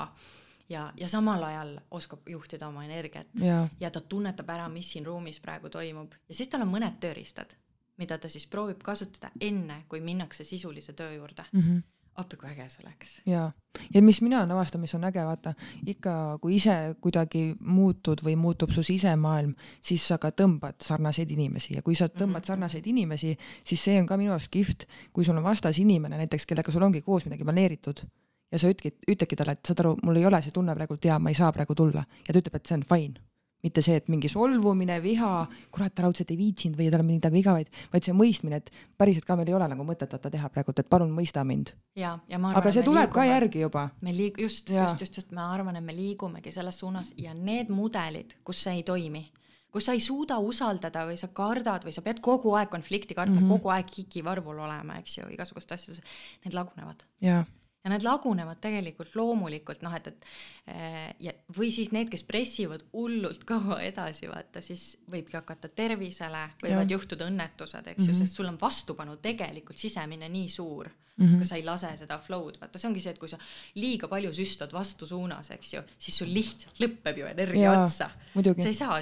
[0.69, 3.67] ja, ja samal ajal oskab juhtida oma energiat ja.
[3.79, 7.55] ja ta tunnetab ära, mis siin ruumis praegu toimub ja siis tal on mõned tööriistad,
[7.97, 11.61] mida ta siis proovib kasutada enne, kui minnakse sisulise töö juurde mm.
[11.61, 11.81] -hmm
[12.19, 13.11] appi, kui äge see oleks.
[13.25, 13.51] jaa,
[13.93, 15.53] ja mis mina olen avastanud, mis on äge, vaata
[15.87, 21.75] ikka, kui ise kuidagi muutud või muutub su sisemaailm, siis sa ka tõmbad sarnaseid inimesi
[21.77, 22.47] ja kui sa tõmbad mm -hmm.
[22.53, 26.45] sarnaseid inimesi, siis see on ka minu arust kihvt, kui sul on vastas inimene näiteks,
[26.45, 28.03] kellega sul ongi koos midagi planeeritud
[28.51, 31.19] ja sa ütledki, ütledki talle, et saad aru, mul ei ole see tunne praegult hea,
[31.19, 33.30] ma ei saa praegu tulla ja ta ütleb, et see on fine
[33.63, 35.31] mitte see, et mingi solvumine, viha,
[35.73, 38.71] kurat, ta raudselt ei viitsinud või tal on midagi viga, vaid, vaid see mõistmine, et
[38.99, 41.75] päriselt ka meil ei ole nagu mõtet vaata teha praegult, et palun mõista mind.
[41.95, 43.85] ja, ja ma arvan, aga see tuleb liigume, ka järgi juba.
[44.01, 47.69] me liig-, just, just, just, just ma arvan, et me liigumegi selles suunas ja need
[47.69, 49.23] mudelid, kus see ei toimi,
[49.71, 53.39] kus sa ei suuda usaldada või sa kardad või sa pead kogu aeg konflikti kartma
[53.39, 53.57] mm, -hmm.
[53.61, 56.01] kogu aeg kikivarvul olema, eks ju, igasuguste asjade,
[56.45, 57.05] need lagunevad.
[57.21, 57.45] jaa
[57.83, 60.27] ja need lagunevad tegelikult loomulikult noh, et, et
[60.73, 66.43] eh, ja või siis need, kes pressivad hullult kaua edasi, vaata siis võibki hakata tervisele,
[66.61, 66.97] võivad ja.
[66.97, 68.09] juhtuda õnnetused, eks mm -hmm.
[68.09, 68.25] ju, mhm.
[68.25, 70.91] sest sul on vastupanu tegelikult sisemine nii suur
[71.21, 71.35] mm, -hmm.
[71.41, 73.37] aga sa ei lase seda flow'd, vaata see ongi see, et kui sa
[73.75, 78.09] liiga palju süstad vastusuunas, eks ju, siis sul lihtsalt lõpeb ju energia Jaa, otsa.
[78.33, 78.99] sa ei saa,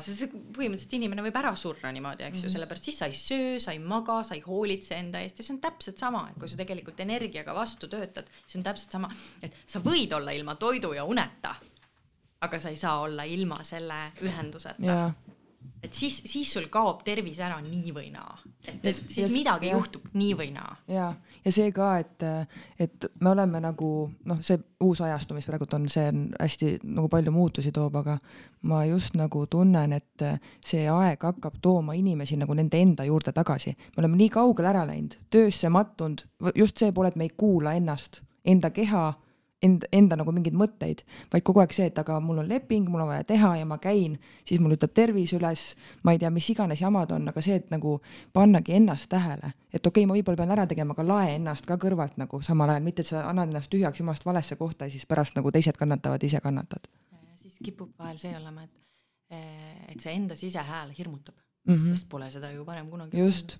[0.58, 2.46] põhimõtteliselt inimene võib ära surra niimoodi, eks mm -hmm.
[2.46, 5.44] ju, sellepärast siis sa ei söö, sa ei maga, sa ei hoolitse enda eest ja
[5.44, 9.12] see on täpselt sama, et kui sa tegelikult energiaga vastu töötad, see on täpselt sama,
[9.42, 11.56] et sa võid olla ilma toidu ja uneta,
[12.42, 15.14] aga sa ei saa olla ilma selle ühenduseta
[15.84, 18.36] et siis, siis sul kaob tervis ära nii või naa,
[18.68, 20.74] et, siis ja, midagi ja, juhtub nii või naa.
[20.92, 21.08] ja,
[21.46, 22.26] ja see ka, et,
[22.80, 23.92] et me oleme nagu
[24.28, 28.18] noh, see uus ajastu, mis praegult on, see on hästi nagu palju muutusi toob, aga
[28.70, 30.26] ma just nagu tunnen, et
[30.66, 33.76] see aeg hakkab tooma inimesi nagu nende enda juurde tagasi.
[33.96, 37.78] me oleme nii kaugele ära läinud, töösse mattunud, just see pool, et me ei kuula
[37.80, 39.14] ennast, enda keha
[39.64, 41.04] enda, enda nagu mingeid mõtteid,
[41.34, 43.80] vaid kogu aeg see, et aga mul on leping, mul on vaja teha ja ma
[43.82, 45.66] käin, siis mul ütleb tervis üles,
[46.04, 47.98] ma ei tea, mis iganes jamad on, aga see, et nagu
[48.36, 51.80] pannagi ennast tähele, et okei okay,, ma võib-olla pean ära tegema, aga lae ennast ka
[51.82, 55.08] kõrvalt nagu samal ajal, mitte et sa annad ennast tühjaks jumalast valesse kohta ja siis
[55.10, 56.88] pärast nagu teised kannatavad, ise kannatad.
[57.36, 59.40] siis kipub vahel see olema, et,
[59.92, 61.36] et see enda sisehääl hirmutab
[61.68, 61.96] mm, -hmm.
[61.96, 63.60] sest pole seda ju varem kunagi just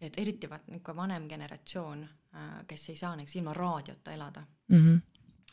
[0.00, 4.76] et eriti vaat niisugune vanem generatsioon, äh, kes ei saa näiteks ilma raadiota elada mm.
[4.76, 5.09] -hmm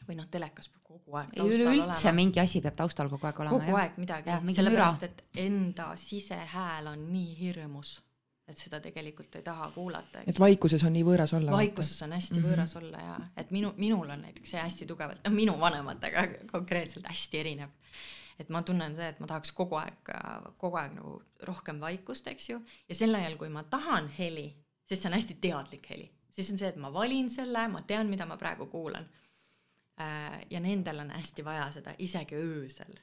[0.07, 2.15] või noh, telekas peab kogu aeg taustal üleüldse olema.
[2.21, 3.55] mingi asi peab taustal kogu aeg olema.
[3.55, 3.79] kogu jah.
[3.83, 7.93] aeg midagi, sellepärast et enda sisehääl on nii hirmus,
[8.47, 10.23] et seda tegelikult ei taha kuulata.
[10.27, 11.55] et vaikuses on nii võõras olla.
[11.55, 12.51] vaikuses on hästi mm -hmm.
[12.51, 17.07] võõras olla ja et minu, minul on näiteks see hästi tugevalt, noh minu vanematega konkreetselt
[17.07, 17.69] hästi erinev.
[18.39, 20.13] et ma tunnen see, et ma tahaks kogu aeg,
[20.57, 24.53] kogu aeg nagu rohkem vaikust, eks ju, ja sel ajal, kui ma tahan heli,
[24.85, 28.07] siis see on hästi teadlik heli, siis on see, et ma valin selle, ma tean,
[28.07, 29.09] mida ma praegu kuulan
[30.49, 32.97] ja nendel on hästi vaja seda isegi öösel,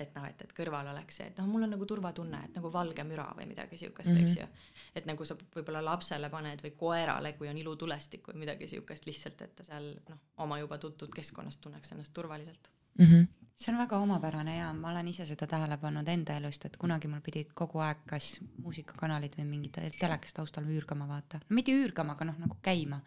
[0.00, 2.70] et noh, et, et kõrval oleks see, et noh, mul on nagu turvatunne, et nagu
[2.72, 4.26] valge müra või midagi siukest mm, -hmm.
[4.26, 4.40] eks mhm.
[4.40, 4.94] ju.
[5.00, 9.42] et nagu sa võib-olla lapsele paned või koerale, kui on ilutulestik või midagi siukest lihtsalt,
[9.42, 13.06] et ta seal noh, oma juba tuntud keskkonnas tunneks ennast turvaliselt mm.
[13.06, 13.28] -hmm
[13.60, 17.08] see on väga omapärane ja ma olen ise seda tähele pannud enda elust, et kunagi
[17.12, 22.30] mul pidid kogu aeg kas muusikakanalid või mingid telekas taustal üürgama vaata, mitte üürgama, aga
[22.30, 23.02] noh, nagu käima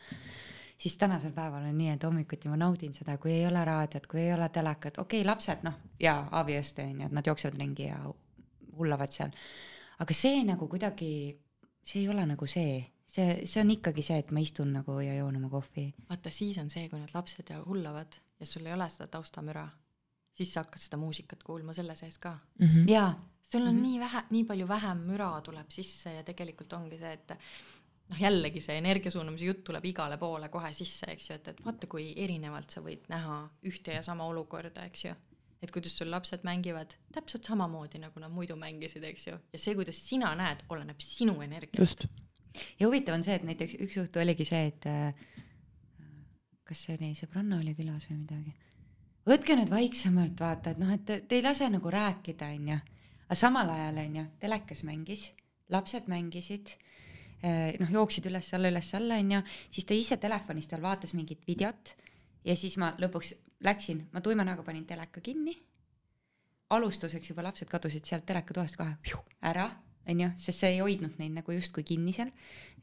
[0.78, 4.22] siis tänasel päeval on nii, et hommikuti ma naudin seda, kui ei ole raadiot, kui
[4.22, 7.88] ei ole telekat, okei okay,, lapsed noh, ja ABS on ju, et nad jooksevad ringi
[7.88, 8.00] ja
[8.78, 9.32] hullavad seal.
[10.00, 11.12] aga see nagu kuidagi,
[11.84, 15.16] see ei ole nagu see, see, see on ikkagi see, et ma istun nagu ja
[15.20, 15.92] joon oma kohvi.
[16.10, 19.68] vaata, siis on see, kui need lapsed ja hullavad ja sul ei ole seda taustamüra,
[20.34, 22.68] siis sa hakkad seda muusikat kuulma selle sees ka mm.
[22.68, 22.90] -hmm.
[22.92, 23.14] jaa.
[23.52, 23.82] sul on mm -hmm.
[23.82, 27.32] nii vähe, nii palju vähem müra tuleb sisse ja tegelikult ongi see, et
[28.10, 31.62] noh, jällegi see energia suunamise jutt tuleb igale poole kohe sisse, eks ju, et, et
[31.66, 33.38] vaata, kui erinevalt sa võid näha
[33.70, 35.14] ühte ja sama olukorda, eks ju.
[35.64, 39.78] et kuidas sul lapsed mängivad täpselt samamoodi, nagu nad muidu mängisid, eks ju, ja see,
[39.80, 42.08] kuidas sina näed, oleneb sinu energiast.
[42.80, 45.32] ja huvitav on see, et näiteks üks juhtu oligi see, et äh,
[46.68, 48.54] kas see oli sõbranna oli külas või midagi
[49.28, 52.80] võtke nüüd vaiksemalt vaata, et noh, et te, te ei lase nagu rääkida, onju.
[53.28, 55.30] aga samal ajal onju, telekas mängis,
[55.72, 56.76] lapsed mängisid
[57.44, 59.42] noh, jooksid üles-alla, üles-alla onju,
[59.74, 61.94] siis ta ise telefonist veel vaatas mingit videot
[62.48, 63.34] ja siis ma lõpuks
[63.64, 65.56] läksin, ma tuima näoga panin teleka kinni.
[66.74, 68.96] alustuseks juba lapsed kadusid sealt telekatoast kohe
[69.46, 69.68] ära,
[70.10, 72.32] onju, sest see ei hoidnud neid nagu justkui kinni seal.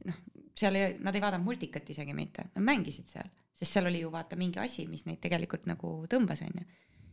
[0.05, 0.21] noh,
[0.57, 4.13] seal ei, nad ei vaadanud multikat isegi mitte, nad mängisid seal, sest seal oli ju
[4.13, 6.67] vaata mingi asi, mis neid tegelikult nagu tõmbas, onju.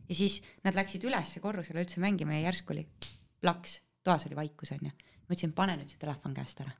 [0.08, 2.86] ja siis nad läksid ülesse korrusele üldse mängima ja järsku oli
[3.40, 4.92] plaks, toas oli vaikus, onju.
[4.92, 6.76] ma ütlesin, pane nüüd see telefon käest ära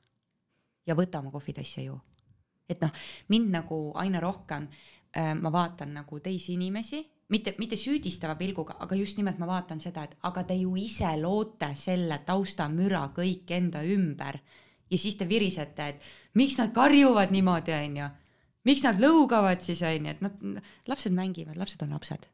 [0.89, 1.99] ja võta oma kohvitäis ja joo.
[2.69, 2.93] et noh,
[3.29, 7.03] mind nagu aina rohkem äh, ma vaatan nagu teisi inimesi,
[7.33, 11.11] mitte, mitte süüdistava pilguga, aga just nimelt ma vaatan seda, et aga te ju ise
[11.21, 14.41] loote selle taustamüra kõik enda ümber
[14.89, 16.09] ja siis te virisete, et
[16.39, 18.09] miks nad karjuvad niimoodi, onju.
[18.65, 22.27] miks nad lõugavad siis onju, et nad, lapsed mängivad, lapsed on lapsed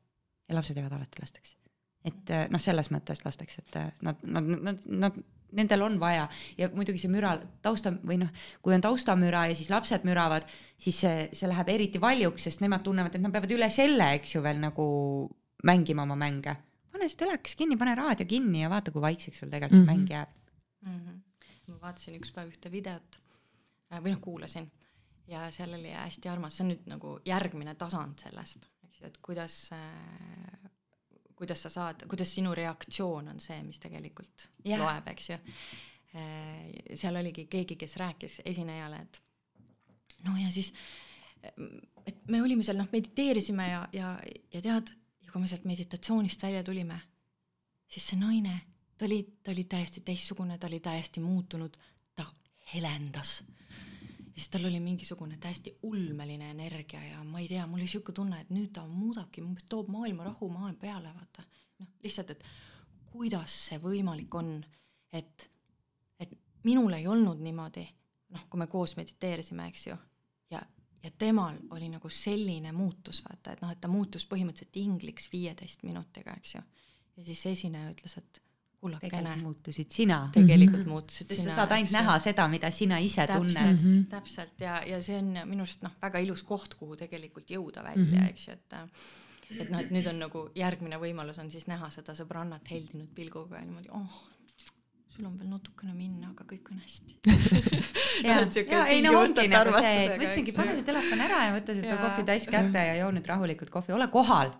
[0.48, 1.57] ja lapsed jäävad alati lasteks.
[2.06, 5.18] Et noh, selles mõttes lasteks, et nad, nad, nad, nad
[5.56, 6.27] nendel on vaja
[6.57, 8.32] ja muidugi see müra tausta või noh,
[8.64, 10.48] kui on taustamüra ja siis lapsed müravad,
[10.82, 14.36] siis see, see läheb eriti valjuks, sest nemad tunnevad, et nad peavad üle selle, eks
[14.36, 14.86] ju, veel nagu
[15.65, 16.56] mängima oma mänge.
[16.95, 19.90] pane see telekas kinni, pane raadio kinni ja vaata, kui vaikseks sul tegelikult see mm
[19.90, 19.98] -hmm.
[19.98, 20.30] mäng jääb
[20.82, 20.99] mm.
[20.99, 21.22] -hmm.
[21.68, 23.19] ma vaatasin üks päev ühte videot
[23.91, 24.72] äh, või noh, kuulasin
[25.27, 29.18] ja seal oli hästi armas, see on nüüd nagu järgmine tasand sellest, eks ju, et
[29.22, 30.72] kuidas äh,
[31.35, 34.81] kuidas sa saad, kuidas sinu reaktsioon on see, mis tegelikult yeah.
[34.81, 35.39] loeb, eks ju.
[36.15, 39.21] Äh, seal oligi keegi, kes rääkis esinejale, et
[40.27, 40.71] no ja siis,
[42.07, 44.13] et me olime seal, noh, mediteerisime ja, ja,
[44.53, 44.93] ja tead,
[45.25, 47.01] ja kui me sealt meditatsioonist välja tulime,
[47.91, 48.61] siis see naine,
[48.97, 51.75] ta oli, ta oli täiesti teistsugune, ta oli täiesti muutunud,
[52.15, 52.29] ta
[52.73, 53.41] helendas
[54.35, 58.11] ja siis tal oli mingisugune täiesti ulmeline energia ja ma ei tea, mul oli sihuke
[58.11, 61.43] tunne, et nüüd ta muudabki, toob maailma rahu maailma peale, vaata.
[61.79, 62.43] noh, lihtsalt, et
[63.13, 64.57] kuidas see võimalik on,
[65.15, 65.47] et,
[66.19, 66.35] et
[66.67, 67.85] minul ei olnud niimoodi,
[68.35, 69.95] noh, kui me koos mediteerisime, eks ju,
[70.51, 70.59] ja,
[71.03, 75.87] ja temal oli nagu selline muutus, vaata, et noh, et ta muutus põhimõtteliselt ingliks viieteist
[75.87, 76.65] minutiga, eks ju.
[77.15, 78.43] ja siis esineja ütles, et
[78.85, 79.35] kullakene.
[79.41, 80.19] muutusid sina.
[80.33, 80.95] tegelikult mm -hmm.
[80.95, 81.49] muutusid sina.
[81.49, 83.89] sa saad ainult näha seda, mida sina ise täpselt, tunned mm.
[83.89, 84.05] -hmm.
[84.09, 88.05] täpselt ja, ja see on minu arust noh, väga ilus koht, kuhu tegelikult jõuda välja
[88.05, 88.29] mm, -hmm.
[88.29, 88.73] eks ju, et
[89.59, 93.59] et noh, et nüüd on nagu järgmine võimalus on siis näha seda sõbrannat heldinud pilguga
[93.59, 94.23] ja niimoodi, oh,
[95.15, 97.19] sul on veel natukene minna, aga kõik on hästi
[98.27, 98.41] ja,
[98.71, 101.97] ja ei no ongi nagu see, ma ütlesingi, pane see telefon ära ja võta seda
[102.01, 104.55] kohvitass kätte ja joo nüüd rahulikult kohvi, ole kohal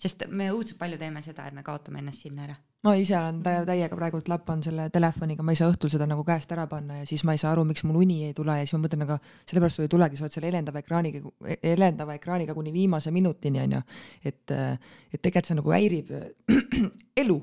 [0.00, 2.56] sest me õudselt palju teeme seda, et me kaotame ennast sinna ära.
[2.86, 6.52] ma ise olen täiega praegult lappan selle telefoniga, ma ei saa õhtul seda nagu käest
[6.56, 8.78] ära panna ja siis ma ei saa aru, miks mul uni ei tule ja siis
[8.78, 9.18] ma mõtlen, aga
[9.50, 11.22] sellepärast sul ei tulegi, sa oled selle helendava ekraaniga,
[11.60, 13.82] helendava ekraaniga kuni viimase minutini onju.
[14.24, 14.56] et,
[15.12, 16.12] et tegelikult see nagu häirib
[17.24, 17.40] elu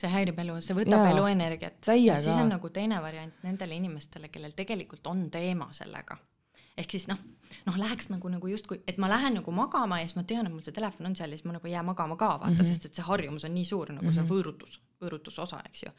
[0.00, 1.92] see häirib elu, see võtab Jaa, eluenergiat.
[1.98, 6.16] ja siis on nagu teine variant nendele inimestele, kellel tegelikult on teema sellega
[6.80, 7.20] ehk siis noh,
[7.66, 10.54] noh, läheks nagu, nagu justkui, et ma lähen nagu magama ja siis ma tean, et
[10.54, 12.58] mul see telefon on seal ja siis ma nagu ei jää magama ka vaata mm,
[12.60, 12.70] -hmm.
[12.70, 14.14] sest et see harjumus on nii suur nagu mm -hmm.
[14.14, 14.32] see mhm.
[14.32, 15.90] võõrutus, võõrutuse osa, eks ju.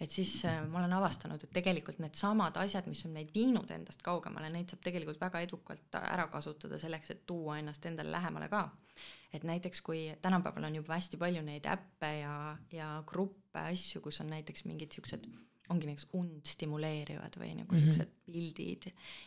[0.00, 4.02] et siis äh, ma olen avastanud, et tegelikult needsamad asjad, mis on meid viinud endast
[4.02, 8.68] kaugemale, neid saab tegelikult väga edukalt ära kasutada selleks, et tuua ennast endale lähemale ka.
[9.32, 14.20] et näiteks kui tänapäeval on juba hästi palju neid äppe ja, ja gruppe, asju, kus
[14.20, 15.26] on näiteks mingid siuksed
[15.72, 17.96] ongi näiteks und stimuleerivad või nagu mm -hmm.
[17.96, 18.86] siuksed pildid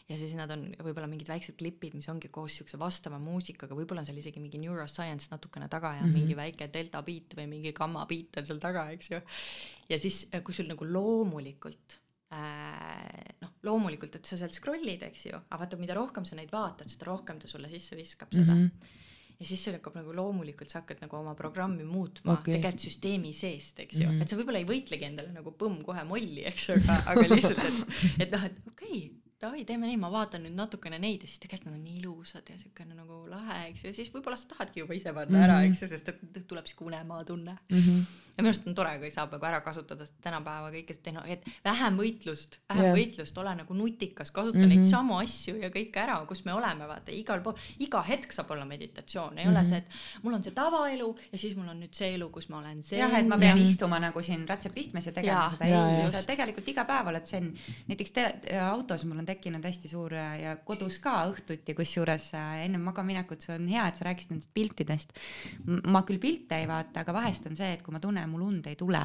[0.10, 4.04] ja siis nad on võib-olla mingid väiksed klipid, mis ongi koos siukse vastava muusikaga, võib-olla
[4.04, 6.18] on seal isegi mingi neuroscience natukene taga ja mm -hmm.
[6.20, 9.22] mingi väike delta beat või mingi gamma beat on seal taga, eks ju.
[9.90, 12.00] ja siis, kui sul nagu loomulikult
[12.32, 16.52] äh, noh, loomulikult, et sa seal scroll'id, eks ju, aga vaata, mida rohkem sa neid
[16.52, 18.70] vaatad, seda rohkem ta sulle sisse viskab seda mm.
[18.70, 19.04] -hmm
[19.40, 22.56] ja siis see hakkab nagu loomulikult, sa hakkad nagu oma programmi muutma okay.
[22.56, 24.24] tegelikult süsteemi seest, eks ju mm, -hmm.
[24.24, 27.64] et sa võib-olla ei võitlegi endale nagu põmm kohe molli, eks ju, aga, aga lihtsalt,
[27.68, 29.04] et, et noh, et okei okay,
[29.42, 32.52] davai, teeme nii, ma vaatan nüüd natukene neid ja siis tegelikult nad on nii ilusad
[32.52, 35.42] ja siukene nagu lahe, eks ju, ja siis võib-olla sa tahadki juba ise panna mm
[35.42, 35.50] -hmm.
[35.50, 37.82] ära, eks ju, sest et tuleb siuke unemaa tunne mm.
[37.82, 38.06] -hmm.
[38.36, 41.46] Ja minu arust on tore, kui saab nagu ära kasutada tänapäeva kõike seda tehno-, et
[41.66, 42.98] vähem võitlust, vähem yeah.
[42.98, 44.82] võitlust, ole nagu nutikas, kasuta mm -hmm.
[44.84, 48.52] neid samu asju ja kõike ära, kus me oleme, vaata igal pool, iga hetk saab
[48.52, 49.56] olla meditatsioon, ei mm -hmm.
[49.56, 49.70] ole mhm.
[49.70, 52.58] see, et mul on see tavaelu ja siis mul on nüüd see elu, kus ma
[52.58, 53.00] olen zen.
[53.00, 53.64] jah, et ma pean ja.
[53.64, 55.50] istuma nagu siin ratsepistmes ja tegema ja.
[55.50, 57.54] seda, ei, sa tegelikult iga päev oled zen.
[57.88, 58.26] näiteks te,
[58.62, 63.56] autos mul on tekkinud hästi suur ja kodus ka õhtuti, kusjuures äh, ennem magamaminekut, see
[63.56, 65.14] on hea, et sa rääkisid nendest piltidest.
[65.88, 68.68] ma küll pilte ei vaata, aga vahest on see, et kui ma tunnen, mul und
[68.68, 69.04] ei tule,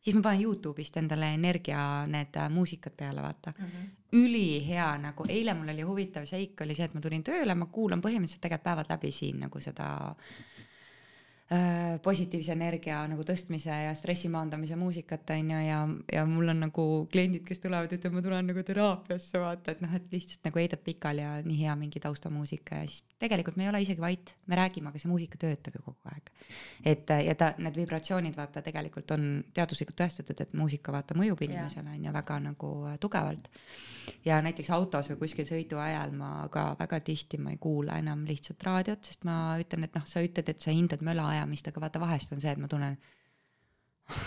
[0.00, 3.64] siis ma panen Youtube'ist endale energia need äh, muusikad peale, vaata mm.
[3.64, 3.88] -hmm.
[4.12, 8.00] ülihea nagu, eile mul oli huvitav seik oli see, et ma tulin tööle, ma kuulan
[8.00, 10.57] põhimõtteliselt tegelikult päevad läbi siin nagu seda äh,
[12.04, 15.78] positiivse energia nagu tõstmise ja stressi maandamise muusikat on ju ja,
[16.12, 19.94] ja mul on nagu kliendid, kes tulevad, ütlevad, ma tulen nagu teraapiasse vaata, et noh,
[19.96, 23.70] et lihtsalt nagu heidad pikali ja nii hea mingi taustamuusika ja siis tegelikult me ei
[23.70, 26.28] ole isegi vait, me räägime, aga see muusika töötab ju kogu aeg.
[26.84, 31.96] et ja ta, need vibratsioonid vaata tegelikult on teaduslikult tõestatud, et muusika vaata mõjub inimesele
[31.96, 33.48] on ju väga nagu äh, tugevalt.
[34.24, 38.24] ja näiteks autos või kuskil sõidu ajal ma ka väga tihti ma ei kuula enam
[38.28, 41.86] lihtsalt raadiot, sest ma ütlen, et noh, sa ütled, et sa hindad möla ajamist, aga
[41.86, 42.98] vaata vahest on see, et ma tunnen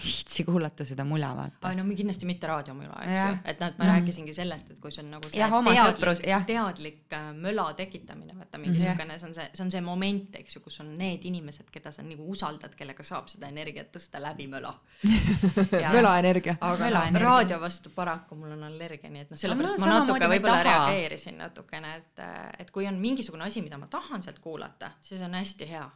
[0.00, 1.58] viitsi kuulata seda mula, vaata.
[1.68, 3.90] aa, no kindlasti mitte raadiomüla, eks ju, et noh, et ma Mhm.
[3.90, 7.66] rääkisingi sellest, et kui see on nagu see Jah, oma sõprus, teadlik, teadlik äh, möla
[7.76, 11.26] tekitamine, vaata mingisugune, see on see, see on see moment, eks ju, kus on need
[11.28, 14.72] inimesed, keda sa nagu usaldad, kellega saab seda energiat tõsta läbi möla.
[15.92, 16.56] mölaenergia.
[16.64, 20.32] aga noh, raadio vastu paraku mul on allergia, nii et noh, sellepärast no ma natuke
[20.32, 22.24] võib-olla reageerisin natukene, et,
[22.58, 25.90] et kui on mingisugune asi, mida ma tahan sealt kuulata, siis on hästi hea.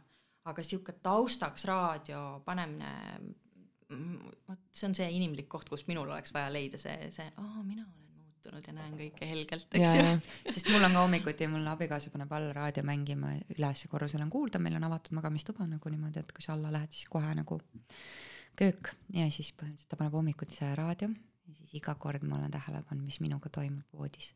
[0.51, 2.91] Aga sihuke taustaks raadio panemine,
[4.47, 7.85] vot see on see inimlik koht, kus minul oleks vaja leida see, see, aa, mina
[7.85, 10.05] olen muutunud ja näen kõike helgelt, eks ju.
[10.51, 14.61] sest mul on ka hommikuti, mul abikaasa paneb all raadio mängima üles korrusel on kuulda,
[14.61, 17.59] meil on avatud magamistuba nagu niimoodi, et kui sa alla lähed, siis kohe nagu
[18.55, 22.53] köök ja siis põhimõtteliselt ta paneb hommikuti selle raadio ja siis iga kord ma olen
[22.53, 24.31] tähele pannud, mis minuga toimub voodis.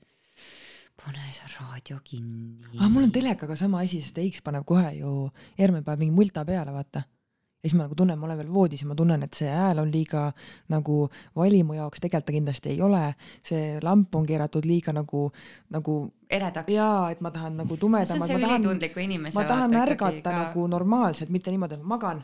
[1.05, 2.79] Pane see raadio kinni.
[2.79, 5.13] ah, mul on telekaga sama asi, sest X paneb kohe ju
[5.57, 7.03] järgmine päev mingi multa peale, vaata.
[7.59, 9.81] ja siis ma nagu tunnen, ma olen veel voodis ja ma tunnen, et see hääl
[9.81, 10.29] on liiga
[10.71, 13.03] nagu vali mu jaoks, tegelikult ta kindlasti ei ole.
[13.43, 15.31] see lamp on keeratud liiga nagu,
[15.69, 15.99] nagu
[16.29, 16.71] eredaks.
[16.73, 19.39] jaa, et ma tahan nagu see on see ülitundliku inimese.
[19.39, 22.23] ma tahan ärgata nagu normaalselt, mitte niimoodi, et ma magan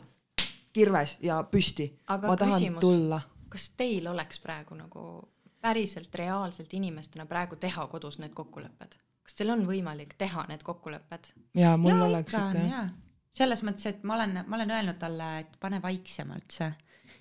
[0.76, 1.88] kirves ja püsti.
[2.06, 3.20] Aga ma tahan küsimus- tulla.
[3.48, 5.28] kas teil oleks praegu nagu
[5.66, 8.96] päriselt reaalselt inimestena praegu teha kodus need kokkulepped?
[9.26, 11.32] kas teil on võimalik teha need kokkulepped?
[11.58, 12.88] ja mul Jaa, oleks ikka jaa.
[13.34, 16.72] selles mõttes, et ma olen, ma olen öelnud talle, et pane vaiksemalt see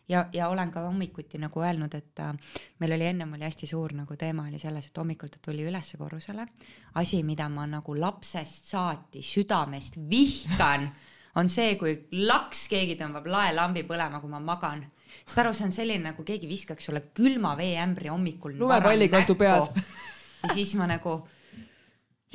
[0.09, 2.33] ja, ja olen ka hommikuti nagu öelnud, et äh,
[2.79, 5.97] meil oli ennem oli hästi suur nagu teema oli selles, et hommikul ta tuli ülesse
[5.97, 6.47] korrusele.
[6.95, 10.89] asi, mida ma nagu lapsest saati südamest vihkan,
[11.35, 14.85] on see, kui laks keegi tõmbab laelambi põlema, kui ma magan.
[15.23, 18.57] Saad aru, see on selline, nagu keegi viskaks sulle külma veeämbri hommikul.
[18.59, 19.81] Lumepalliga vastu pead.
[20.43, 21.21] ja siis ma nagu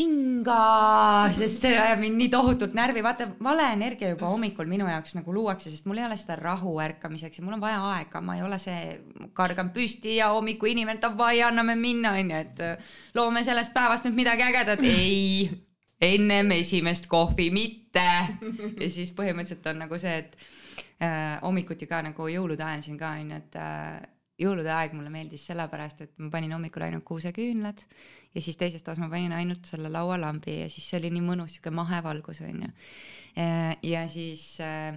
[0.00, 5.16] hinga, sest see ajab mind nii tohutult närvi, vaata vale energia juba hommikul minu jaoks
[5.18, 8.38] nagu luuakse, sest mul ei ole seda rahu ärkamiseks ja mul on vaja aega, ma
[8.38, 8.94] ei ole see,
[9.36, 14.16] kargan püsti ja hommiku inimene davai, anname minna, onju, et äh, loome sellest päevast nüüd
[14.22, 15.50] midagi ägedat, ei,
[16.00, 18.06] ennem esimest kohvi mitte.
[18.80, 20.38] ja siis põhimõtteliselt on nagu see, et
[21.42, 24.00] hommikuti ka nagu jõulude ajal siin ka onju, et äh,
[24.40, 27.84] jõulude aeg mulle meeldis sellepärast, et ma panin hommikul ainult kuuseküünlad
[28.34, 31.56] ja siis teises toas ma panin ainult selle laualambi ja siis see oli nii mõnus
[31.56, 32.70] sihuke mahevalgus onju.
[33.90, 34.96] ja siis äh,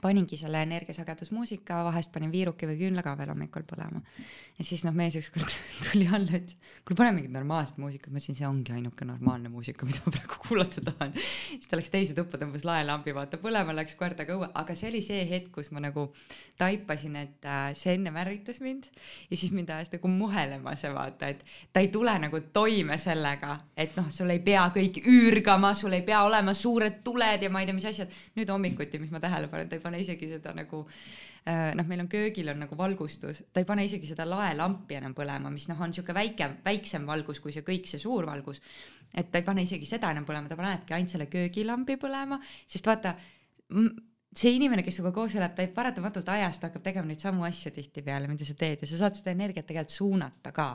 [0.00, 4.00] paningi selle energiasagedusmuusika, vahest panin viiruki või küünla ka veel hommikul põlema.
[4.58, 5.50] ja siis noh, mees ükskord
[5.88, 6.56] tuli alla, ütles,
[6.86, 10.38] kuule pane mingit normaalset muusikat, ma ütlesin, see ongi ainuke normaalne muusika, mida ma praegu
[10.46, 11.14] kuulata tahan.
[11.50, 15.02] siis ta läks teise tuppa, tõmbas laelambi, vaata põlema, läks koertega õue, aga see oli
[15.04, 16.06] see hetk, kus ma nagu
[16.60, 18.88] taipasin, et äh, see ennem ärritas mind
[19.30, 23.58] ja siis mind ajas nagu muhelema see vaata, et ta ei tule nagu toime sellega,
[23.76, 27.62] et noh, sul ei pea kõik üürgama, sul ei pea olema suured tuled ja ma
[27.62, 28.18] ei tea, mis asjad.
[28.36, 32.04] nüüd hommikuti, mis ma tähele panen, ta ei pane isegi seda nagu äh, noh, meil
[32.04, 35.80] on köögil on nagu valgustus, ta ei pane isegi seda laelampi enam põlema, mis noh,
[35.80, 38.62] on sihuke väike, väiksem valgus kui see kõik see suur valgus.
[39.14, 42.38] et ta ei pane isegi seda enam põlema, ta panebki ainult selle köögilambi põlema,
[42.68, 43.16] sest vaata
[44.36, 48.30] see inimene, kes sinuga koos elab, ta paratamatult ajast hakkab tegema neid samu asju tihtipeale,
[48.30, 50.70] mida sa teed ja sa saad seda energiat tegelikult suunata ka.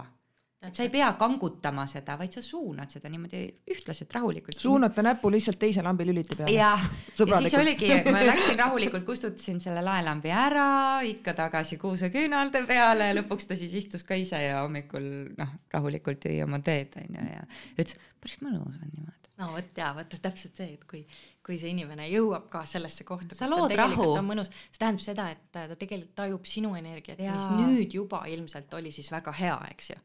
[0.69, 3.41] Et sa ei pea kangutama seda, vaid sa suunad seda niimoodi
[3.73, 4.59] ühtlaselt rahulikult.
[4.61, 6.55] suunata näpu lihtsalt teise lambi lüliti peale.
[6.55, 6.87] jah,
[7.19, 10.69] ja siis oligi, ma läksin rahulikult, kustutasin selle laelambi ära,
[11.07, 16.29] ikka tagasi kuuseküünalde peale ja lõpuks ta siis istus ka ise ja hommikul noh, rahulikult
[16.29, 19.31] jõi oma teed onju ja ütles, päris mõnus on niimoodi.
[19.41, 21.05] no vot jaa, vaata täpselt see, et kui,
[21.45, 24.19] kui see inimene jõuab ka sellesse kohta, kus tal tegelikult rahu.
[24.19, 28.73] on mõnus, see tähendab seda, et ta tegelikult tajub sinu energiat, mis nüüd juba ilmselt
[28.77, 29.99] oli siis väga hea, eks ju.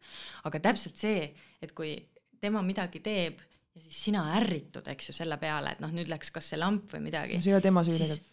[0.51, 1.31] aga täpselt see,
[1.63, 1.95] et kui
[2.41, 6.33] tema midagi teeb ja siis sina ärritud, eks ju, selle peale, et noh, nüüd läks
[6.35, 8.31] kas see lamp või midagi see ei ole tema süü tegelikult.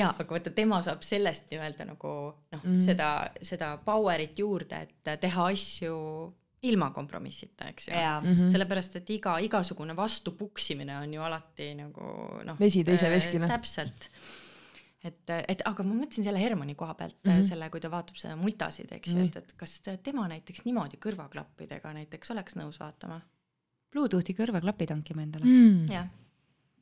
[0.00, 2.12] jaa, aga vaata, tema saab sellest nii-öelda nagu
[2.54, 3.10] noh mm., seda,
[3.44, 5.96] seda power'it juurde, et teha asju
[6.62, 8.50] ilma kompromissita, eks ju jaa Mhm.
[8.54, 12.12] sellepärast, et iga, igasugune vastupuksimine on ju alati nagu
[12.44, 12.58] noh.
[12.60, 13.48] Vesi teise veskile.
[13.50, 14.08] täpselt.
[15.04, 17.30] et, et aga ma mõtlesin selle Hermanni koha pealt mm.
[17.32, 17.42] -hmm.
[17.48, 19.26] selle, kui ta vaatab seda multasid, eks ju Nii.
[19.26, 23.20] et, et kas tema näiteks niimoodi kõrvaklappidega näiteks oleks nõus vaatama?
[23.92, 25.90] Bluetoothi kõrvaklapid hankima endale Mm.
[25.90, 26.06] jah,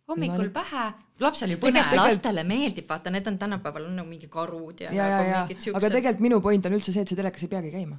[0.08, 1.94] hommikul pähe, lapsel ju põnev.
[1.96, 5.42] lastele meeldib, vaata, need on tänapäeval on nagu mingi karud ja, ja, ja, ja,
[5.74, 7.98] aga tegelikult minu point on üldse see, et see telekas ei peagi käima.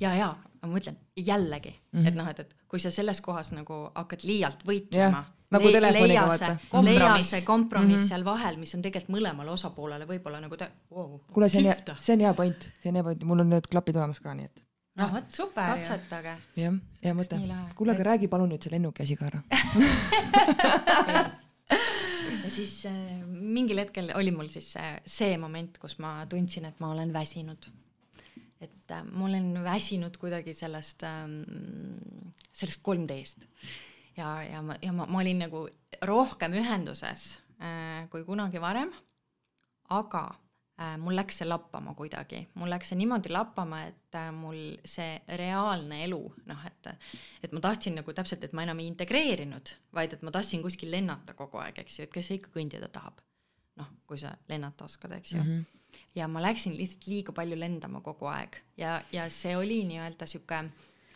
[0.00, 2.02] ja, ja ma mõtlen jällegi mm, Mhm.
[2.04, 2.08] -hmm.
[2.08, 6.06] et noh, et, et kui sa selles kohas nagu hakkad liialt võitlema Jah,, nagu telefoniga
[6.08, 6.38] leia vaata.
[6.38, 7.30] see, leia Kompromiss.
[7.30, 8.02] see kompromiss mm Mhm.
[8.04, 8.08] -hmm.
[8.08, 11.76] seal vahel, mis on tegelikult mõlemale osapoolele võib-olla nagu ta- wow,, kuule, see on hea,
[11.98, 14.44] see on hea point, see on hea point, mul on need klapid olemas ka, nii
[14.44, 14.60] et
[14.96, 16.36] noh vot, super katsetage.
[16.56, 17.36] jah, hea mõte
[17.74, 19.42] kuule, aga räägi palun nüüd see lennuki asi ka ära.
[22.44, 22.92] ja siis äh,
[23.26, 27.70] mingil hetkel oli mul siis see, see moment, kus ma tundsin, et ma olen väsinud.
[28.64, 31.42] Et äh, ma olen väsinud kuidagi sellest ähm,,
[32.52, 33.48] sellest 3D-st
[34.16, 35.66] ja, ja ma, ja ma, ma olin nagu
[36.06, 37.26] rohkem ühenduses
[37.58, 38.92] äh, kui kunagi varem.
[39.94, 40.22] aga
[40.80, 45.18] äh, mul läks see lappama kuidagi, mul läks see niimoodi lappama, et äh, mul see
[45.40, 46.90] reaalne elu, noh, et
[47.44, 50.90] et ma tahtsin nagu täpselt, et ma enam ei integreerinud, vaid et ma tahtsin kuskil
[50.94, 53.20] lennata kogu aeg, eks ju, et kes ikka kõndida tahab.
[53.80, 55.50] noh, kui sa lennata oskad, eks ju mm.
[55.50, 55.98] -hmm.
[56.14, 60.64] ja ma läksin lihtsalt liiga palju lendama kogu aeg ja, ja see oli nii-öelda sihuke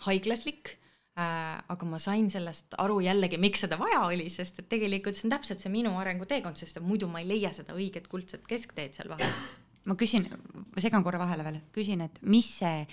[0.06, 0.74] haiglaslik
[1.18, 1.62] äh,.
[1.68, 5.36] aga ma sain sellest aru jällegi, miks seda vaja oli, sest et tegelikult see on
[5.36, 9.08] täpselt see minu arenguteekond, sest et muidu ma ei leia seda õiget kuldset keskteed seal
[9.08, 9.32] vahel.
[9.88, 12.84] Ma küsin, ma segan korra vahele veel, küsin, et mis see,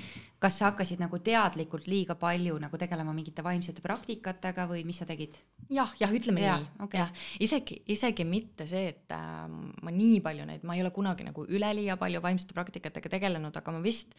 [0.42, 5.08] kas sa hakkasid nagu teadlikult liiga palju nagu tegelema mingite vaimsete praktikatega või mis sa
[5.10, 5.38] tegid?
[5.72, 7.02] jah, jah, ütleme Jaa, nii okei.
[7.02, 7.14] jah,
[7.44, 11.48] isegi, isegi mitte see, et äh, ma nii palju neid, ma ei ole kunagi nagu
[11.48, 14.14] üleliia palju vaimsete praktikatega tegelenud, aga ma vist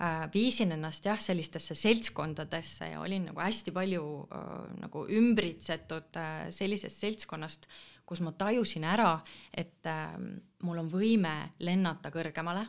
[0.00, 4.48] äh, viisin ennast jah, sellistesse seltskondadesse ja olin nagu hästi palju äh,
[4.84, 7.68] nagu ümbritsetud äh, sellisest seltskonnast,
[8.08, 9.18] kus ma tajusin ära,
[9.52, 10.16] et äh,
[10.64, 12.64] mul on võime lennata kõrgemale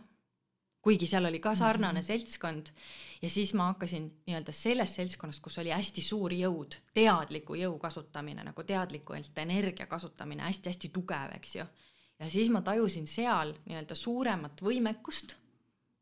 [0.82, 2.08] kuigi seal oli ka sarnane mm -hmm.
[2.08, 2.68] seltskond
[3.22, 8.44] ja siis ma hakkasin nii-öelda sellest seltskonnast, kus oli hästi suur jõud, teadliku jõu kasutamine
[8.44, 11.66] nagu teadlikult energia kasutamine hästi-hästi tugev, eks ju.
[12.20, 15.36] ja siis ma tajusin seal nii-öelda suuremat võimekust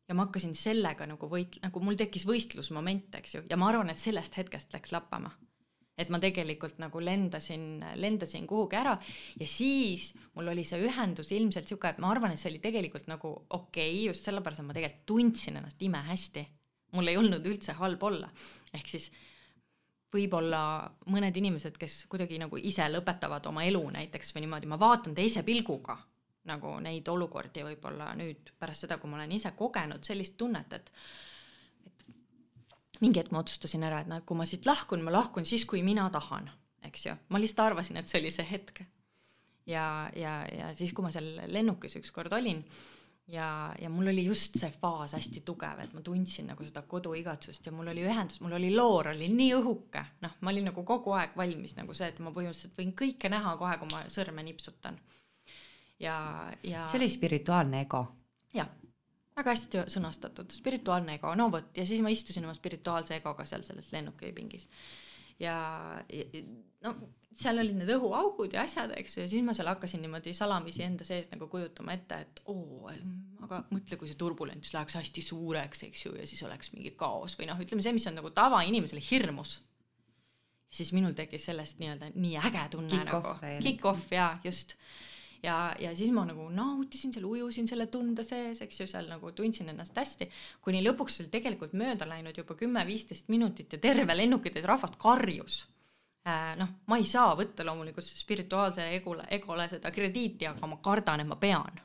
[0.07, 3.89] ja ma hakkasin sellega nagu võit-, nagu mul tekkis võistlusmoment, eks ju, ja ma arvan,
[3.89, 5.31] et sellest hetkest läks lappama
[5.97, 8.93] et ma tegelikult nagu lendasin, lendasin kuhugi ära
[9.39, 13.09] ja siis mul oli see ühendus ilmselt sihuke, et ma arvan, et see oli tegelikult
[13.09, 16.45] nagu okei okay,, just sellepärast, et ma tegelikult tundsin ennast imehästi.
[16.97, 18.29] mul ei olnud üldse halb olla,
[18.73, 19.09] ehk siis
[20.13, 20.61] võib-olla
[21.11, 25.43] mõned inimesed, kes kuidagi nagu ise lõpetavad oma elu näiteks või niimoodi, ma vaatan teise
[25.43, 25.97] pilguga
[26.47, 30.91] nagu neid olukordi võib-olla nüüd pärast seda, kui ma olen ise kogenud sellist tunnet, et
[33.03, 35.65] mingi hetk ma otsustasin ära, et noh, et kui ma siit lahkun, ma lahkun siis,
[35.69, 36.49] kui mina tahan,
[36.89, 38.83] eks ju, ma lihtsalt arvasin, et see oli see hetk.
[39.67, 42.63] ja, ja, ja siis, kui ma seal lennukis ükskord olin
[43.27, 47.67] ja, ja mul oli just see faas hästi tugev, et ma tundsin nagu seda koduigatsust
[47.67, 51.15] ja mul oli ühendus, mul oli loor oli nii õhuke, noh, ma olin nagu kogu
[51.17, 54.99] aeg valmis nagu see, et ma põhimõtteliselt võin kõike näha kohe, kui ma sõrme nipsutan.
[55.99, 56.17] ja,
[56.63, 58.05] ja see oli spirituaalne ego.
[58.55, 58.71] jah,
[59.37, 63.65] väga hästi sõnastatud, spirituaalne ego, no vot, ja siis ma istusin oma spirituaalse egoga seal
[63.67, 64.67] selles lennukipingis.
[65.39, 65.57] ja,
[66.09, 66.43] ja
[66.85, 66.95] no
[67.37, 70.81] seal olid need õhuaugud ja asjad, eks ju, ja siis ma seal hakkasin niimoodi salamisi
[70.85, 72.89] enda sees nagu kujutama ette, et oo,
[73.45, 77.37] aga mõtle, kui see turbulents läheks hästi suureks, eks ju, ja siis oleks mingi kaos
[77.37, 79.59] või noh, ütleme see, mis on nagu tavainimesele hirmus.
[80.73, 83.35] siis minul tekkis sellest nii-öelda nii äge tunne Kick nagu.
[83.63, 84.75] kick-off ja just
[85.43, 89.31] ja, ja siis ma nagu nautisin seal, ujusin selle tunde sees, eks ju, seal nagu
[89.35, 90.29] tundsin ennast hästi,
[90.63, 95.65] kuni lõpuks oli tegelikult mööda läinud juba kümme-viisteist minutit ja terve lennukitäis rahvast karjus.
[96.59, 101.29] noh, ma ei saa võtta loomulikult spirituaalse egole, egole seda krediiti, aga ma kardan, et
[101.29, 101.79] ma pean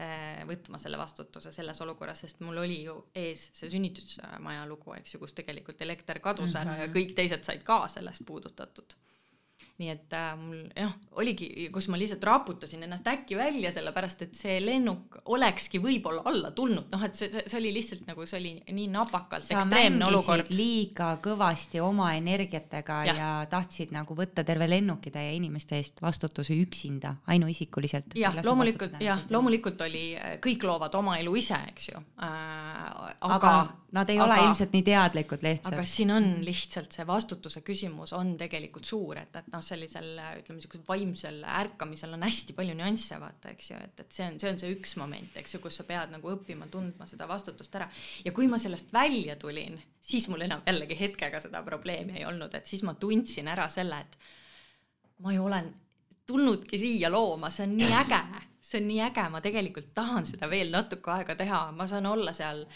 [0.00, 5.14] äh, võtma selle vastutuse selles olukorras, sest mul oli ju ees see sünnitusmaja lugu, eks
[5.14, 8.96] ju, kus tegelikult elekter kadus ära ja kõik teised said ka sellest puudutatud
[9.82, 14.38] nii et äh, mul jah, oligi, kus ma lihtsalt raputasin ennast äkki välja, sellepärast et
[14.38, 18.52] see lennuk olekski võib-olla alla tulnud, noh et see, see, oli lihtsalt nagu see oli
[18.78, 23.16] nii napakalt sa ekstreemne olukord liiga kõvasti oma energiatega ja.
[23.22, 28.16] Ja tahtsid nagu võtta terve lennukitäie inimeste eest vastutuse üksinda, ainuisikuliselt.
[28.18, 30.06] jah, loomulikult jah, loomulikult oli,
[30.42, 32.32] kõik loovad oma elu ise, eks ju äh,.
[33.20, 33.54] aga, aga
[33.92, 35.76] nad ei aga, ole ilmselt nii teadlikud lihtsalt.
[35.76, 40.58] aga siin on lihtsalt see vastutuse küsimus on tegelikult suur, et, et noh, sellisel ütleme
[40.58, 44.52] niisugusel vaimsel ärkamisel on hästi palju nüansse vaata, eks ju, et, et see on, see
[44.52, 47.88] on see üks moment, eks ju, kus sa pead nagu õppima tundma seda vastutust ära.
[48.26, 52.54] Ja kui ma sellest välja tulin, siis mul enam jällegi hetkega seda probleemi ei olnud,
[52.54, 55.72] et siis ma tundsin ära selle, et ma ju olen
[56.26, 58.20] tulnudki siia looma, see on nii äge,
[58.62, 62.34] see on nii äge, ma tegelikult tahan seda veel natuke aega teha, ma saan olla
[62.36, 62.66] seal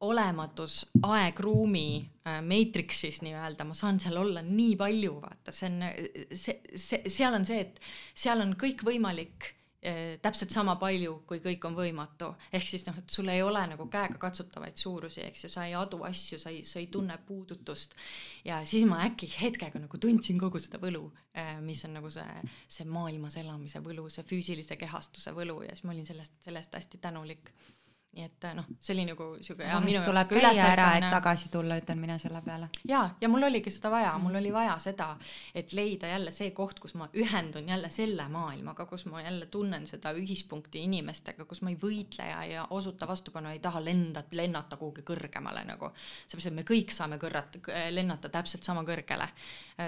[0.00, 5.80] olematus aegruumi äh, Matrixis nii-öelda, ma saan seal olla nii palju, vaata, see on,
[6.32, 7.80] see, see, seal on see, et
[8.16, 9.50] seal on kõik võimalik
[9.84, 12.30] äh, täpselt sama palju, kui kõik on võimatu.
[12.56, 16.00] ehk siis noh, et sul ei ole nagu käegakatsutavaid suurusi, eks ju, sa ei adu
[16.08, 17.92] asju, sa ei, sa ei tunne puudutust.
[18.44, 22.40] ja siis ma äkki hetkega nagu tundsin kogu seda võlu, äh, mis on nagu see,
[22.72, 27.02] see maailmas elamise võlu, see füüsilise kehastuse võlu ja siis ma olin sellest, sellest hästi
[27.04, 27.52] tänulik
[28.10, 29.66] nii et noh, see oli nagu sihuke.
[30.02, 32.66] tuleb käia ära, et tagasi tulla, ütlen mina selle peale.
[32.88, 35.12] ja, ja mul oligi seda vaja, mul oli vaja seda,
[35.54, 39.86] et leida jälle see koht, kus ma ühendun jälle selle maailmaga, kus ma jälle tunnen
[39.86, 44.80] seda ühispunkti inimestega, kus ma ei võitle ja, ja osuta vastupanu, ei taha lenda, lennata
[44.80, 45.92] kuhugi kõrgemale nagu.
[46.26, 47.62] seepärast, et me kõik saame kõrrata,
[47.94, 49.30] lennata täpselt sama kõrgele.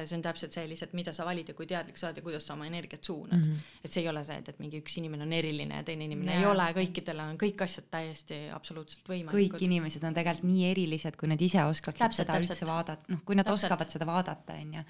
[0.05, 2.47] see on täpselt see lihtsalt, mida sa valid ja kui teadlik sa oled ja kuidas
[2.47, 3.53] sa oma energiat suunad mm.
[3.53, 3.85] -hmm.
[3.85, 6.33] et see ei ole see, et, et mingi üks inimene on eriline ja teine inimene
[6.33, 6.39] ja.
[6.39, 9.57] ei ole, kõikidel on kõik asjad täiesti täiesti absoluutselt võimalikud.
[9.57, 12.61] kõik inimesed on tegelikult nii erilised, kui nad ise oskaksid täpselt, seda täpselt.
[12.61, 13.73] üldse vaadata, noh, kui nad täpselt.
[13.73, 14.87] oskavad seda vaadata, on ju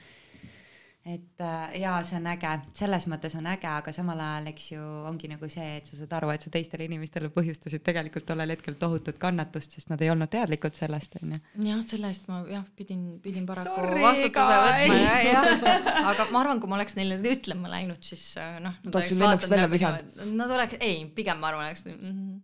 [1.03, 4.83] et äh, jaa, see on äge, selles mõttes on äge, aga samal ajal, eks ju,
[5.09, 8.77] ongi nagu see, et sa saad aru, et sa teistele inimestele põhjustasid tegelikult tollel hetkel
[8.79, 11.41] tohutut kannatust, sest nad ei olnud teadlikud sellest, onju.
[11.67, 16.45] jah, selle eest ma jah, pidin, pidin paraku Sorry, vastutuse võtma ja, jah, aga ma
[16.45, 18.79] arvan, kui ma oleks neile ütlema läinud, siis äh, noh.
[18.87, 20.25] Nad oleksid lennukist välja visanud.
[20.39, 22.41] Nad oleks, ei, pigem ma arvan, oleks mm -hmm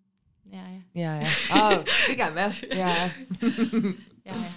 [0.52, 0.80] ja, ja.
[0.94, 3.10] ja, ja, pigem jah, ja, ja.
[4.24, 4.56] ja, ja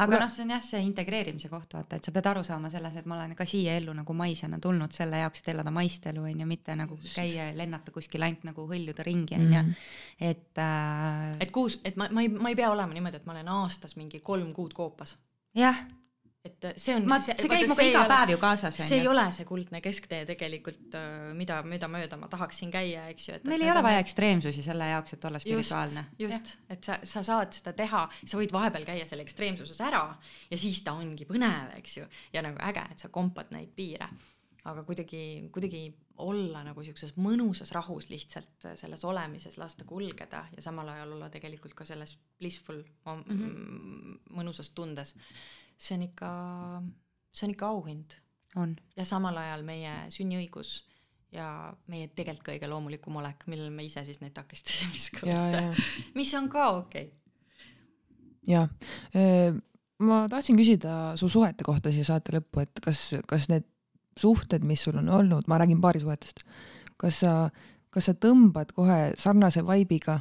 [0.00, 2.96] aga noh, see on jah, see integreerimise koht, vaata, et sa pead aru saama selles,
[2.98, 6.24] et ma olen ka siia ellu nagu maisena tulnud selle jaoks, et elada maist elu,
[6.30, 9.62] on ju, mitte nagu käia ja lennata kuskil ainult nagu hõljuda ringi, on ju.
[9.62, 9.74] Mhm.
[10.32, 11.26] et äh....
[11.46, 13.96] et kuus, et ma, ma ei, ma ei pea olema niimoodi, et ma olen aastas
[14.00, 15.16] mingi kolm kuud koopas.
[15.58, 15.84] jah
[16.42, 17.04] et see on.
[17.22, 18.78] see, see käib minuga iga ole, päev ju kaasas.
[18.82, 23.28] see ei ole see kuldne kesktee tegelikult, äh, mida, mida mööda ma tahaksin käia, eks
[23.28, 23.38] ju.
[23.50, 26.04] meil ei ole vaja ekstreemsusi selle jaoks, et olla spirituaalne.
[26.18, 30.04] just, et sa, sa saad seda teha, sa võid vahepeal käia selle ekstreemsuses ära
[30.50, 34.10] ja siis ta ongi põnev, eks ju, ja nagu äge, et sa kompad neid piire.
[34.62, 35.86] aga kuidagi, kuidagi
[36.22, 41.74] olla nagu siukses mõnusas rahus lihtsalt selles olemises, lasta kulgeda ja samal ajal olla tegelikult
[41.74, 44.20] ka selles blissful mm, -hmm.
[44.38, 45.16] mõnusas tundes
[45.82, 46.30] see on ikka,
[47.34, 48.18] see on ikka auhind.
[48.56, 48.76] on.
[48.96, 50.82] ja samal ajal meie sünniõigus
[51.32, 55.72] ja meie tegelikult kõige loomulikum olek, millele me ise siis neid takistusi viskame,
[56.18, 58.52] mis on ka okei okay..
[58.52, 58.66] jaa,
[60.04, 63.66] ma tahtsin küsida su suhete kohta siia saate lõppu, et kas, kas need
[64.18, 66.44] suhted, mis sul on olnud, ma räägin paarisuhetest,
[67.00, 67.32] kas sa,
[67.90, 70.20] kas sa tõmbad kohe sarnase vaibiga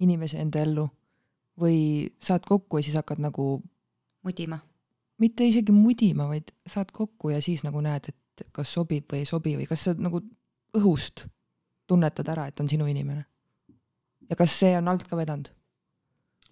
[0.00, 0.88] inimese enda ellu
[1.60, 3.60] või saad kokku ja siis hakkad nagu
[4.24, 4.58] mudima?
[5.18, 9.28] mitte isegi mudima, vaid saad kokku ja siis nagu näed, et kas sobib või ei
[9.28, 10.20] sobi või kas sa nagu
[10.74, 11.26] õhust
[11.86, 13.24] tunnetad ära, et on sinu inimene.
[14.30, 15.52] ja kas see on alt ka vedanud?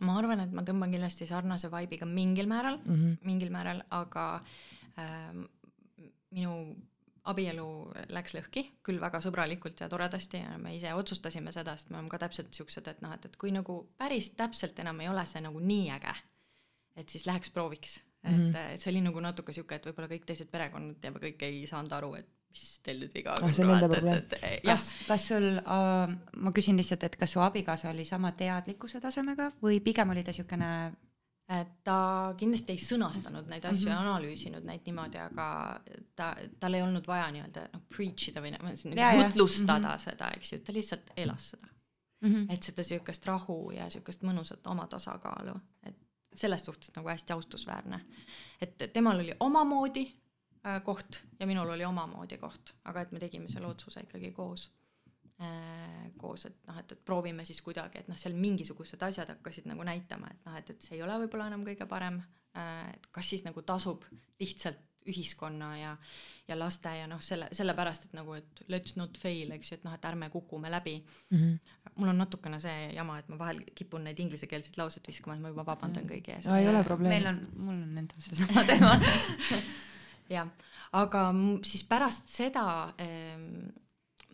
[0.03, 3.19] ma arvan, et ma tõmban kindlasti sarnase vibe'iga mingil määral mm, -hmm.
[3.25, 4.43] mingil määral, aga
[4.99, 5.45] äh,
[6.31, 6.55] minu
[7.31, 7.67] abielu
[8.11, 12.11] läks lõhki, küll väga sõbralikult ja toredasti ja me ise otsustasime seda, sest me oleme
[12.11, 15.43] ka täpselt siuksed, et noh, et, et kui nagu päris täpselt enam ei ole see
[15.45, 16.15] nagu nii äge,
[16.97, 18.75] et siis läheks prooviks, et mm, -hmm.
[18.75, 21.93] et see oli nagu natuke sihuke, et võib-olla kõik teised perekonnad ja kõik ei saanud
[21.93, 23.55] aru, et mis teil nüüd viga on ah,.
[23.55, 24.27] see on nende probleem.
[24.65, 29.51] kas, kas sul äh,, ma küsin lihtsalt, et kas su abikaasa oli sama teadlikkuse tasemega
[29.63, 30.69] või pigem oli ta siukene
[31.85, 31.97] ta
[32.39, 34.09] kindlasti ei sõnastanud neid asju ja mm -hmm.
[34.09, 35.47] analüüsinud neid niimoodi, aga
[36.17, 40.05] ta, tal ei olnud vaja nii-öelda noh, preach ida või nagu jutlustada mm -hmm.
[40.05, 42.29] seda, eks ju, ta lihtsalt elas seda mm.
[42.35, 42.47] -hmm.
[42.55, 45.97] et seda sihukest rahu ja sihukest mõnusat oma tasakaalu, et
[46.35, 48.01] selles suhtes nagu hästi austusväärne.
[48.61, 50.05] et temal oli omamoodi
[50.67, 54.71] äh, koht ja minul oli omamoodi koht, aga et me tegime selle otsuse ikkagi koos
[55.41, 56.13] äh,.
[56.19, 59.85] koos, et noh, et, et proovime siis kuidagi, et noh, seal mingisugused asjad hakkasid nagu
[59.87, 62.23] näitama, et noh, et, et see ei ole võib-olla enam kõige parem
[62.57, 62.89] äh,.
[62.95, 64.07] et kas siis nagu tasub
[64.41, 65.93] lihtsalt ühiskonna ja,
[66.49, 69.87] ja laste ja noh, selle, sellepärast, et nagu, et let's not fail, eks ju, et
[69.87, 71.39] noh, et ärme kukume läbi mm.
[71.39, 71.93] -hmm.
[71.95, 75.55] mul on natukene see jama, et ma vahel kipun neid inglisekeelseid lauseid viskama, et ma
[75.55, 76.47] juba vabandan kõigi ees.
[76.47, 77.15] ei ole probleemi.
[77.15, 79.01] meil on, mul on endal seesama teema
[80.37, 80.49] jah,
[80.93, 81.29] aga
[81.63, 83.73] siis pärast seda ähm,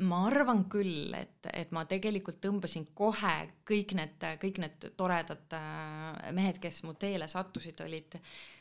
[0.04, 3.34] ma arvan küll, et, et ma tegelikult tõmbasin kohe
[3.68, 8.18] kõik need, kõik need toredad äh, mehed, kes mu teele sattusid, olid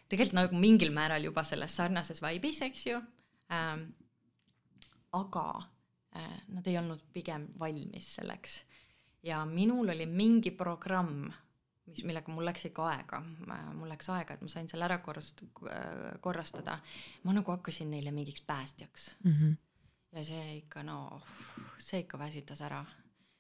[0.10, 3.02] tegelikult nagu mingil määral juba selles sarnases vibe'is, eks ju
[3.52, 3.90] ähm,.
[5.12, 5.48] aga
[6.16, 8.62] äh, nad ei olnud pigem valmis selleks
[9.24, 11.32] ja minul oli mingi programm,
[11.86, 13.22] mis, millega mul läks ikka aega,
[13.76, 15.44] mul läks aega, et ma sain selle ära korrast-,
[16.22, 16.80] korrastada.
[17.24, 19.32] ma nagu hakkasin neile mingiks päästjaks mm.
[19.32, 19.58] -hmm.
[20.12, 21.22] ja see ikka, no
[21.78, 22.86] see ikka väsitas ära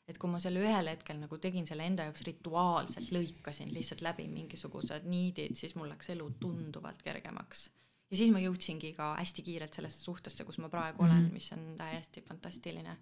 [0.07, 4.27] et kui ma selle ühel hetkel nagu tegin selle enda jaoks rituaalselt, lõikasin lihtsalt läbi
[4.31, 7.67] mingisugused niidid, siis mul läks elu tunduvalt kergemaks.
[8.11, 11.11] ja siis ma jõudsingi ka hästi kiirelt sellesse suhtesse, kus ma praegu mm -hmm.
[11.11, 11.33] olen, mhm.
[11.33, 12.97] mis on täiesti fantastiline.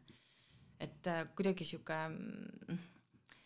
[0.80, 2.78] et äh, kuidagi sihuke mm,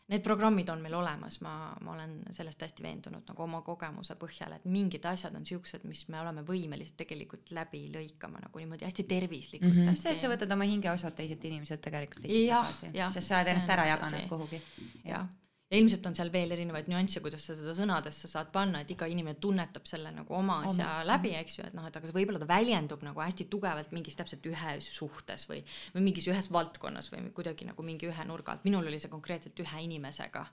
[0.10, 1.54] need programmid on meil olemas, ma,
[1.86, 6.06] ma olen sellest hästi veendunud nagu oma kogemuse põhjal, et mingid asjad on siuksed, mis
[6.10, 9.84] me oleme võimelised tegelikult läbi lõikama nagu niimoodi hästi tervislikult mm.
[9.84, 10.00] -hmm.
[10.02, 13.76] see, et sa võtad oma hingeosad teiselt inimeselt tegelikult lihtsalt tagasi, sest sa oled ennast
[13.78, 14.62] ära jaganud kuhugi.
[15.06, 15.30] jah,
[15.70, 19.06] ja ilmselt on seal veel erinevaid nüansse, kuidas sa seda sõnadesse saad panna, et iga
[19.10, 21.04] inimene tunnetab selle nagu oma asja oma.
[21.12, 24.46] läbi, eks ju, et noh, et aga võib-olla ta väljendub nagu hästi tugevalt mingis täpselt
[24.50, 25.62] ühes suhtes või,
[25.94, 28.66] või mingis ühes valdkonnas või kuidagi nagu mingi ühe nurga alt.
[28.66, 30.46] minul oli see konkreetselt ühe inimesega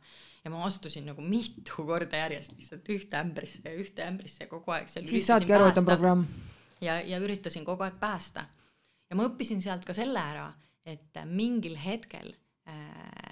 [0.45, 4.93] ja ma astusin nagu mitu korda järjest lihtsalt ühte ämbrisse ja ühte ämbrisse kogu aeg.
[4.93, 6.27] siis saadki aru, et on programm.
[6.85, 8.45] ja, ja üritasin kogu aeg päästa.
[9.09, 10.51] ja ma õppisin sealt ka selle ära,
[10.85, 12.35] et mingil hetkel
[12.69, 13.26] äh,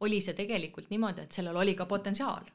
[0.00, 2.46] oli see tegelikult niimoodi, et sellel oli ka potentsiaal.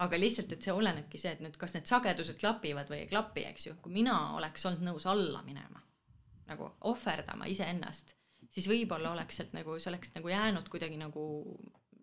[0.00, 3.42] aga lihtsalt, et see olenebki see, et nüüd, kas need sagedused klapivad või ei klapi,
[3.50, 5.82] eks ju, kui mina oleks olnud nõus alla minema,
[6.48, 8.14] nagu ohverdama iseennast,
[8.48, 11.24] siis võib-olla oleks sealt nagu, see oleks nagu jäänud kuidagi nagu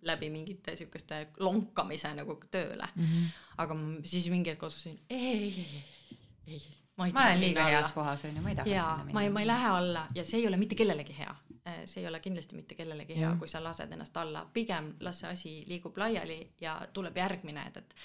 [0.05, 3.03] läbi mingite sihukeste lonkamise nagu tööle mm.
[3.03, 3.31] -hmm.
[3.57, 7.67] aga siis mingi hetk otsustasin, ei, ei, ei, ei, ei, ma ei ma olen liiga
[7.69, 9.13] heas kohas onju, ma ei taha sinna minna.
[9.13, 11.35] ma ei, ma ei lähe alla ja see ei ole mitte kellelegi hea
[11.67, 15.21] Äh, see ei ole kindlasti mitte kellelegi hea, kui sa lased ennast alla, pigem las
[15.23, 17.95] see asi liigub laiali ja tuleb järgmine, et, et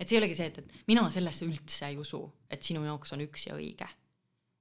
[0.00, 3.12] et see ei olegi see, et, et mina sellesse üldse ei usu, et sinu jaoks
[3.12, 3.88] on üks ja õige.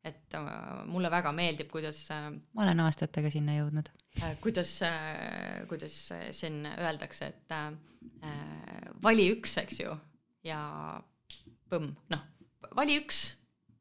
[0.03, 0.49] et äh,
[0.87, 3.91] mulle väga meeldib, kuidas äh, ma olen aastatega sinna jõudnud
[4.23, 4.35] äh,.
[4.43, 5.95] kuidas äh,, kuidas
[6.31, 7.71] siin öeldakse, et äh,
[9.03, 9.95] vali üks, eks ju,
[10.43, 10.59] ja
[11.71, 12.27] põmm, noh,
[12.75, 13.23] vali üks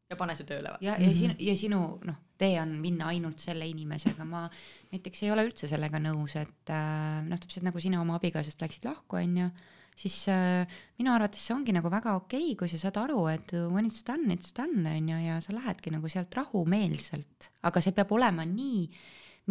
[0.08, 0.74] ja pane see tööle.
[0.84, 4.46] ja, ja sinu, ja sinu noh, tee on minna ainult selle inimesega, ma
[4.92, 8.88] näiteks ei ole üldse sellega nõus, et äh, noh, täpselt nagu sina oma abikaasast läksid
[8.88, 9.50] lahku, onju,
[9.98, 13.54] siis äh, minu arvates see ongi nagu väga okei okay,, kui sa saad aru, et
[13.68, 18.14] when it's done, it's done, onju, ja sa lähedki nagu sealt rahumeelselt, aga see peab
[18.16, 18.86] olema nii,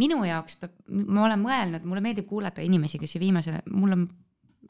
[0.01, 4.09] minu jaoks peab, ma olen mõelnud, mulle meeldib kuulata inimesi, kes viimase, mul on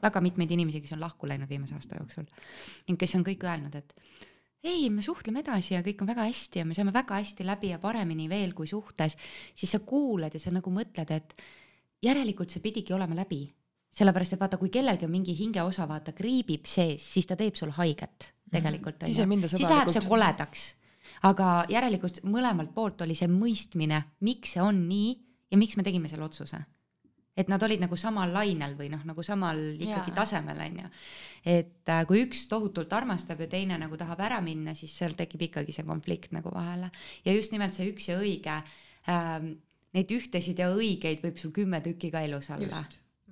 [0.02, 2.28] väga mitmeid inimesi, kes on lahku läinud viimase aasta jooksul.
[2.86, 4.27] Ning kes on kõik öelnud, et
[4.64, 7.72] ei, me suhtleme edasi ja kõik on väga hästi ja me saame väga hästi läbi
[7.72, 9.16] ja paremini veel kui suhtes,
[9.54, 11.36] siis sa kuulad ja sa nagu mõtled, et
[12.02, 13.46] järelikult see pidigi olema läbi.
[13.98, 17.70] sellepärast, et vaata, kui kellelgi on mingi hingeosa, vaata, kriibib sees, siis ta teeb sul
[17.72, 19.06] haiget tegelikult mm.
[19.08, 19.48] -hmm.
[19.48, 20.74] siis läheb see koledaks.
[21.22, 25.16] aga järelikult mõlemalt poolt oli see mõistmine, miks see on nii
[25.50, 26.64] ja miks me tegime selle otsuse
[27.38, 30.16] et nad olid nagu samal lainel või noh, nagu samal ikkagi ja.
[30.16, 30.90] tasemel on ju.
[31.54, 35.46] et äh, kui üks tohutult armastab ja teine nagu tahab ära minna, siis seal tekib
[35.48, 36.90] ikkagi see konflikt nagu vahele
[37.24, 38.60] ja just nimelt see üks ja õige
[39.08, 39.56] ähm,.
[39.96, 42.82] Neid ühtesid ja õigeid võib sul kümme tükki ka elus olla.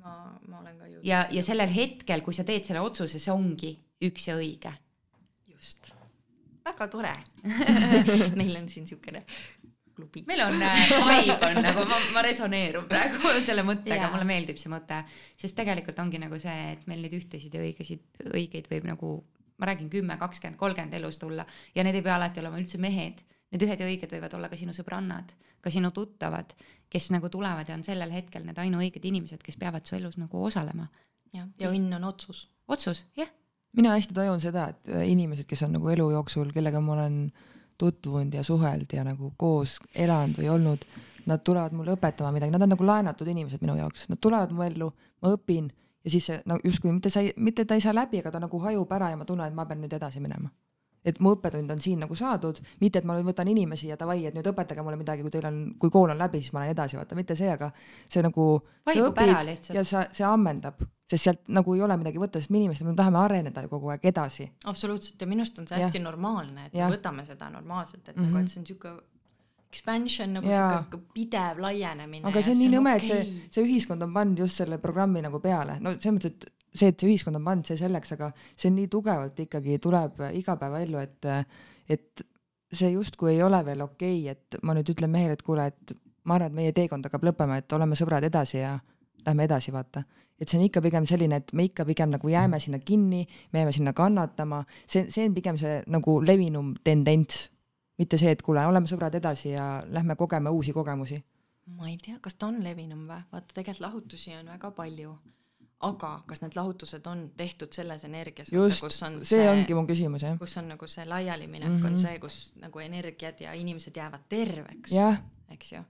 [0.00, 0.14] ma,
[0.48, 1.04] ma olen ka jõudnud.
[1.04, 3.74] ja, ja sellel hetkel, kui sa teed selle otsuse, see ongi
[4.08, 4.72] üks ja õige.
[5.52, 5.92] just,
[6.64, 7.12] väga tore
[8.40, 9.20] meil on siin siukene
[9.96, 10.24] klubi.
[10.26, 14.72] meil on äh, vibe on nagu ma, ma resoneerun praegu selle mõttega, mulle meeldib see
[14.72, 15.00] mõte,
[15.38, 19.14] sest tegelikult ongi nagu see, et meil neid ühtesid ja õigesid, õigeid võib nagu,
[19.60, 23.24] ma räägin kümme, kakskümmend, kolmkümmend elus tulla ja need ei pea alati olema üldse mehed.
[23.54, 25.30] Need ühed ja õiged võivad olla ka sinu sõbrannad,
[25.62, 26.50] ka sinu tuttavad,
[26.90, 30.42] kes nagu tulevad ja on sellel hetkel need ainuõiged inimesed, kes peavad su elus nagu
[30.42, 30.88] osalema.
[31.32, 32.48] jah, ja õnn on otsus.
[32.66, 33.30] otsus, jah.
[33.76, 37.55] mina hästi tajun seda, et inimesed, kes on nagu elu jooksul, kellega ma olen äh,
[37.78, 40.84] tutvunud ja suhelnud ja nagu koos elanud või olnud,
[41.26, 44.62] nad tulevad mulle õpetama midagi, nad on nagu laenatud inimesed minu jaoks, nad tulevad mu
[44.66, 44.92] ellu,
[45.22, 45.70] ma õpin
[46.04, 48.42] ja siis see no justkui mitte sa ei, mitte ta ei saa läbi, aga ta
[48.42, 50.52] nagu hajub ära ja ma tunnen, et ma pean nüüd edasi minema
[51.06, 54.18] et mu õppetund on siin nagu saadud, mitte et ma nüüd võtan inimesi ja davai,
[54.26, 56.74] et nüüd õpetage mulle midagi, kui teil on, kui kool on läbi, siis ma lähen
[56.74, 57.70] edasi, vaata, mitte see, aga
[58.08, 58.46] see nagu,
[58.90, 62.96] ja sa, see ammendab, sest sealt nagu ei ole midagi võtta, sest me inimesed, me
[62.98, 64.48] tahame areneda ju kogu aeg edasi.
[64.66, 66.06] absoluutselt ja minu arust on see hästi ja.
[66.08, 66.88] normaalne, et ja.
[66.88, 68.32] me võtame seda normaalselt, et mm -hmm.
[68.34, 68.96] nagu, et see on sihuke
[69.70, 72.26] expansion nagu sihuke pidev laienemine.
[72.28, 75.22] aga see on nii nõme okay., et see, see ühiskond on pannud just selle programmi
[75.22, 78.30] nagu peale, no selles mõttes, et see, et see ühiskond on pannud see selleks, aga
[78.54, 81.28] see nii tugevalt ikkagi tuleb igapäevaellu, et,
[81.88, 82.26] et
[82.72, 85.96] see justkui ei ole veel okei okay,, et ma nüüd ütlen mehele, et kuule, et
[86.26, 88.76] ma arvan, et meie teekond hakkab lõppema, et oleme sõbrad edasi ja
[89.26, 90.04] lähme edasi, vaata.
[90.40, 93.22] et see on ikka pigem selline, et me ikka pigem nagu jääme sinna kinni,
[93.52, 97.50] me jääme sinna kannatama, see, see on pigem see nagu levinum tendents.
[97.96, 101.22] mitte see, et kuule, oleme sõbrad edasi ja lähme kogeme uusi kogemusi.
[101.78, 105.16] ma ei tea, kas ta on levinum või, vaata tegelikult lahutusi on väga palju
[105.84, 110.24] aga kas need lahutused on tehtud selles energias, kus on see, see ongi mu küsimus
[110.24, 110.38] jah.
[110.40, 111.86] kus on nagu see laialiminek mm -hmm.
[111.86, 112.02] on mhm.
[112.02, 114.92] see, kus nagu energiad ja inimesed jäävad terveks,
[115.50, 115.84] eks ju.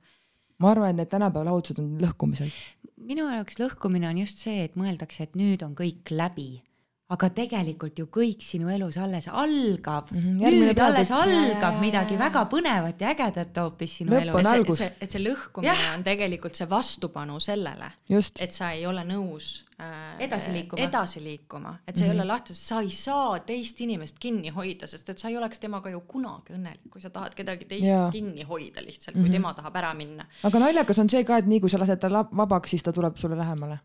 [0.59, 2.51] ma arvan, et need tänapäeva lahutused on lõhkumisel.
[2.97, 6.63] minu jaoks lõhkumine on just see, et mõeldakse, et nüüd on kõik läbi
[7.09, 10.19] aga tegelikult ju kõik sinu elus alles algab mm.
[10.19, 10.57] -hmm.
[10.63, 14.35] nüüd alles algab midagi väga põnevat ja ägedat hoopis sinu Lõpp elus.
[14.41, 14.81] on algus.
[14.81, 15.95] et see lõhkumine Jah.
[15.95, 17.93] on tegelikult see vastupanu sellele,
[18.41, 20.83] et sa ei ole nõus äh, Edasi liikuma.
[20.83, 22.19] edasi liikuma, et sa ei Mhm.
[22.21, 25.91] ole lahti, sa ei saa teist inimest kinni hoida, sest et sa ei oleks temaga
[25.91, 28.11] ju kunagi õnnelik, kui sa tahad kedagi teist Jaa.
[28.11, 29.33] kinni hoida lihtsalt, kui Mhm.
[29.33, 30.27] tema tahab ära minna.
[30.43, 33.17] aga naljakas on see ka, et nii kui sa lased ta vabaks, siis ta tuleb
[33.17, 33.79] sulle lähemale.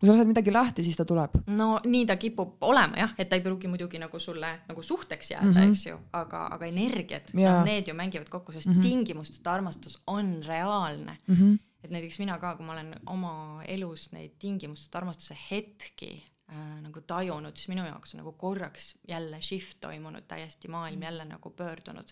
[0.00, 1.30] Kui sa lased midagi lahti, siis ta tuleb.
[1.46, 5.30] no nii ta kipub olema jah, et ta ei pruugi muidugi nagu sulle nagu suhteks
[5.30, 5.62] jääda mm, Mhm.
[5.62, 5.70] -hmm.
[5.72, 8.80] eks ju, aga, aga energiad, noh, need ju mängivad kokku, sest mm Mhm.
[8.80, 8.88] -hmm.
[8.88, 11.18] tingimusteta armastus on reaalne.
[11.26, 11.58] Mm -hmm.
[11.84, 17.00] et näiteks mina ka, kui ma olen oma elus neid tingimusteta armastuse hetki äh, nagu
[17.00, 22.08] tajunud, siis minu jaoks on nagu korraks jälle shift toimunud, täiesti maailm jälle nagu pöördunud.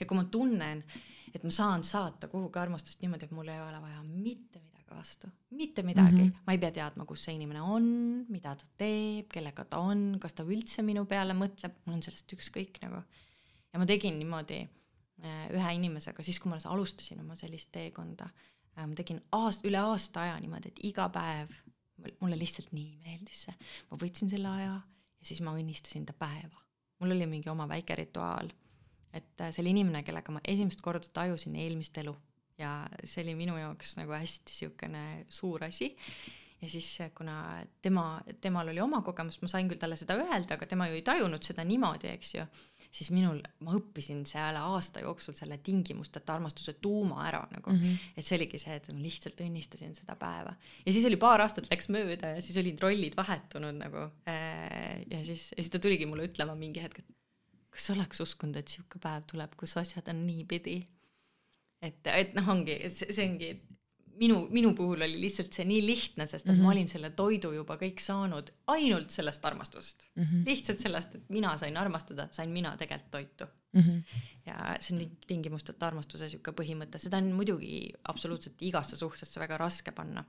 [0.00, 0.84] ja kui ma tunnen,
[1.34, 5.28] et ma saan saata kuhugi armastust niimoodi, et mul ei ole vaja mitte midagi vastu,
[5.50, 6.28] mitte midagi mm.
[6.28, 6.44] -hmm.
[6.46, 7.84] ma ei pea teadma, kus see inimene on,
[8.28, 12.32] mida ta teeb, kellega ta on, kas ta üldse minu peale mõtleb, mul on sellest
[12.36, 13.02] ükskõik nagu.
[13.72, 18.28] ja ma tegin niimoodi äh, ühe inimesega, siis kui ma alustasin oma sellist teekonda,
[18.76, 21.52] ma tegin aast-, üle aasta aja niimoodi, et iga päev
[22.02, 23.54] mul- mulle lihtsalt nii meeldis see,
[23.90, 26.58] ma võtsin selle aja ja siis ma õnnistasin ta päeva.
[27.02, 28.52] mul oli mingi oma väike rituaal,
[29.12, 32.14] et äh, see oli inimene, kellega ma esimest korda tajusin eelmist elu
[32.60, 35.94] ja see oli minu jaoks nagu hästi niisugune suur asi.
[36.62, 40.68] ja siis, kuna tema, temal oli oma kogemus, ma sain küll talle seda öelda, aga
[40.70, 42.44] tema ju ei tajunud seda niimoodi, eks ju,
[42.92, 47.80] siis minul, ma õppisin selle aasta jooksul selle tingimusteta armastuse tuuma ära nagu mm.
[47.80, 48.12] -hmm.
[48.16, 50.54] et see oligi see, et ma lihtsalt õnnistasin seda päeva.
[50.86, 55.24] ja siis oli paar aastat läks mööda ja siis olid rollid vahetunud nagu äh, ja
[55.24, 57.18] siis, ja siis ta tuligi mulle ütlema mingi hetk, et
[57.72, 60.82] kas oleks uskunud, et sihuke päev tuleb, kus asjad on niipidi
[61.82, 63.52] et, et noh, ongi, see, ongi
[64.20, 66.60] minu, minu puhul oli lihtsalt see nii lihtne, sest et mm Mhm.
[66.60, 66.64] -hmm.
[66.66, 70.22] ma olin selle toidu juba kõik saanud ainult sellest armastusest mm.
[70.22, 70.34] Mhm.
[70.34, 70.46] -hmm.
[70.46, 73.44] lihtsalt sellest, et mina sain armastada, sain mina tegelikult toitu.
[73.72, 73.98] Mhm.
[74.46, 79.90] ja see on tingimusteta armastuse sihuke põhimõte, seda on muidugi absoluutselt igasse suhtesse väga raske
[79.92, 80.24] panna.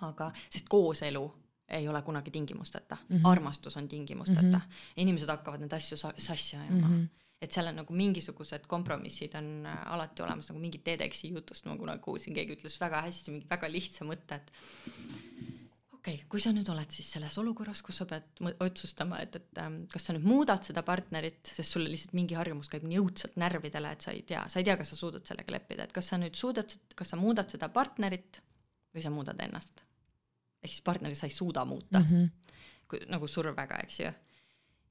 [0.00, 1.34] aga, sest kooselu
[1.68, 3.22] ei ole kunagi tingimusteta mm, Mhm.
[3.24, 3.28] -hmm.
[3.30, 4.50] armastus on tingimusteta Mhm.
[4.52, 4.60] mm.
[4.60, 4.92] -hmm.
[4.96, 6.94] inimesed hakkavad neid asju sa sassi ajama mm.
[7.04, 7.08] -hmm
[7.38, 11.76] et seal on nagu mingisugused kompromissid on äh, alati olemas, nagu mingit TEDxi jutust ma
[11.78, 14.50] kunagi kuulsin, keegi ütles väga hästi, mingi väga lihtsa mõtte, et
[15.94, 19.62] okei okay,, kui sa nüüd oled siis selles olukorras, kus sa pead otsustama, et, et
[19.62, 23.38] ähm, kas sa nüüd muudad seda partnerit, sest sulle lihtsalt mingi harjumus käib nii õudselt
[23.38, 26.10] närvidele, et sa ei tea, sa ei tea, kas sa suudad sellega leppida, et kas
[26.10, 28.42] sa nüüd suudad, kas sa muudad seda partnerit
[28.94, 29.84] või sa muudad ennast.
[30.58, 32.06] ehk siis partnerit sa ei suuda muuta mm.
[32.10, 33.10] -hmm.
[33.14, 34.10] nagu survega, eks ju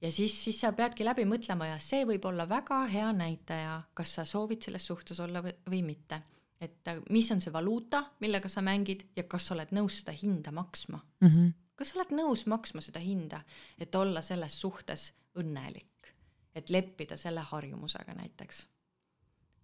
[0.01, 4.17] ja siis, siis sa peadki läbi mõtlema ja see võib olla väga hea näitaja, kas
[4.17, 6.21] sa soovid selles suhtes olla või, mitte.
[6.61, 10.11] et äh, mis on see valuuta, millega sa mängid ja kas sa oled nõus seda
[10.11, 11.01] hinda maksma.
[11.21, 11.49] Mhm.
[11.75, 13.43] kas sa oled nõus maksma seda hinda,
[13.77, 16.13] et olla selles suhtes õnnelik,
[16.55, 18.67] et leppida selle harjumusega näiteks.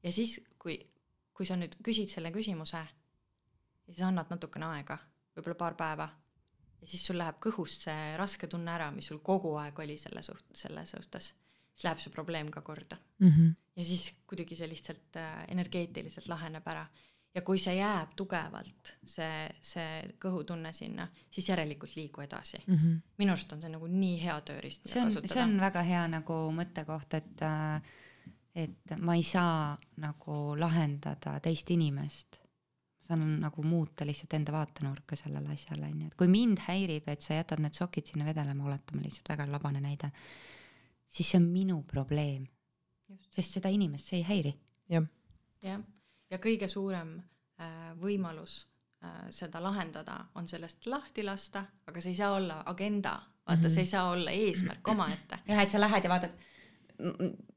[0.03, 0.79] ja siis, kui,
[1.33, 4.97] kui sa nüüd küsid selle küsimuse ja siis annad natukene aega,
[5.35, 6.09] võib-olla paar päeva
[6.83, 10.23] ja siis sul läheb kõhust see raske tunne ära, mis sul kogu aeg oli selle
[10.25, 11.31] suht-, selle suhtes,
[11.71, 12.99] siis läheb see probleem ka korda.
[13.23, 13.55] Mhm.
[13.75, 16.85] ja siis kuidagi see lihtsalt äh, energeetiliselt laheneb ära.
[17.33, 22.61] ja kui see jääb tugevalt, see, see kõhutunne sinna, siis järelikult liigu edasi.
[22.67, 23.01] Mhm.
[23.17, 26.39] minu arust on see nagu nii hea tööriist, see on, see on väga hea nagu
[26.53, 27.93] mõttekoht, et äh,
[28.55, 32.42] et ma ei saa nagu lahendada teist inimest.
[33.07, 37.37] Saan nagu muuta lihtsalt enda vaatenurka sellele asjale, onju, et kui mind häirib, et sa
[37.37, 40.11] jätad need sokid sinna vedelema, oletame lihtsalt väga labane näide,
[41.11, 42.45] siis see on minu probleem,
[43.35, 44.53] sest seda inimest see ei häiri.
[44.93, 45.09] jah,
[45.63, 45.83] jah,
[46.31, 47.17] ja kõige suurem
[47.59, 48.61] äh, võimalus
[49.03, 53.65] äh, seda lahendada on sellest lahti lasta, aga see ei saa olla agenda, vaata mm,
[53.65, 53.75] -hmm.
[53.75, 55.39] see ei saa olla eesmärk omaette.
[55.47, 56.39] jah, et sa lähed ja vaatad,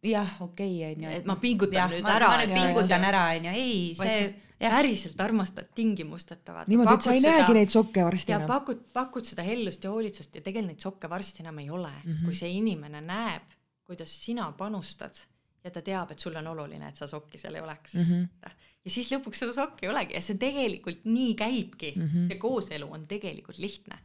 [0.02, 1.10] jah, okei okay,, onju.
[1.20, 2.28] et ma pingutan jah, nüüd ma, ära.
[2.28, 6.70] ma nüüd pingutan ära, onju, ei, see, sa päriselt armastad tingimusteta, vaata.
[6.70, 8.48] niimoodi, et sa ei näegi neid sokke varsti ja enam.
[8.50, 12.12] pakud, pakud seda hellust ja hoolitsust ja tegelikult neid sokke varsti enam ei ole mm.
[12.12, 12.24] -hmm.
[12.24, 15.20] kui see inimene näeb, kuidas sina panustad
[15.64, 18.02] ja ta teab, et sulle on oluline, et sa sokki seal ei oleks mm.
[18.02, 18.50] -hmm.
[18.84, 22.02] ja siis lõpuks seda sokki ei olegi ja see tegelikult nii käibki mm.
[22.08, 22.26] -hmm.
[22.26, 23.98] see kooselu on tegelikult lihtne,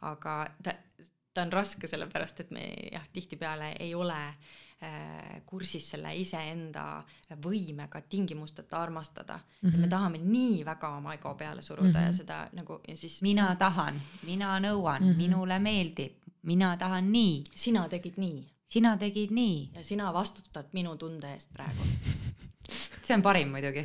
[0.00, 0.74] aga ta,
[1.34, 4.36] ta on raske, sellepärast et me jah, tihtipeale ei ole äh,
[5.46, 7.02] kursis selle iseenda
[7.42, 9.70] võimega tingimusteta armastada mm.
[9.70, 9.78] -hmm.
[9.78, 12.06] me tahame nii väga oma ego peale suruda mm -hmm.
[12.06, 15.12] ja seda nagu ja siis mina tahan, mina nõuan mm, Mhm.
[15.12, 15.16] -hmm.
[15.16, 16.12] minule meeldib,
[16.42, 19.70] mina tahan nii, sina tegid nii sina tegid nii.
[19.74, 21.82] ja sina vastutad minu tunde eest praegu.
[22.68, 23.82] see on parim muidugi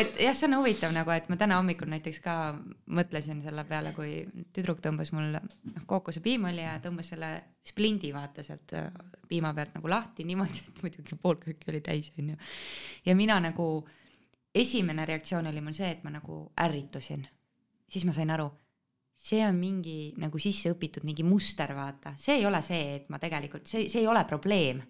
[0.00, 2.34] et jah, see on huvitav nagu, et ma täna hommikul näiteks ka
[2.98, 4.24] mõtlesin selle peale, kui
[4.56, 5.46] tüdruk tõmbas mul noh,
[5.88, 7.30] kookosepiim oli ja tõmbas selle
[7.66, 8.90] splindi vaata sealt äh,
[9.28, 12.36] piima pealt nagu lahti niimoodi, et muidugi pool kööki oli täis onju.
[13.06, 13.70] ja mina nagu,
[14.54, 17.26] esimene reaktsioon oli mul see, et ma nagu ärritusin,
[17.88, 18.50] siis ma sain aru
[19.16, 23.20] see on mingi nagu sisse õpitud mingi muster, vaata, see ei ole see, et ma
[23.22, 24.82] tegelikult, see, see ei ole probleem.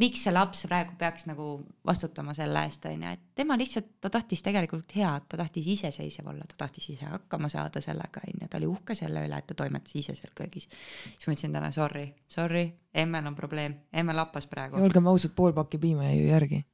[0.00, 1.46] Miks see laps praegu peaks nagu
[1.86, 6.28] vastutama selle eest, on ju, et tema lihtsalt, ta tahtis tegelikult head, ta tahtis iseseisev
[6.32, 9.48] olla, ta tahtis ise hakkama saada sellega, on ju, ta oli uhke selle üle, et
[9.48, 10.68] ta toimetas ise seal köögis.
[10.68, 12.64] siis ma ütlesin talle sorry, sorry,
[12.94, 14.82] emmel on probleem, emme lappas praegu.
[14.82, 16.64] olgem ausad, pool pakki piima jäi ju järgi.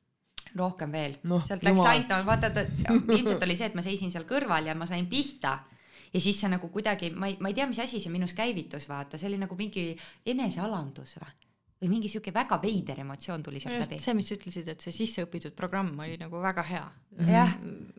[0.57, 1.15] Rohkem veel.
[1.25, 2.67] No,, sealt läks ta ainult, vaata, ta
[3.15, 5.61] ilmselt oli see, et ma seisin seal kõrval ja ma sain pihta.
[6.13, 8.85] Ja siis see nagu kuidagi, ma ei, ma ei tea, mis asi see minus käivitus,
[8.91, 9.87] vaata, see oli nagu mingi
[10.29, 11.31] enesealandus või
[11.83, 13.99] või mingi sihuke väga veider emotsioon tuli sealt läbi.
[14.03, 16.85] see, mis sa ütlesid, et see sisseõpitud programm oli nagu väga hea.
[17.29, 17.53] jah,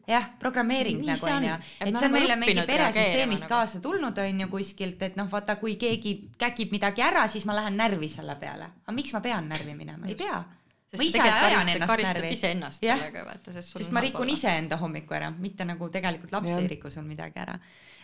[0.07, 3.53] jah, programmeering Nii nagu onju, et see on meile mingi peresüsteemist nagu.
[3.53, 7.77] kaasa tulnud onju kuskilt, et noh, vaata, kui keegi käkib midagi ära, siis ma lähen
[7.77, 8.71] närvi selle peale.
[8.85, 10.43] aga miks ma pean närvi minema, ei pea
[10.93, 12.35] ma ise ajan ennast närvi.
[12.37, 16.67] iseennast sellega vaata, sest sest ma rikun iseenda hommiku ära, mitte nagu tegelikult laps ei
[16.75, 17.57] riku sul midagi ära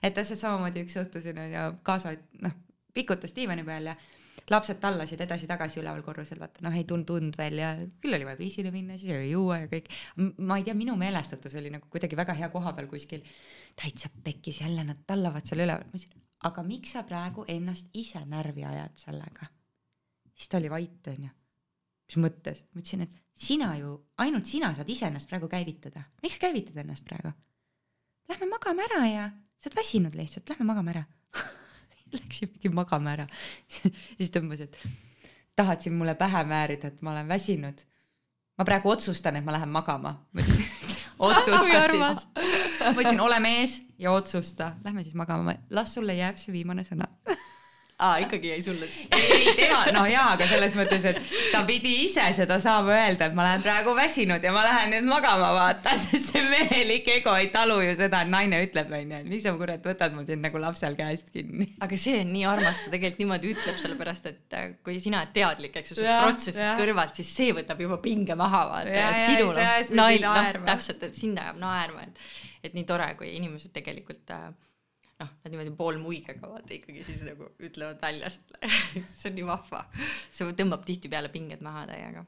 [0.03, 2.55] et täpselt samamoodi üks õhtu siin on ja kaasa, noh,
[2.95, 3.95] pikutas diivani peal ja
[4.51, 8.39] lapsed tallasid edasi-tagasi üleval korrusel, vaata noh, ei tund tund veel ja küll oli vaja
[8.39, 9.89] pisile minna, siis oli juua ja kõik.
[10.37, 13.25] ma ei tea, minu meelestatus oli nagu kuidagi väga hea koha peal kuskil.
[13.79, 15.85] täitsa pekkis, jälle nad tallavad seal üleval.
[15.85, 19.51] ma ütlesin, aga miks sa praegu ennast ise närvi ajad sellega?
[20.33, 21.29] siis ta oli vait, onju.
[22.09, 22.63] mis mõttes?
[22.73, 26.03] ma ütlesin, et sina ju, ainult sina saad iseennast praegu käivitada.
[26.23, 27.35] miks sa käivitad ennast praegu?
[28.29, 31.05] Lähme magame ära ja sa oled väsinud lihtsalt, lähme magame ära
[32.17, 33.27] Läksimegi magama ära
[34.17, 34.77] siis tõmbas, et
[35.59, 37.85] tahad siin mulle pähe määrida, et ma olen väsinud.
[38.57, 40.15] ma praegu otsustan, et ma lähen magama.
[40.33, 42.27] ma ütlesin, et otsusta siis.
[42.79, 47.09] ma ütlesin, ole mees ja otsusta, lähme siis magama, las sulle jääb see viimane sõna
[47.99, 49.07] aa, ikkagi jäi sulle siis?
[49.11, 51.19] ei, tema, no jaa, aga selles mõttes, et
[51.51, 55.09] ta pidi ise seda saama öelda, et ma lähen praegu väsinud ja ma lähen nüüd
[55.09, 59.31] magama, vaata, sest see mehelik ego ei talu ju seda, et naine ütleb, onju, et
[59.31, 61.73] mis sa kurat võtad mul sind nagu lapsel käest kinni.
[61.83, 65.35] aga see on nii armas, ta tegelikult niimoodi ütleb, sellepärast et äh, kui sina oled
[65.35, 69.27] teadlik, eks ju, sellest protsessist kõrvalt, siis see võtab juba pinge maha, vaata, ja, ja
[69.27, 72.25] sinul on naine, noh, täpselt, et sind ajab naerma, et,
[72.63, 74.49] et nii tore, kui inimesed tegelikult äh,
[75.19, 78.71] noh, nad niimoodi poolmuigega vaata ikkagi siis nagu ütlevad välja sulle
[79.19, 79.85] see on nii vahva.
[80.31, 82.25] see tõmbab tihtipeale pinged maha täiega.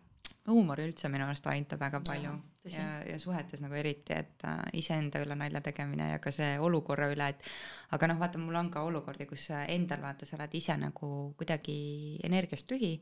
[0.50, 2.34] huumor üldse minu arust aitab väga palju.
[2.66, 6.58] ja, ja, ja suhetes nagu eriti, et äh, iseenda üle nalja tegemine ja ka see
[6.60, 7.48] olukorra üle, et
[7.96, 11.78] aga noh, vaata, mul on ka olukordi, kus endal vaata, sa oled ise nagu kuidagi
[12.28, 12.98] energiast tühi.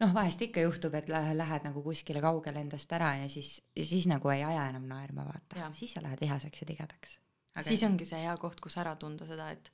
[0.00, 4.32] Noh, vahest ikka juhtub, et lähed nagu kuskile kaugele endast ära ja siis, siis nagu
[4.32, 7.18] ei aja enam naerma, vaata, siis sa lähed vihaseks ja tigedaks
[7.54, 9.70] aga siis ongi see hea koht, kus ära tunda seda, et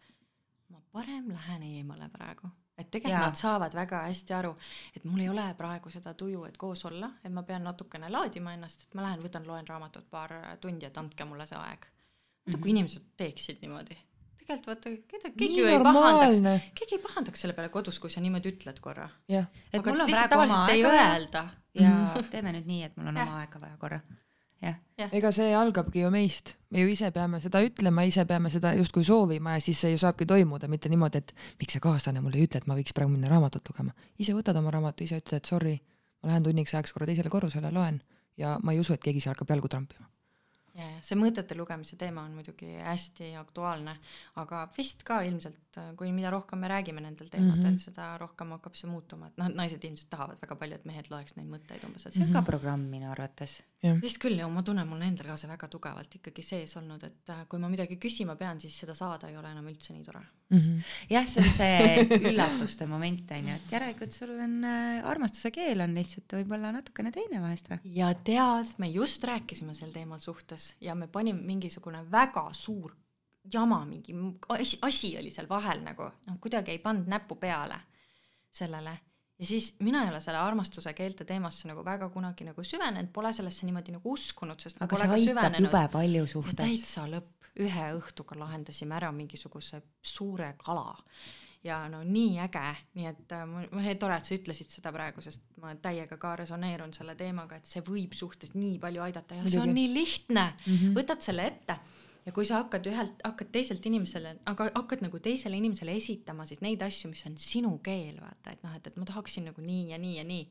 [0.73, 3.27] ma parem lähen eemale praegu, et tegelikult ja.
[3.29, 4.55] nad saavad väga hästi aru,
[4.97, 8.57] et mul ei ole praegu seda tuju, et koos olla, et ma pean natukene laadima
[8.57, 11.87] ennast, et ma lähen võtan, loen raamatut paar tundi, et andke mulle see aeg.
[11.87, 13.99] vaata mm -hmm., kui inimesed teeksid niimoodi,
[14.47, 16.43] tegelikult vaata, keda, keegi ju ei pahandaks,
[16.79, 19.09] keegi ei pahandaks selle peale kodus, kui sa niimoodi ütled korra.
[19.29, 21.91] et aga mul on praegu oma aega ja
[22.35, 23.27] teeme nüüd nii, et mul on ja.
[23.27, 24.01] oma aega vaja korra
[24.63, 24.79] jah.
[25.13, 29.05] ega see algabki ju meist, me ju ise peame seda ütlema, ise peame seda justkui
[29.05, 32.49] soovima ja siis see ju saabki toimuda, mitte niimoodi, et miks see kaaslane mulle ei
[32.49, 33.95] ütle, et ma võiks praegu minna raamatut lugema.
[34.19, 35.79] ise võtad oma raamatu, ise ütled, et sorry,
[36.23, 38.03] ma lähen tunniks ajaks korra teisele korrusele, loen
[38.37, 40.09] ja ma ei usu, et keegi seal hakkab jalgu trampima
[40.77, 43.97] ja, ja see mõtete lugemise teema on muidugi hästi aktuaalne,
[44.43, 47.85] aga vist ka ilmselt, kui mida rohkem me räägime nendel teemadel mm, -hmm.
[47.85, 51.37] seda rohkem hakkab see muutuma, et noh, naised ilmselt tahavad väga palju, et mehed loeks
[51.37, 52.39] neid mõtteid umbes, see on mm -hmm.
[52.39, 53.63] ka programm minu arvates.
[54.03, 57.29] vist küll ja ma tunnen, mul endal ka see väga tugevalt ikkagi sees olnud, et
[57.31, 60.21] äh, kui ma midagi küsima pean, siis seda saada ei ole enam üldse nii tore
[60.51, 60.59] mm.
[60.59, 60.83] -hmm.
[61.11, 65.81] jah, see on see üllatuste moment on ju, et järelikult sul on äh, armastuse keel
[65.81, 67.79] on lihtsalt võib-olla natukene teine vahest või?
[67.99, 72.95] ja tead, me just rääkisime sel teemal suhtes ja me panime mingisugune väga suur
[73.53, 74.15] jama, mingi
[74.49, 77.79] asi, asi oli seal vahel nagu, noh, kuidagi ei pannud näppu peale
[78.53, 78.99] sellele.
[79.39, 83.33] Ja siis mina ei ole selle armastuse keelte teemasse nagu väga kunagi nagu süvenenud, pole
[83.37, 86.57] sellesse niimoodi nagu uskunud, sest aga see aitab jube palju suhtes.
[86.57, 90.89] täitsa lõpp, ühe õhtuga lahendasime ära mingisuguse suure kala
[91.67, 92.65] ja no nii äge,
[92.97, 97.17] nii et äh, tore, et sa ütlesid seda praegu, sest ma täiega ka resoneerun selle
[97.19, 99.39] teemaga, et see võib suhtes nii palju aidata.
[99.41, 100.49] Ja see on nii lihtne.
[100.67, 100.99] Mm, -hmm.
[100.99, 101.79] võtad selle ette.
[102.27, 106.61] Ja kui sa hakkad ühelt, hakkad teiselt inimesele, aga hakkad nagu teisele inimesele esitama siis
[106.61, 109.93] neid asju, mis on sinu keel, vaata, et noh, et, et ma tahaksin nagu nii
[109.93, 110.49] ja nii ja nii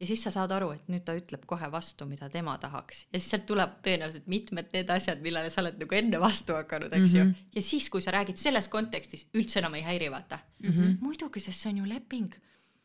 [0.00, 3.18] ja siis sa saad aru, et nüüd ta ütleb kohe vastu, mida tema tahaks ja
[3.18, 7.00] siis sealt tuleb tõenäoliselt mitmed need asjad, millele sa oled nagu enne vastu hakanud, eks
[7.00, 7.18] mm -hmm.
[7.18, 7.24] ju.
[7.24, 7.52] Mhm.
[7.54, 10.70] ja siis, kui sa räägid selles kontekstis, üldse enam ei häiri, vaata mm.
[10.70, 10.96] -hmm.
[11.00, 12.34] muidugi, sest see on ju leping.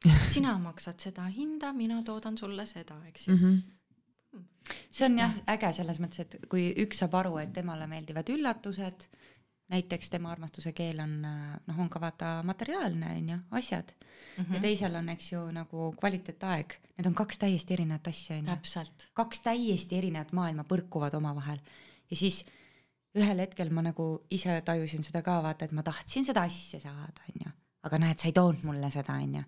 [0.34, 3.40] sina maksad seda hinda, mina toodan sulle seda, eks ju mm.
[3.44, 3.58] Mhm.
[4.34, 4.76] -hmm.
[4.92, 9.08] see on jah äge selles mõttes, et kui üks saab aru, et temale meeldivad üllatused,
[9.70, 14.54] näiteks tema armastuse keel on noh, on ka vaata materiaalne on ju, asjad mm -hmm.
[14.54, 18.86] ja teisel on, eks ju, nagu kvaliteetaeg, need on kaks täiesti erinevat asja on ju.
[19.14, 21.60] kaks täiesti erinevat maailma põrkuvad omavahel
[22.10, 22.46] ja siis
[23.18, 27.26] ühel hetkel ma nagu ise tajusin seda ka vaata, et ma tahtsin seda asja saada,
[27.30, 27.52] on ju,
[27.84, 29.44] aga näed, sa ei toonud mulle seda, on ju.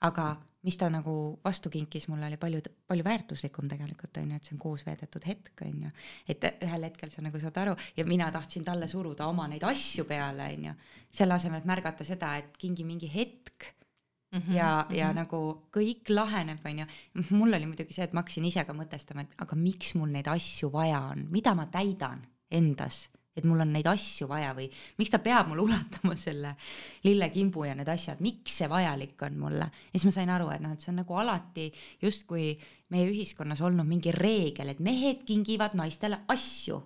[0.00, 0.36] aga
[0.68, 1.14] mis ta nagu
[1.44, 5.24] vastu kinkis mulle oli palju, palju väärtuslikum tegelikult on ju, et see on koos veedetud
[5.24, 5.92] hetk on ju.
[6.28, 10.04] et ühel hetkel sa nagu saad aru ja mina tahtsin talle suruda oma neid asju
[10.08, 10.76] peale, on ju.
[11.20, 13.70] selle asemel, et märgata seda, et kingi mingi hetk
[14.32, 14.98] mm -hmm, ja mm, -hmm.
[14.98, 16.86] ja nagu kõik laheneb, on ju.
[17.30, 20.28] mul oli muidugi see, et ma hakkasin ise ka mõtestama, et aga miks mul neid
[20.28, 23.08] asju vaja on, mida ma täidan endas
[23.38, 24.66] et mul on neid asju vaja või
[24.98, 26.54] miks ta peab mulle ulatama selle
[27.06, 29.70] lillekimbu ja need asjad, miks see vajalik on mulle.
[29.70, 31.68] ja siis ma sain aru, et noh, et see on nagu alati
[32.02, 32.52] justkui
[32.94, 36.80] meie ühiskonnas olnud mingi reegel, et mehed kingivad naistele asju.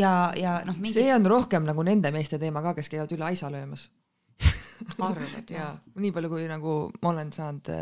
[0.00, 0.96] ja, ja noh mingi....
[0.98, 3.88] see on rohkem nagu nende meeste teema ka, kes käivad üle aisa löömas
[5.08, 7.74] arvad ja nii palju, kui nagu ma olen saanud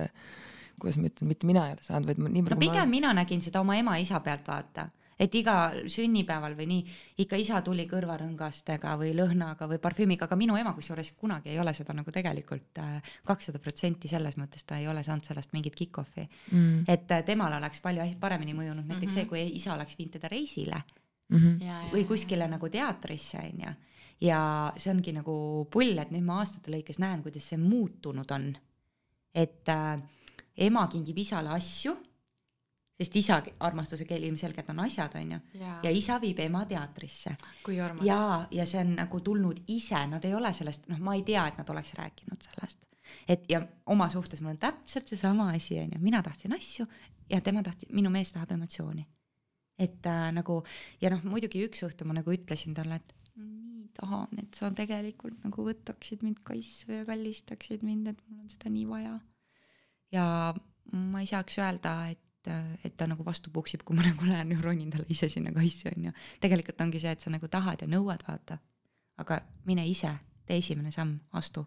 [0.83, 2.93] kuidas ma ütlen, mitte mina ei ole saanud, vaid nii palju no pigem ma...
[2.97, 4.89] mina nägin seda oma ema-isa pealt vaata
[5.23, 5.57] et iga
[5.91, 11.13] sünnipäeval või nii, ikka isa tuli kõrvarõngastega või lõhnaga või parfüümiga, aga minu ema kusjuures
[11.19, 12.81] kunagi ei ole seda nagu tegelikult
[13.29, 16.83] kakssada protsenti selles mõttes ta ei ole saanud sellest mingit kick-off'i mm..
[16.89, 19.21] et äh, temal oleks palju paremini mõjunud näiteks mm -hmm.
[19.21, 20.83] see, kui isa oleks viinud teda reisile
[21.29, 21.91] mm -hmm.
[21.95, 23.75] või kuskile nagu teatrisse onju
[24.21, 28.57] ja see ongi nagu pull, et nüüd ma aastate lõikes näen, kuidas see muutunud on.
[29.35, 30.01] et äh,
[30.57, 31.97] ema kingib isale asju
[33.03, 35.39] sest isa armastuse keel ilmselgelt on asjad, onju.
[35.83, 37.35] ja isa viib ema teatrisse.
[38.07, 41.47] ja, ja see on nagu tulnud ise, nad ei ole sellest, noh, ma ei tea,
[41.51, 42.85] et nad oleks rääkinud sellest.
[43.29, 46.87] et ja oma suhtes mul on täpselt seesama asi, onju, mina tahtsin asju
[47.31, 49.07] ja tema tahtis, minu mees tahab emotsiooni.
[49.79, 50.63] et äh, nagu
[51.01, 55.41] ja noh, muidugi üks õhtu ma nagu ütlesin talle, et nii tahan, et sa tegelikult
[55.45, 59.17] nagu võtaksid mind kaisu ja kallistaksid mind, et mul on seda nii vaja.
[60.13, 60.27] ja
[60.93, 64.55] ma ei saaks öelda, et et, et ta nagu vastu puksib, kui ma nagu lähen
[64.55, 66.17] ja ronin talle ise sinna kassi, on ju.
[66.41, 68.59] tegelikult ongi see, et sa nagu tahad ja nõuad, vaata.
[69.23, 70.11] aga mine ise,
[70.49, 71.65] tee esimene samm, astu.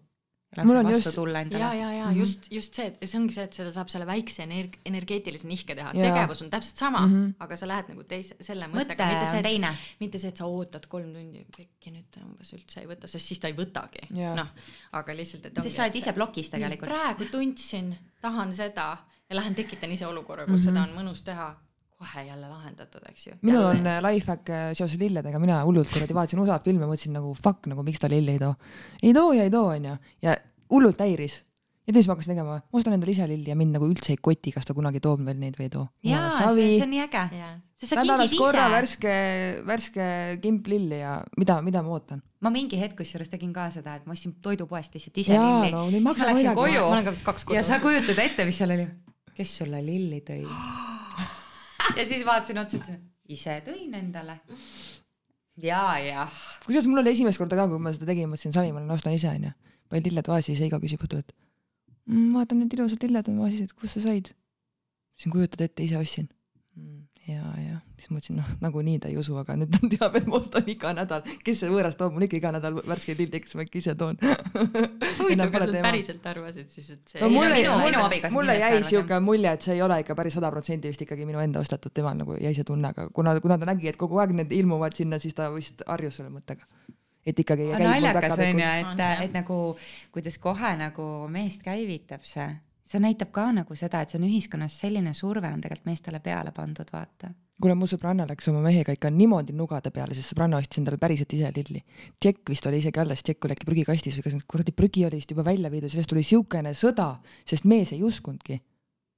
[0.56, 1.18] mul on just,
[1.52, 2.20] ja, ja, ja mm -hmm.
[2.20, 5.76] just, just see, et see ongi see, et seda saab selle väikse energ-, energeetilise nihke
[5.76, 7.34] teha, tegevus on täpselt sama mm, -hmm.
[7.40, 10.88] aga sa lähed nagu teise, selle mõttega, mitte see, et, mitte see, et sa ootad
[10.88, 14.48] kolm tundi, äkki nüüd umbes üldse ei võta, sest siis ta ei võtagi, noh,
[14.92, 16.90] aga lihtsalt, et sest sa oled ise plokis tegelikult.
[16.90, 18.98] praegu tundsin, tahan seda
[19.30, 20.66] ja lähen tekitan ise olukorra, kus mm -hmm.
[20.66, 21.56] seda on mõnus teha,
[21.96, 23.34] kohe jälle lahendatud, eks ju.
[23.42, 27.16] minul on äh, life hack äh, seoses lilledega, mina hullult kuradi vaatasin USA filme, mõtlesin
[27.16, 28.56] nagu fuck nagu miks ta lilli ei too.
[29.04, 30.38] ei too ja ei too, onju, ja
[30.70, 31.42] hullult häiris
[31.88, 34.20] ja siis ma hakkasin tegema, ma ostan endale ise lilli ja mind nagu üldse ei
[34.22, 35.88] koti, kas ta kunagi toob veel neid või ei too.
[36.04, 37.24] jaa, see, see on nii äge.
[37.96, 39.16] nädalas korra värske,
[39.68, 40.10] värske
[40.42, 42.24] kimp lilli ja mida, mida ma ootan?
[42.42, 45.74] ma mingi hetk kusjuures tegin ka seda, et ma ostsin toidupoest lihtsalt ise jaa, lilli
[45.78, 45.88] no,.
[45.94, 48.90] siis ma läksin koju ja sa kujutad ette, mis seal oli
[49.36, 50.44] kes sulle lilli tõi?
[51.98, 53.02] ja siis vaatasin otsa, ütlesin,
[53.32, 54.40] ise tõin endale.
[55.62, 56.40] ja, jah.
[56.66, 59.16] kusjuures mul oli esimest korda ka, kui ma seda tegin, mõtlesin, savi, ma olen ostan
[59.16, 59.54] ise onju.
[59.90, 61.36] panin lilled vaasi, siis Heigo küsib õhtul, et
[62.10, 64.34] mm, vaatan, need ilusad lilled on vaasis, et kust sa said?
[65.16, 66.28] siis kujutad ette, ise ostsin
[67.28, 70.38] ja, ja siis mõtlesin, noh, nagunii ta ei usu, aga nüüd ta teab, et ma
[70.40, 72.14] ostan iga nädal, kes see võõras toob?
[72.16, 74.20] Mul ikka iga nädal värskeid lilli, eks ma ikka ise toon.
[74.22, 78.84] huvitav, kas nad päriselt arvasid siis, et see no, mulle, minu, minu abikaasa mulle jäi
[78.90, 81.94] siuke mulje, et see ei ole ikka päris sada protsenti vist ikkagi minu enda ostetud,
[81.96, 84.98] temal nagu jäi see tunne, aga kuna, kuna ta nägi, et kogu aeg need ilmuvad
[84.98, 86.68] sinna, siis ta vist harjus selle mõttega.
[87.26, 89.56] Et ikkagi naljakas on ju, et, et nagu
[90.14, 92.52] kuidas kohe nagu meest käivitab see
[92.86, 96.54] see näitab ka nagu seda, et see on ühiskonnas selline surve on tegelikult meestele peale
[96.56, 97.32] pandud, vaata.
[97.62, 101.34] kuule, mu sõbranna läks oma mehega ikka niimoodi nugade peale, sest sõbranna ostis endale päriselt
[101.34, 101.82] ise lilli.
[102.20, 105.32] Tšekk vist oli isegi alles, tšekk oli äkki prügikastis või kas kuradi prügi oli vist
[105.34, 107.10] juba välja viidud, sellest tuli siukene sõda,
[107.48, 108.62] sest mees ei uskunudki.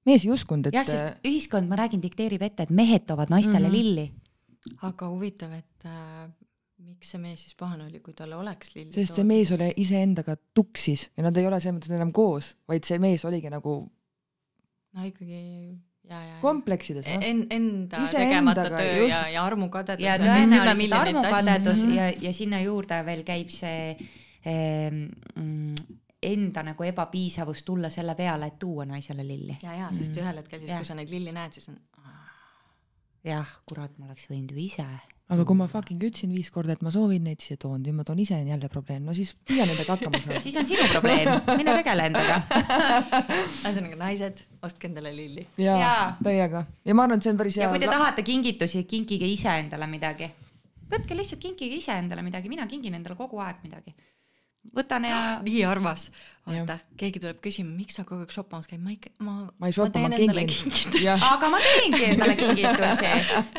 [0.08, 0.78] mees ei uskunud, et.
[0.78, 3.78] jah, sest ühiskond, ma räägin, dikteerib ette, et mehed toovad naistele mm -hmm.
[3.78, 4.12] lilli.
[4.82, 6.30] aga huvitav, et äh,
[6.88, 8.92] miks see mees siis pahane oli, kui tal oleks lill?
[8.94, 12.88] sest see mees oli iseendaga tuksis ja nad ei ole selles mõttes enam koos, vaid
[12.88, 13.76] see mees oligi nagu.
[14.98, 15.42] no ikkagi
[16.08, 16.40] ja, ja.
[16.42, 17.20] kompleksides no?
[17.22, 17.46] en,.
[17.52, 19.14] Enda Ise tegemata töö just.
[19.14, 20.06] ja, ja armukadedus.
[20.06, 23.94] ja tõenäoliselt armukadedus ja, ja sinna juurde veel käib see
[24.48, 25.04] ehm,
[25.36, 29.60] mm, enda nagu ebapiisavust tulla selle peale, et tuua naisele lilli.
[29.64, 31.78] ja, ja sest ühel hetkel siis, kui sa neid lilli näed, siis on
[33.28, 34.88] jah, kurat, ma oleks võinud ju ise.
[35.28, 37.98] Aga kui ma fucking ütlesin viis korda, et ma soovin neid, siis ei toonud, nüüd
[37.98, 40.40] ma toon ise, on jälle probleem, no siis püüa nendega hakkama saada.
[40.46, 42.38] siis on sinu probleem, mine tegele endaga.
[43.68, 45.44] ühesõnaga naised, ostke endale lilli.
[45.60, 48.86] jaa täiega ja ma arvan, et see on päris ja hea kui te tahate kingitusi,
[48.88, 50.32] kinkige ise endale midagi.
[50.94, 53.96] võtke lihtsalt kinkige ise endale midagi, mina kingin endale kogu aeg midagi.
[54.80, 56.08] võtan ja nii armas.
[56.48, 59.36] Vaata, keegi tuleb küsima, miks sa kogu aeg shoppamas käid, ma ikka, ma.
[59.60, 60.54] ma ei shopa, ma kingin.
[61.34, 63.12] aga ma teengi endale kingitusi,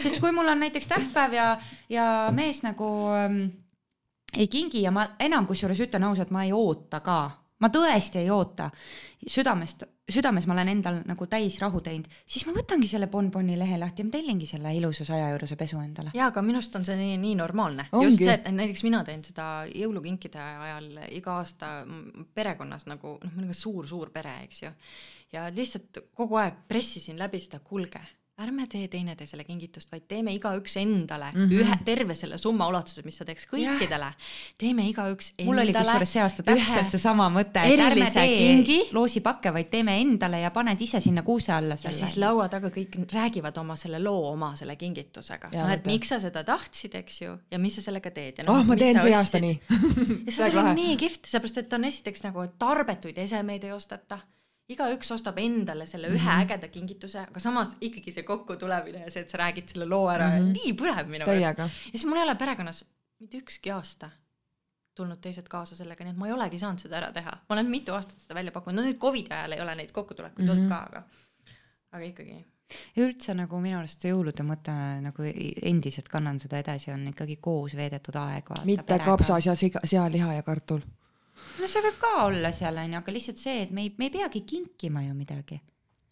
[0.02, 1.48] sest kui mul on näiteks tähtpäev ja,
[1.92, 3.42] ja mees nagu ähm,
[4.32, 7.20] ei kingi ja ma enam kusjuures ütlen ausalt, ma ei oota ka,
[7.60, 8.70] ma tõesti ei oota.
[9.26, 13.78] südamest, südames ma olen endal nagu täis rahu teinud, siis ma võtangi selle bonboni lehe
[13.80, 16.14] lahti ja ma tellingi selle ilusa saja eurose pesu endale.
[16.16, 17.88] jaa, aga minu arust on see nii, nii normaalne.
[18.02, 21.72] Just see, et näiteks mina teen seda jõulukinkide ajal iga aasta
[22.34, 24.72] perekonnas nagu noh, meil on ka suur-suur pere, eks ju.
[25.32, 28.00] ja lihtsalt kogu aeg pressisin läbi seda, kuulge,
[28.38, 31.44] ärme tee teineteisele kingitust, vaid teeme igaüks endale mm.
[31.44, 31.54] -hmm.
[31.58, 34.12] ühe terve selle summa ulatuses, mis sa teeks kõikidele.
[34.58, 35.46] teeme igaüks endale.
[35.48, 40.40] mul oli kusjuures see aasta täpselt seesama mõte, et ärme tee loosipakke, vaid teeme endale
[40.40, 41.98] ja paned ise sinna kuuse alla ja selle.
[41.98, 45.50] siis laua taga kõik räägivad oma selle loo oma selle kingitusega.
[45.52, 48.62] Noh, et miks sa seda tahtsid, eks ju, ja mis sa sellega teed ja ah
[48.62, 49.60] ma mis teen see aasta nii.
[50.26, 54.20] ja see oli nii kihvt, sellepärast et on esiteks nagu et tarbetuid esemeid ei osteta,
[54.68, 56.28] igaüks ostab endale selle ühe mm.
[56.28, 56.44] -hmm.
[56.44, 60.28] ägeda kingituse, aga samas ikkagi see kokkutulemine ja see, et sa räägid selle loo ära
[60.28, 60.52] mm, -hmm.
[60.52, 61.58] Nii põnev minu meelest.
[61.58, 62.84] ja siis mul ei ole perekonnas
[63.20, 64.10] mitte ükski aasta
[64.98, 67.32] tulnud teised kaasa sellega, nii et ma ei olegi saanud seda ära teha.
[67.48, 70.46] ma olen mitu aastat seda välja pakkunud, no nüüd Covidi ajal ei ole neid kokkutulekuid
[70.46, 70.52] mm -hmm.
[70.52, 70.72] olnud Mhm.
[70.72, 71.02] ka, aga,
[71.92, 72.38] aga ikkagi.
[72.96, 75.28] ja üldse nagu minu arust see jõulude mõte nagu
[75.72, 78.54] endiselt kannan seda edasi, on ikkagi koos veedetud aeg.
[78.64, 80.80] mitte kapsas ja siga, sealiha ja kartul.
[81.60, 84.10] No see võib ka olla seal onju, aga lihtsalt see, et me ei, me ei
[84.10, 85.60] peagi kinkima ju midagi.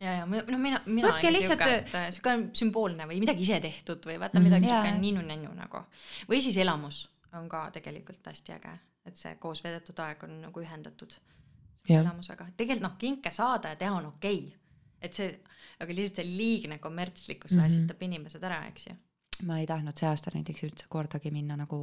[0.00, 3.20] ja, ja noh, mina, mina Võtke olen lihtsalt- siuke, et äh, siuke on sümboolne või
[3.20, 4.82] midagi ise tehtud või vaata midagi Jaa.
[4.84, 5.84] siuke ninnu-nännu nagu.
[6.28, 8.74] või siis elamus on ka tegelikult hästi äge,
[9.06, 12.04] et see koos veedetud aeg on nagu ühendatud selle Jah.
[12.04, 12.46] elamusega.
[12.56, 14.52] tegelikult noh, kinke saada ja teha on okei okay.,
[15.00, 15.38] et see,
[15.80, 17.66] aga lihtsalt see liigne kommertslikkus mm Mhm.
[17.66, 17.76] -hmm.
[17.76, 18.94] väsitab inimesed ära, eks ju.
[19.42, 21.78] Ma ei tahtnud see aasta näiteks üldse kordagi minna nagu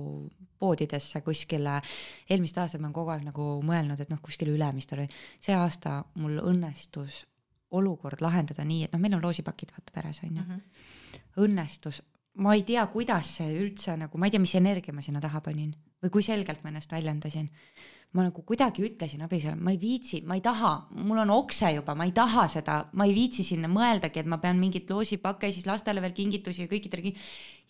[0.59, 1.81] poodidesse kuskile,
[2.29, 5.09] eelmised aastad ma olen kogu aeg nagu mõelnud, et noh, kuskile Ülemistel või,
[5.39, 7.23] see aasta mul õnnestus
[7.71, 10.59] olukord lahendada nii, et noh, meil on loosipakid vaata peres on ju, Mhm.
[11.37, 12.01] õnnestus,
[12.35, 15.41] ma ei tea, kuidas see üldse nagu, ma ei tea, mis energia ma sinna taha
[15.41, 15.73] panin
[16.03, 17.49] või kui selgelt ma ennast väljendasin.
[18.13, 20.71] Ma nagu kuidagi ütlesin abisele, ma ei viitsi, ma ei taha,
[21.01, 24.37] mul on okse juba, ma ei taha seda, ma ei viitsi sinna mõeldagi, et ma
[24.41, 27.23] pean mingit loosipakke, siis lastele veel kingitusi ja kõikidele king-.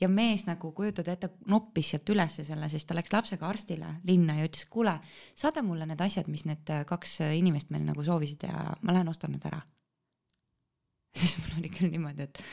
[0.03, 4.35] ja mees nagu kujutad ette, noppis sealt ülesse selle, sest ta läks lapsega arstile linna
[4.41, 4.97] ja ütles, kuule,
[5.35, 9.11] saada mulle need asjad, mis need äh, kaks inimest meil nagu soovisid ja ma lähen
[9.13, 9.63] ostan need ära.
[11.19, 12.43] siis mul oli küll niimoodi, et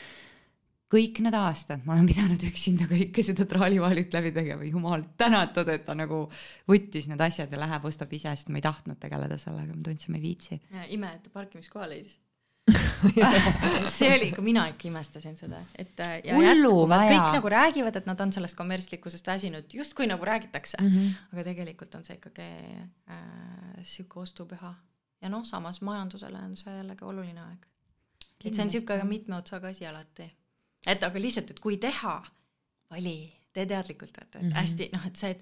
[0.91, 5.85] kõik need aastad ma olen pidanud üksinda kõike seda traalivaalit läbi tegema, jumal tänatud, et
[5.87, 6.25] ta nagu
[6.69, 10.11] võttis need asjad ja läheb, ostab ise, sest ma ei tahtnud tegeleda sellega, ma tundsin,
[10.11, 10.59] ma ei viitsi.
[10.91, 12.19] ime, et ta parkimiskoha leidis.
[13.97, 18.05] see oli, ka mina ikka imestasin seda, et äh, ja jätkuvalt kõik nagu räägivad, et
[18.05, 20.91] nad on sellest kommertslikkusest väsinud, justkui nagu räägitakse mm.
[20.93, 21.15] -hmm.
[21.33, 22.45] aga tegelikult on see ikkagi
[23.09, 24.75] äh, sihuke ostupüha.
[25.21, 27.65] ja noh, samas majandusele on see jällegi oluline aeg.
[28.45, 30.31] et see on sihuke mitme otsaga asi alati.
[30.87, 32.15] Et aga lihtsalt, et kui teha,
[32.91, 33.15] vali,
[33.53, 34.51] tee teadlikult, et, et Mhm.
[34.55, 35.41] hästi noh, et see, et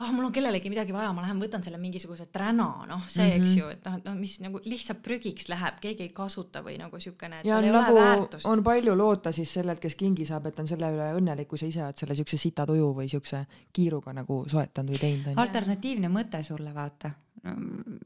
[0.00, 3.30] ah, mul on kellelegi midagi vaja, ma lähen võtan selle mingisuguse träna, noh, see mm,
[3.30, 3.42] -hmm.
[3.42, 3.58] eks Mhm.
[3.58, 7.00] ju, et noh, et noh, mis nagu lihtsalt prügiks läheb, keegi ei kasuta või nagu
[7.00, 10.66] siukene, et ja on nagu on palju loota siis sellelt, kes kingi saab, et on
[10.66, 14.44] selle üle õnnelik, kui sa ise oled selle siukse sita tuju või siukse kiiruga nagu
[14.48, 17.10] soetanud või teinud, alternatiivne mõte sulle, vaata.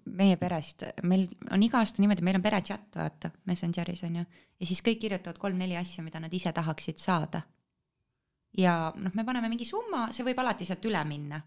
[0.04, 4.24] meie perest, meil on iga aasta niimoodi, meil on pere chat, vaata, Messengeris on ju,
[4.60, 7.42] ja siis kõik kirjutavad kolm-neli asja, mida nad ise tahaksid saada.
[8.58, 11.40] ja noh, me paneme mingi summa, see võib alati sealt üle minna,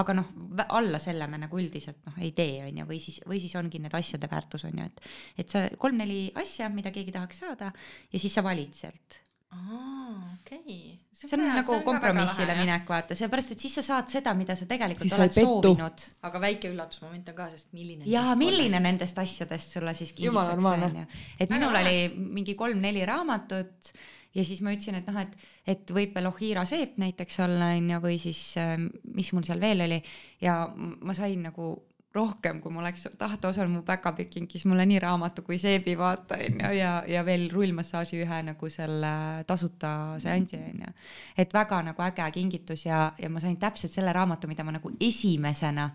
[0.00, 0.30] aga noh,
[0.68, 3.82] alla selle me nagu üldiselt noh ei tee, on ju, või siis, või siis ongi
[3.82, 5.04] need asjade väärtus on ju, et,
[5.44, 7.70] et sa kolm-neli asja, mida keegi tahaks saada
[8.10, 9.20] ja siis sa valid sealt
[9.54, 10.98] aa, okei.
[11.12, 12.56] see on nagu kompromissile.
[12.58, 16.42] minek, vaata, sellepärast et siis sa saad seda, mida sa tegelikult Siis oled soovinud aga
[16.42, 18.06] väike üllatusmoment on ka, sest milline.
[18.10, 18.80] ja milline?
[18.82, 20.90] nendest asjadest sulle siis kingitakse, normaalne.
[20.90, 21.22] onju.
[21.40, 21.96] et minul oli
[22.40, 23.94] mingi kolm-neli raamatut
[24.34, 25.34] ja siis ma ütlesin, et noh, et,
[25.70, 28.76] et võib veel Ohira seep näiteks olla, onju, või siis äh,
[29.14, 30.00] mis mul seal veel oli.
[30.42, 31.74] Ja ma sain nagu
[32.14, 36.38] rohkem, kui ma oleks tahta osanud, mu päkapikk kinkis mulle nii raamatu kui seebi vaata
[36.38, 39.10] onju ja, ja veel rullmassaaži ühe nagu selle
[39.48, 39.90] tasuta
[40.22, 40.92] seansi onju.
[41.38, 44.92] et väga nagu äge kingitus ja, ja ma sain täpselt selle raamatu, mida ma nagu
[45.00, 45.88] esimesena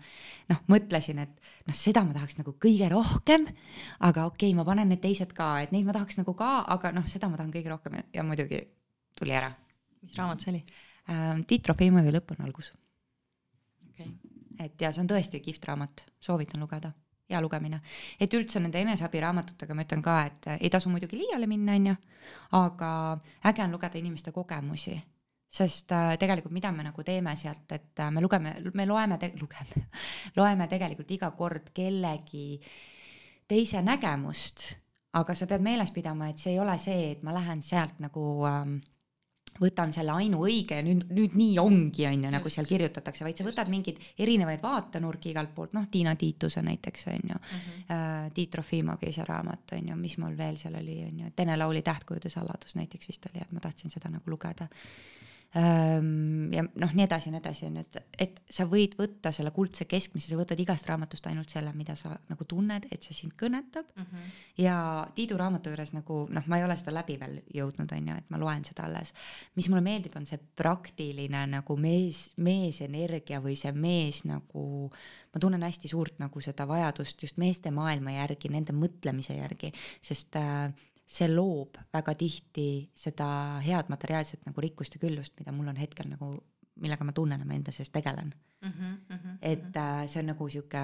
[0.50, 1.32] noh, mõtlesin, et
[1.66, 3.48] noh, seda ma tahaks nagu kõige rohkem.
[4.00, 6.92] aga okei okay,, ma panen need teised ka, et neid ma tahaks nagu ka, aga
[6.96, 8.60] noh, seda ma tahan kõige rohkem ja, ja muidugi
[9.18, 9.52] tuli ära.
[10.02, 10.62] mis raamat see oli
[11.08, 11.44] ähm,?
[11.48, 12.72] Tiit Trofimovi Lõpp on algus.
[14.60, 16.92] Et ja see on tõesti kihvt raamat, soovitan lugeda,
[17.30, 17.80] hea lugemine.
[18.20, 21.96] et üldse nende eneseabiraamatutega ma ütlen ka, et ei tasu muidugi liiale minna, on ju,
[22.58, 22.90] aga
[23.46, 24.98] äge on lugeda inimeste kogemusi.
[25.50, 29.86] Sest äh, tegelikult mida me nagu teeme sealt, et äh, me lugeme, me loeme, lugeme,
[30.38, 32.60] loeme tegelikult iga kord kellegi
[33.50, 34.62] teise nägemust,
[35.18, 38.22] aga sa pead meeles pidama, et see ei ole see, et ma lähen sealt nagu
[38.46, 38.76] ähm,
[39.60, 43.46] võtan selle ainuõige ja nüüd, nüüd nii ongi, on ju, nagu seal kirjutatakse, vaid sa
[43.46, 47.36] võtad mingeid erinevaid vaatenurki igalt poolt, noh, Tiina Tiituse näiteks, on ju.
[47.36, 48.34] Mm, -hmm.
[48.34, 51.82] Tiit Trofimovi see raamat, on ju, mis mul veel seal oli, on ju, Ene Lauli
[51.82, 54.68] Tähtkujude saladus näiteks vist oli, et ma tahtsin seda nagu lugeda
[55.54, 59.50] ja noh, nii edasi ja nii edasi, on ju, et, et sa võid võtta selle
[59.54, 63.34] kuldse keskmise, sa võtad igast raamatust ainult selle, mida sa nagu tunned, et see sind
[63.40, 64.04] kõnetab mm.
[64.04, 64.36] -hmm.
[64.62, 64.76] ja
[65.16, 68.30] Tiidu raamatu juures nagu noh, ma ei ole seda läbi veel jõudnud, on ju, et
[68.30, 69.14] ma loen seda alles.
[69.56, 74.90] mis mulle meeldib, on see praktiline nagu mees, meesenergia või see mees nagu
[75.34, 79.72] ma tunnen hästi suurt nagu seda vajadust just meeste maailma järgi, nende mõtlemise järgi,
[80.02, 80.70] sest äh,
[81.10, 83.26] see loob väga tihti seda
[83.64, 86.36] head materiaalset nagu rikkust ja küllust, mida mul on hetkel nagu,
[86.80, 88.30] millega ma tunnen, ma enda sees tegelen.
[88.60, 88.72] Mm.
[88.72, 90.82] -hmm, mm -hmm, et äh, see on nagu sihuke,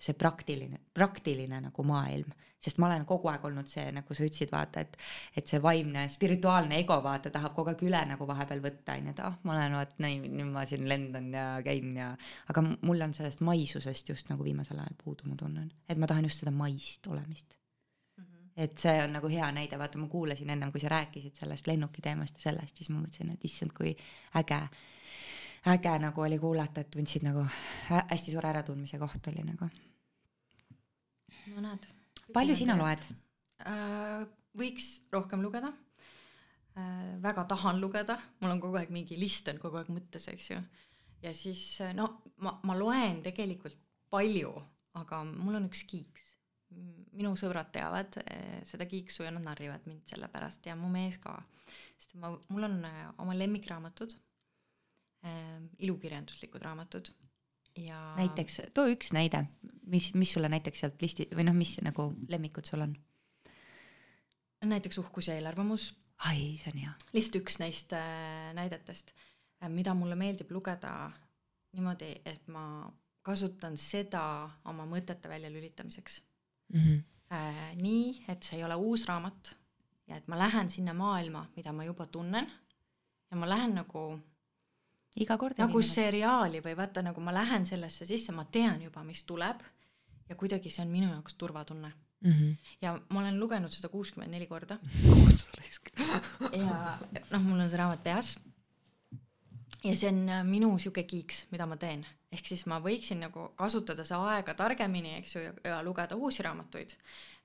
[0.00, 4.50] see praktiline, praktiline nagu maailm, sest ma olen kogu aeg olnud see, nagu sa ütlesid,
[4.52, 4.96] vaata, et,
[5.36, 9.20] et see vaimne spirituaalne ego vaata tahab kogu aeg üle nagu vahepeal võtta, onju, et
[9.20, 12.16] ah, ma olen vaat nii, nüüd ma siin lendan ja käin ja,
[12.48, 16.24] aga mul on sellest maisusest just nagu viimasel ajal puudu, ma tunnen, et ma tahan
[16.24, 17.57] just seda maist olemist
[18.58, 22.02] et see on nagu hea näide, vaata, ma kuulasin ennem, kui sa rääkisid sellest lennuki
[22.02, 23.92] teemast ja sellest, siis ma mõtlesin, et issand, kui
[24.40, 24.58] äge,
[25.70, 27.44] äge nagu oli kuulata, et tundsid nagu
[27.88, 29.70] hästi suure äratundmise koht oli nagu.
[31.54, 31.86] no näed.
[32.34, 33.06] palju sina loed
[33.64, 34.26] äh,?
[34.58, 37.14] võiks rohkem lugeda äh,.
[37.22, 40.58] väga tahan lugeda, mul on kogu aeg mingi list on kogu aeg mõttes, eks ju.
[41.22, 41.62] ja siis
[41.94, 42.10] no
[42.42, 43.78] ma, ma loen tegelikult
[44.10, 44.50] palju,
[44.98, 46.27] aga mul on üks kiiks
[47.18, 51.18] minu sõbrad teavad eh, seda kiiksu ja nad narrivad mind selle pärast ja mu mees
[51.22, 51.34] ka.
[51.96, 54.14] sest ma, mul on eh, oma lemmikraamatud
[55.24, 57.10] äh,, ilukirjanduslikud raamatud
[57.80, 58.00] ja.
[58.20, 59.46] näiteks, too üks näide,
[59.86, 62.94] mis, mis sulle näiteks sealt listi või noh, mis nagu lemmikud sul on?
[64.68, 65.92] näiteks Uhkus ja eelarvamus.
[66.26, 66.94] ai, see on hea.
[67.14, 67.96] lihtsalt üks neist
[68.58, 69.14] näidetest
[69.66, 71.10] mida mulle meeldib lugeda
[71.74, 72.86] niimoodi, et ma
[73.26, 74.22] kasutan seda
[74.70, 76.20] oma mõtete väljalülitamiseks
[76.72, 76.80] mm.
[76.80, 77.04] -hmm.
[77.30, 79.56] Äh, nii, et see ei ole uus raamat
[80.08, 82.46] ja et ma lähen sinna maailma, mida ma juba tunnen
[83.30, 84.18] ja ma lähen nagu
[85.16, 89.24] iga kord nagu seriaali või vaata, nagu ma lähen sellesse sisse, ma tean juba, mis
[89.28, 89.60] tuleb
[90.28, 92.32] ja kuidagi see on minu jaoks turvatunne mm.
[92.32, 92.56] -hmm.
[92.80, 94.78] ja ma olen lugenud seda kuuskümmend neli korda
[96.64, 96.98] ja
[97.30, 98.38] noh, mul on see raamat peas
[99.84, 103.50] ja see on äh, minu sihuke kiiks, mida ma teen, ehk siis ma võiksin nagu
[103.58, 106.94] kasutada see aega targemini, eks ju, ja lugeda uusi raamatuid,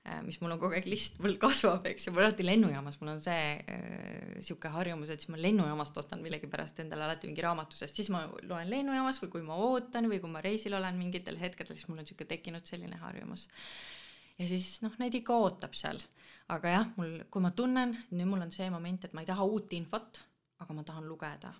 [0.08, 3.12] äh, mis mul on kogu aeg list mul kasvab, eks ju, mul alati lennujaamas, mul
[3.14, 7.78] on see äh, sihuke harjumus, et siis ma lennujaamast ostan millegipärast endale alati mingi raamatu,
[7.78, 11.38] sest siis ma loen lennujaamas või kui ma ootan või kui ma reisil olen mingitel
[11.40, 13.46] hetkedel, siis mul on sihuke tekkinud selline harjumus.
[14.40, 16.02] ja siis noh, neid ikka ootab seal,
[16.50, 19.46] aga jah, mul, kui ma tunnen, nüüd mul on see moment, et ma ei taha
[19.46, 20.18] uut infot,
[20.64, 21.54] aga ma tahan lugeda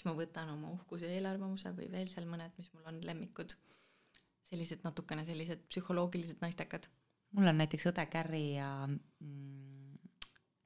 [0.00, 3.52] siis ma võtan oma uhkuse eelarvamuse või veel seal mõned, mis mul on lemmikud.
[4.50, 6.88] sellised natukene sellised psühholoogilised naistekad.
[7.36, 9.98] mul on näiteks Õde Carry ja mm,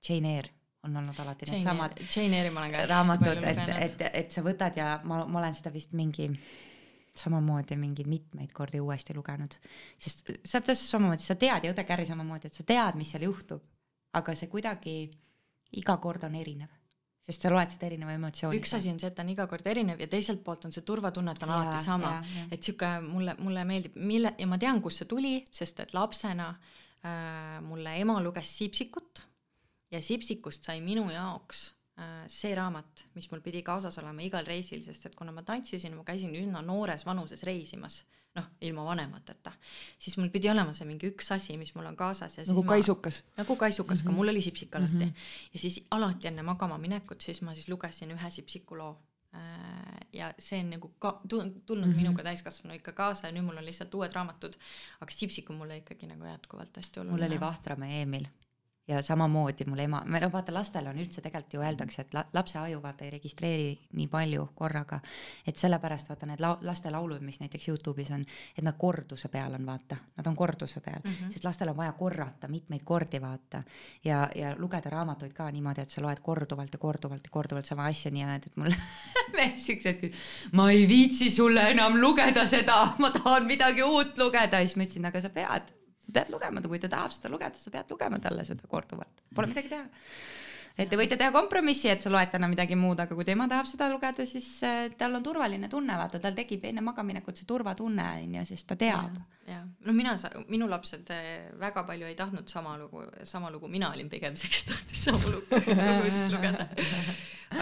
[0.09, 0.53] Jane Eyre
[0.85, 4.79] on olnud alati needsamad Jane Eyre'i ma olen ka raamatud, et, et, et sa võtad
[4.79, 6.31] ja ma, ma olen seda vist mingi
[7.15, 9.59] samamoodi mingi mitmeid kordi uuesti lugenud,
[9.99, 13.27] sest sa täpselt samamoodi, sa tead ja Õde Carry samamoodi, et sa tead, mis seal
[13.27, 13.67] juhtub,
[14.15, 14.97] aga see kuidagi
[15.83, 16.84] iga kord on erinev
[17.25, 18.61] sest sa loed seda erineva emotsiooniga.
[18.61, 20.85] üks asi on see, et ta on iga kord erinev ja teiselt poolt on see
[20.87, 22.15] turvatunne, et ta on ja, alati sama,
[22.51, 26.51] et sihuke mulle, mulle meeldib, mille ja ma tean, kust see tuli, sest et lapsena
[26.55, 29.25] äh, mulle ema luges Sipsikut
[29.95, 31.71] ja Sipsikust sai minu jaoks
[32.27, 36.03] see raamat, mis mul pidi kaasas olema igal reisil, sest et kuna ma tantsisin, ma
[36.05, 38.03] käisin üsna noores vanuses reisimas
[38.35, 39.53] noh, ilma vanemateta,
[39.99, 43.23] siis mul pidi olema see mingi üks asi, mis mul on kaasas ja nagu kaisukas?
[43.39, 44.15] nagu kaisukas mm, -hmm.
[44.15, 45.01] ka mul oli sipsik alati mm.
[45.01, 45.51] -hmm.
[45.53, 48.99] ja siis alati enne magama minekut, siis ma siis lugesin ühe sipsiku loo
[49.35, 51.97] äh, ja see on nagu ka tulnud mm -hmm.
[51.97, 54.55] minuga täiskasvanu ikka kaasa ja nüüd mul on lihtsalt uued raamatud.
[55.01, 57.17] aga Sipsik on mulle ikkagi nagu jätkuvalt hästi oluline.
[57.17, 58.27] mul oli Vahtramäe Eemil
[58.89, 62.59] ja samamoodi mul ema, no vaata, lastele on üldse tegelikult ju öeldakse, et la, lapse
[62.61, 65.01] aju vaata ei registreeri nii palju korraga.
[65.47, 68.27] et sellepärast vaata need lau, lastelaulud, mis näiteks Youtube'is on,
[68.59, 71.33] et nad korduse peal on, vaata, nad on korduse peal mm, -hmm.
[71.33, 73.63] sest lastel on vaja korrata mitmeid kordi, vaata.
[74.05, 77.87] ja, ja lugeda raamatuid ka niimoodi, et sa loed korduvalt ja korduvalt ja korduvalt sama
[77.87, 78.75] asja, nii et, et mul
[79.37, 80.11] mees siuksed,
[80.53, 85.07] ma ei viitsi sulle enam lugeda seda, ma tahan midagi uut lugeda siis ma ütlesin,
[85.07, 85.73] aga sa pead
[86.05, 89.51] sa pead lugema, kui ta tahab seda lugeda, sa pead lugema talle seda korduvalt, pole
[89.53, 89.87] midagi teha.
[90.79, 93.69] Et te võite teha kompromissi, et sa loed täna midagi muud, aga kui tema tahab
[93.71, 98.09] seda lugeda, siis äh, tal on turvaline tunne, vaata, tal tekib enne magaminekut see turvatunne
[98.23, 99.21] on ju, sest ta teab.
[99.49, 100.17] jah, no mina,
[100.49, 104.51] minu lapsed äh, väga palju ei tahtnud sama lugu, sama lugu, mina olin pigem see,
[104.51, 105.63] kes tahtis sama lugu
[106.35, 106.69] lugeda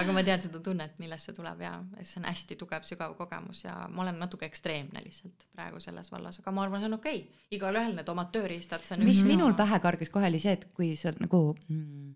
[0.01, 3.64] aga ma tean seda tunnet, millest see tuleb ja see on hästi tugev, sügav kogemus
[3.66, 7.20] ja ma olen natuke ekstreemne lihtsalt praegu selles vallas, aga ma arvan, see on okei
[7.20, 9.06] okay., igalühel need omad tööriistad, see on.
[9.09, 12.12] mis minul pähe kargas kohe oli see, et kui sa nagu mm,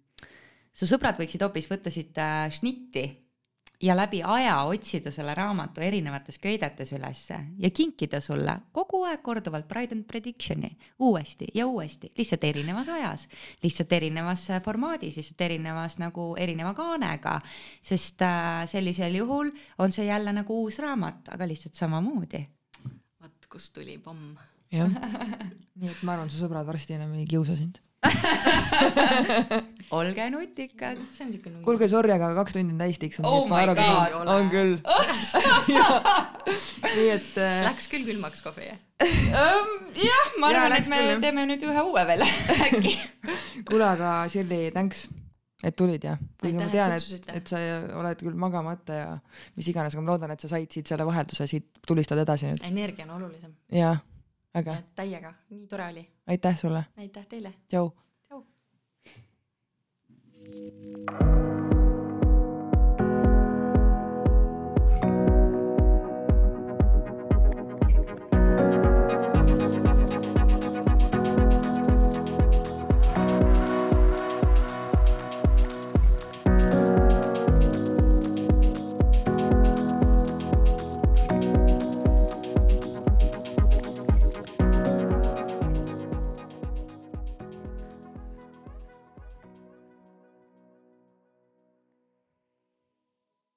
[0.77, 3.07] su sõbrad võiksid hoopis võtta siit äh, šnitti
[3.83, 9.69] ja läbi aja otsida selle raamatu erinevates köidetes ülesse ja kinkida sulle kogu aeg korduvalt
[9.69, 13.29] Pride and Prediction'i uuesti ja uuesti, lihtsalt erinevas ajas,
[13.63, 17.39] lihtsalt erinevas formaadis, lihtsalt erinevas nagu erineva kaanega,
[17.85, 22.47] sest äh, sellisel juhul on see jälle nagu uus raamat, aga lihtsalt samamoodi.
[23.23, 24.37] vot kust tuli pomm.
[24.73, 24.89] jah,
[25.81, 27.81] nii et ma arvan, su sõbrad varsti enam ei kiusa sind
[29.99, 30.99] olge nutikad.
[30.99, 33.49] on kuulge, sorry, aga kaks tundi on täis tiksunud oh.
[33.49, 34.75] god, on küll
[36.97, 37.65] nii et äh....
[37.67, 39.71] Läks küll külmaks kohvi um,?
[40.09, 42.97] jah, ma arvan, et me küll, teeme nüüd ühe uue veel äkki.
[43.69, 45.07] kuule, aga Shirley, thanks
[45.65, 47.63] et tulid ja kuigi ma tean, et, et sa
[47.99, 49.09] oled küll magamata ja
[49.57, 52.67] mis iganes, aga ma loodan, et sa said siit selle vahelduse, siit tulistad edasi nüüd.
[52.69, 53.57] energia on olulisem.
[53.73, 54.03] jah
[54.57, 54.77] äge.
[54.97, 56.05] täiega, nii tore oli.
[56.27, 56.85] Aitäh sulle.
[56.97, 57.55] aitäh teile.
[57.69, 57.91] tšau.
[58.29, 58.43] tšau.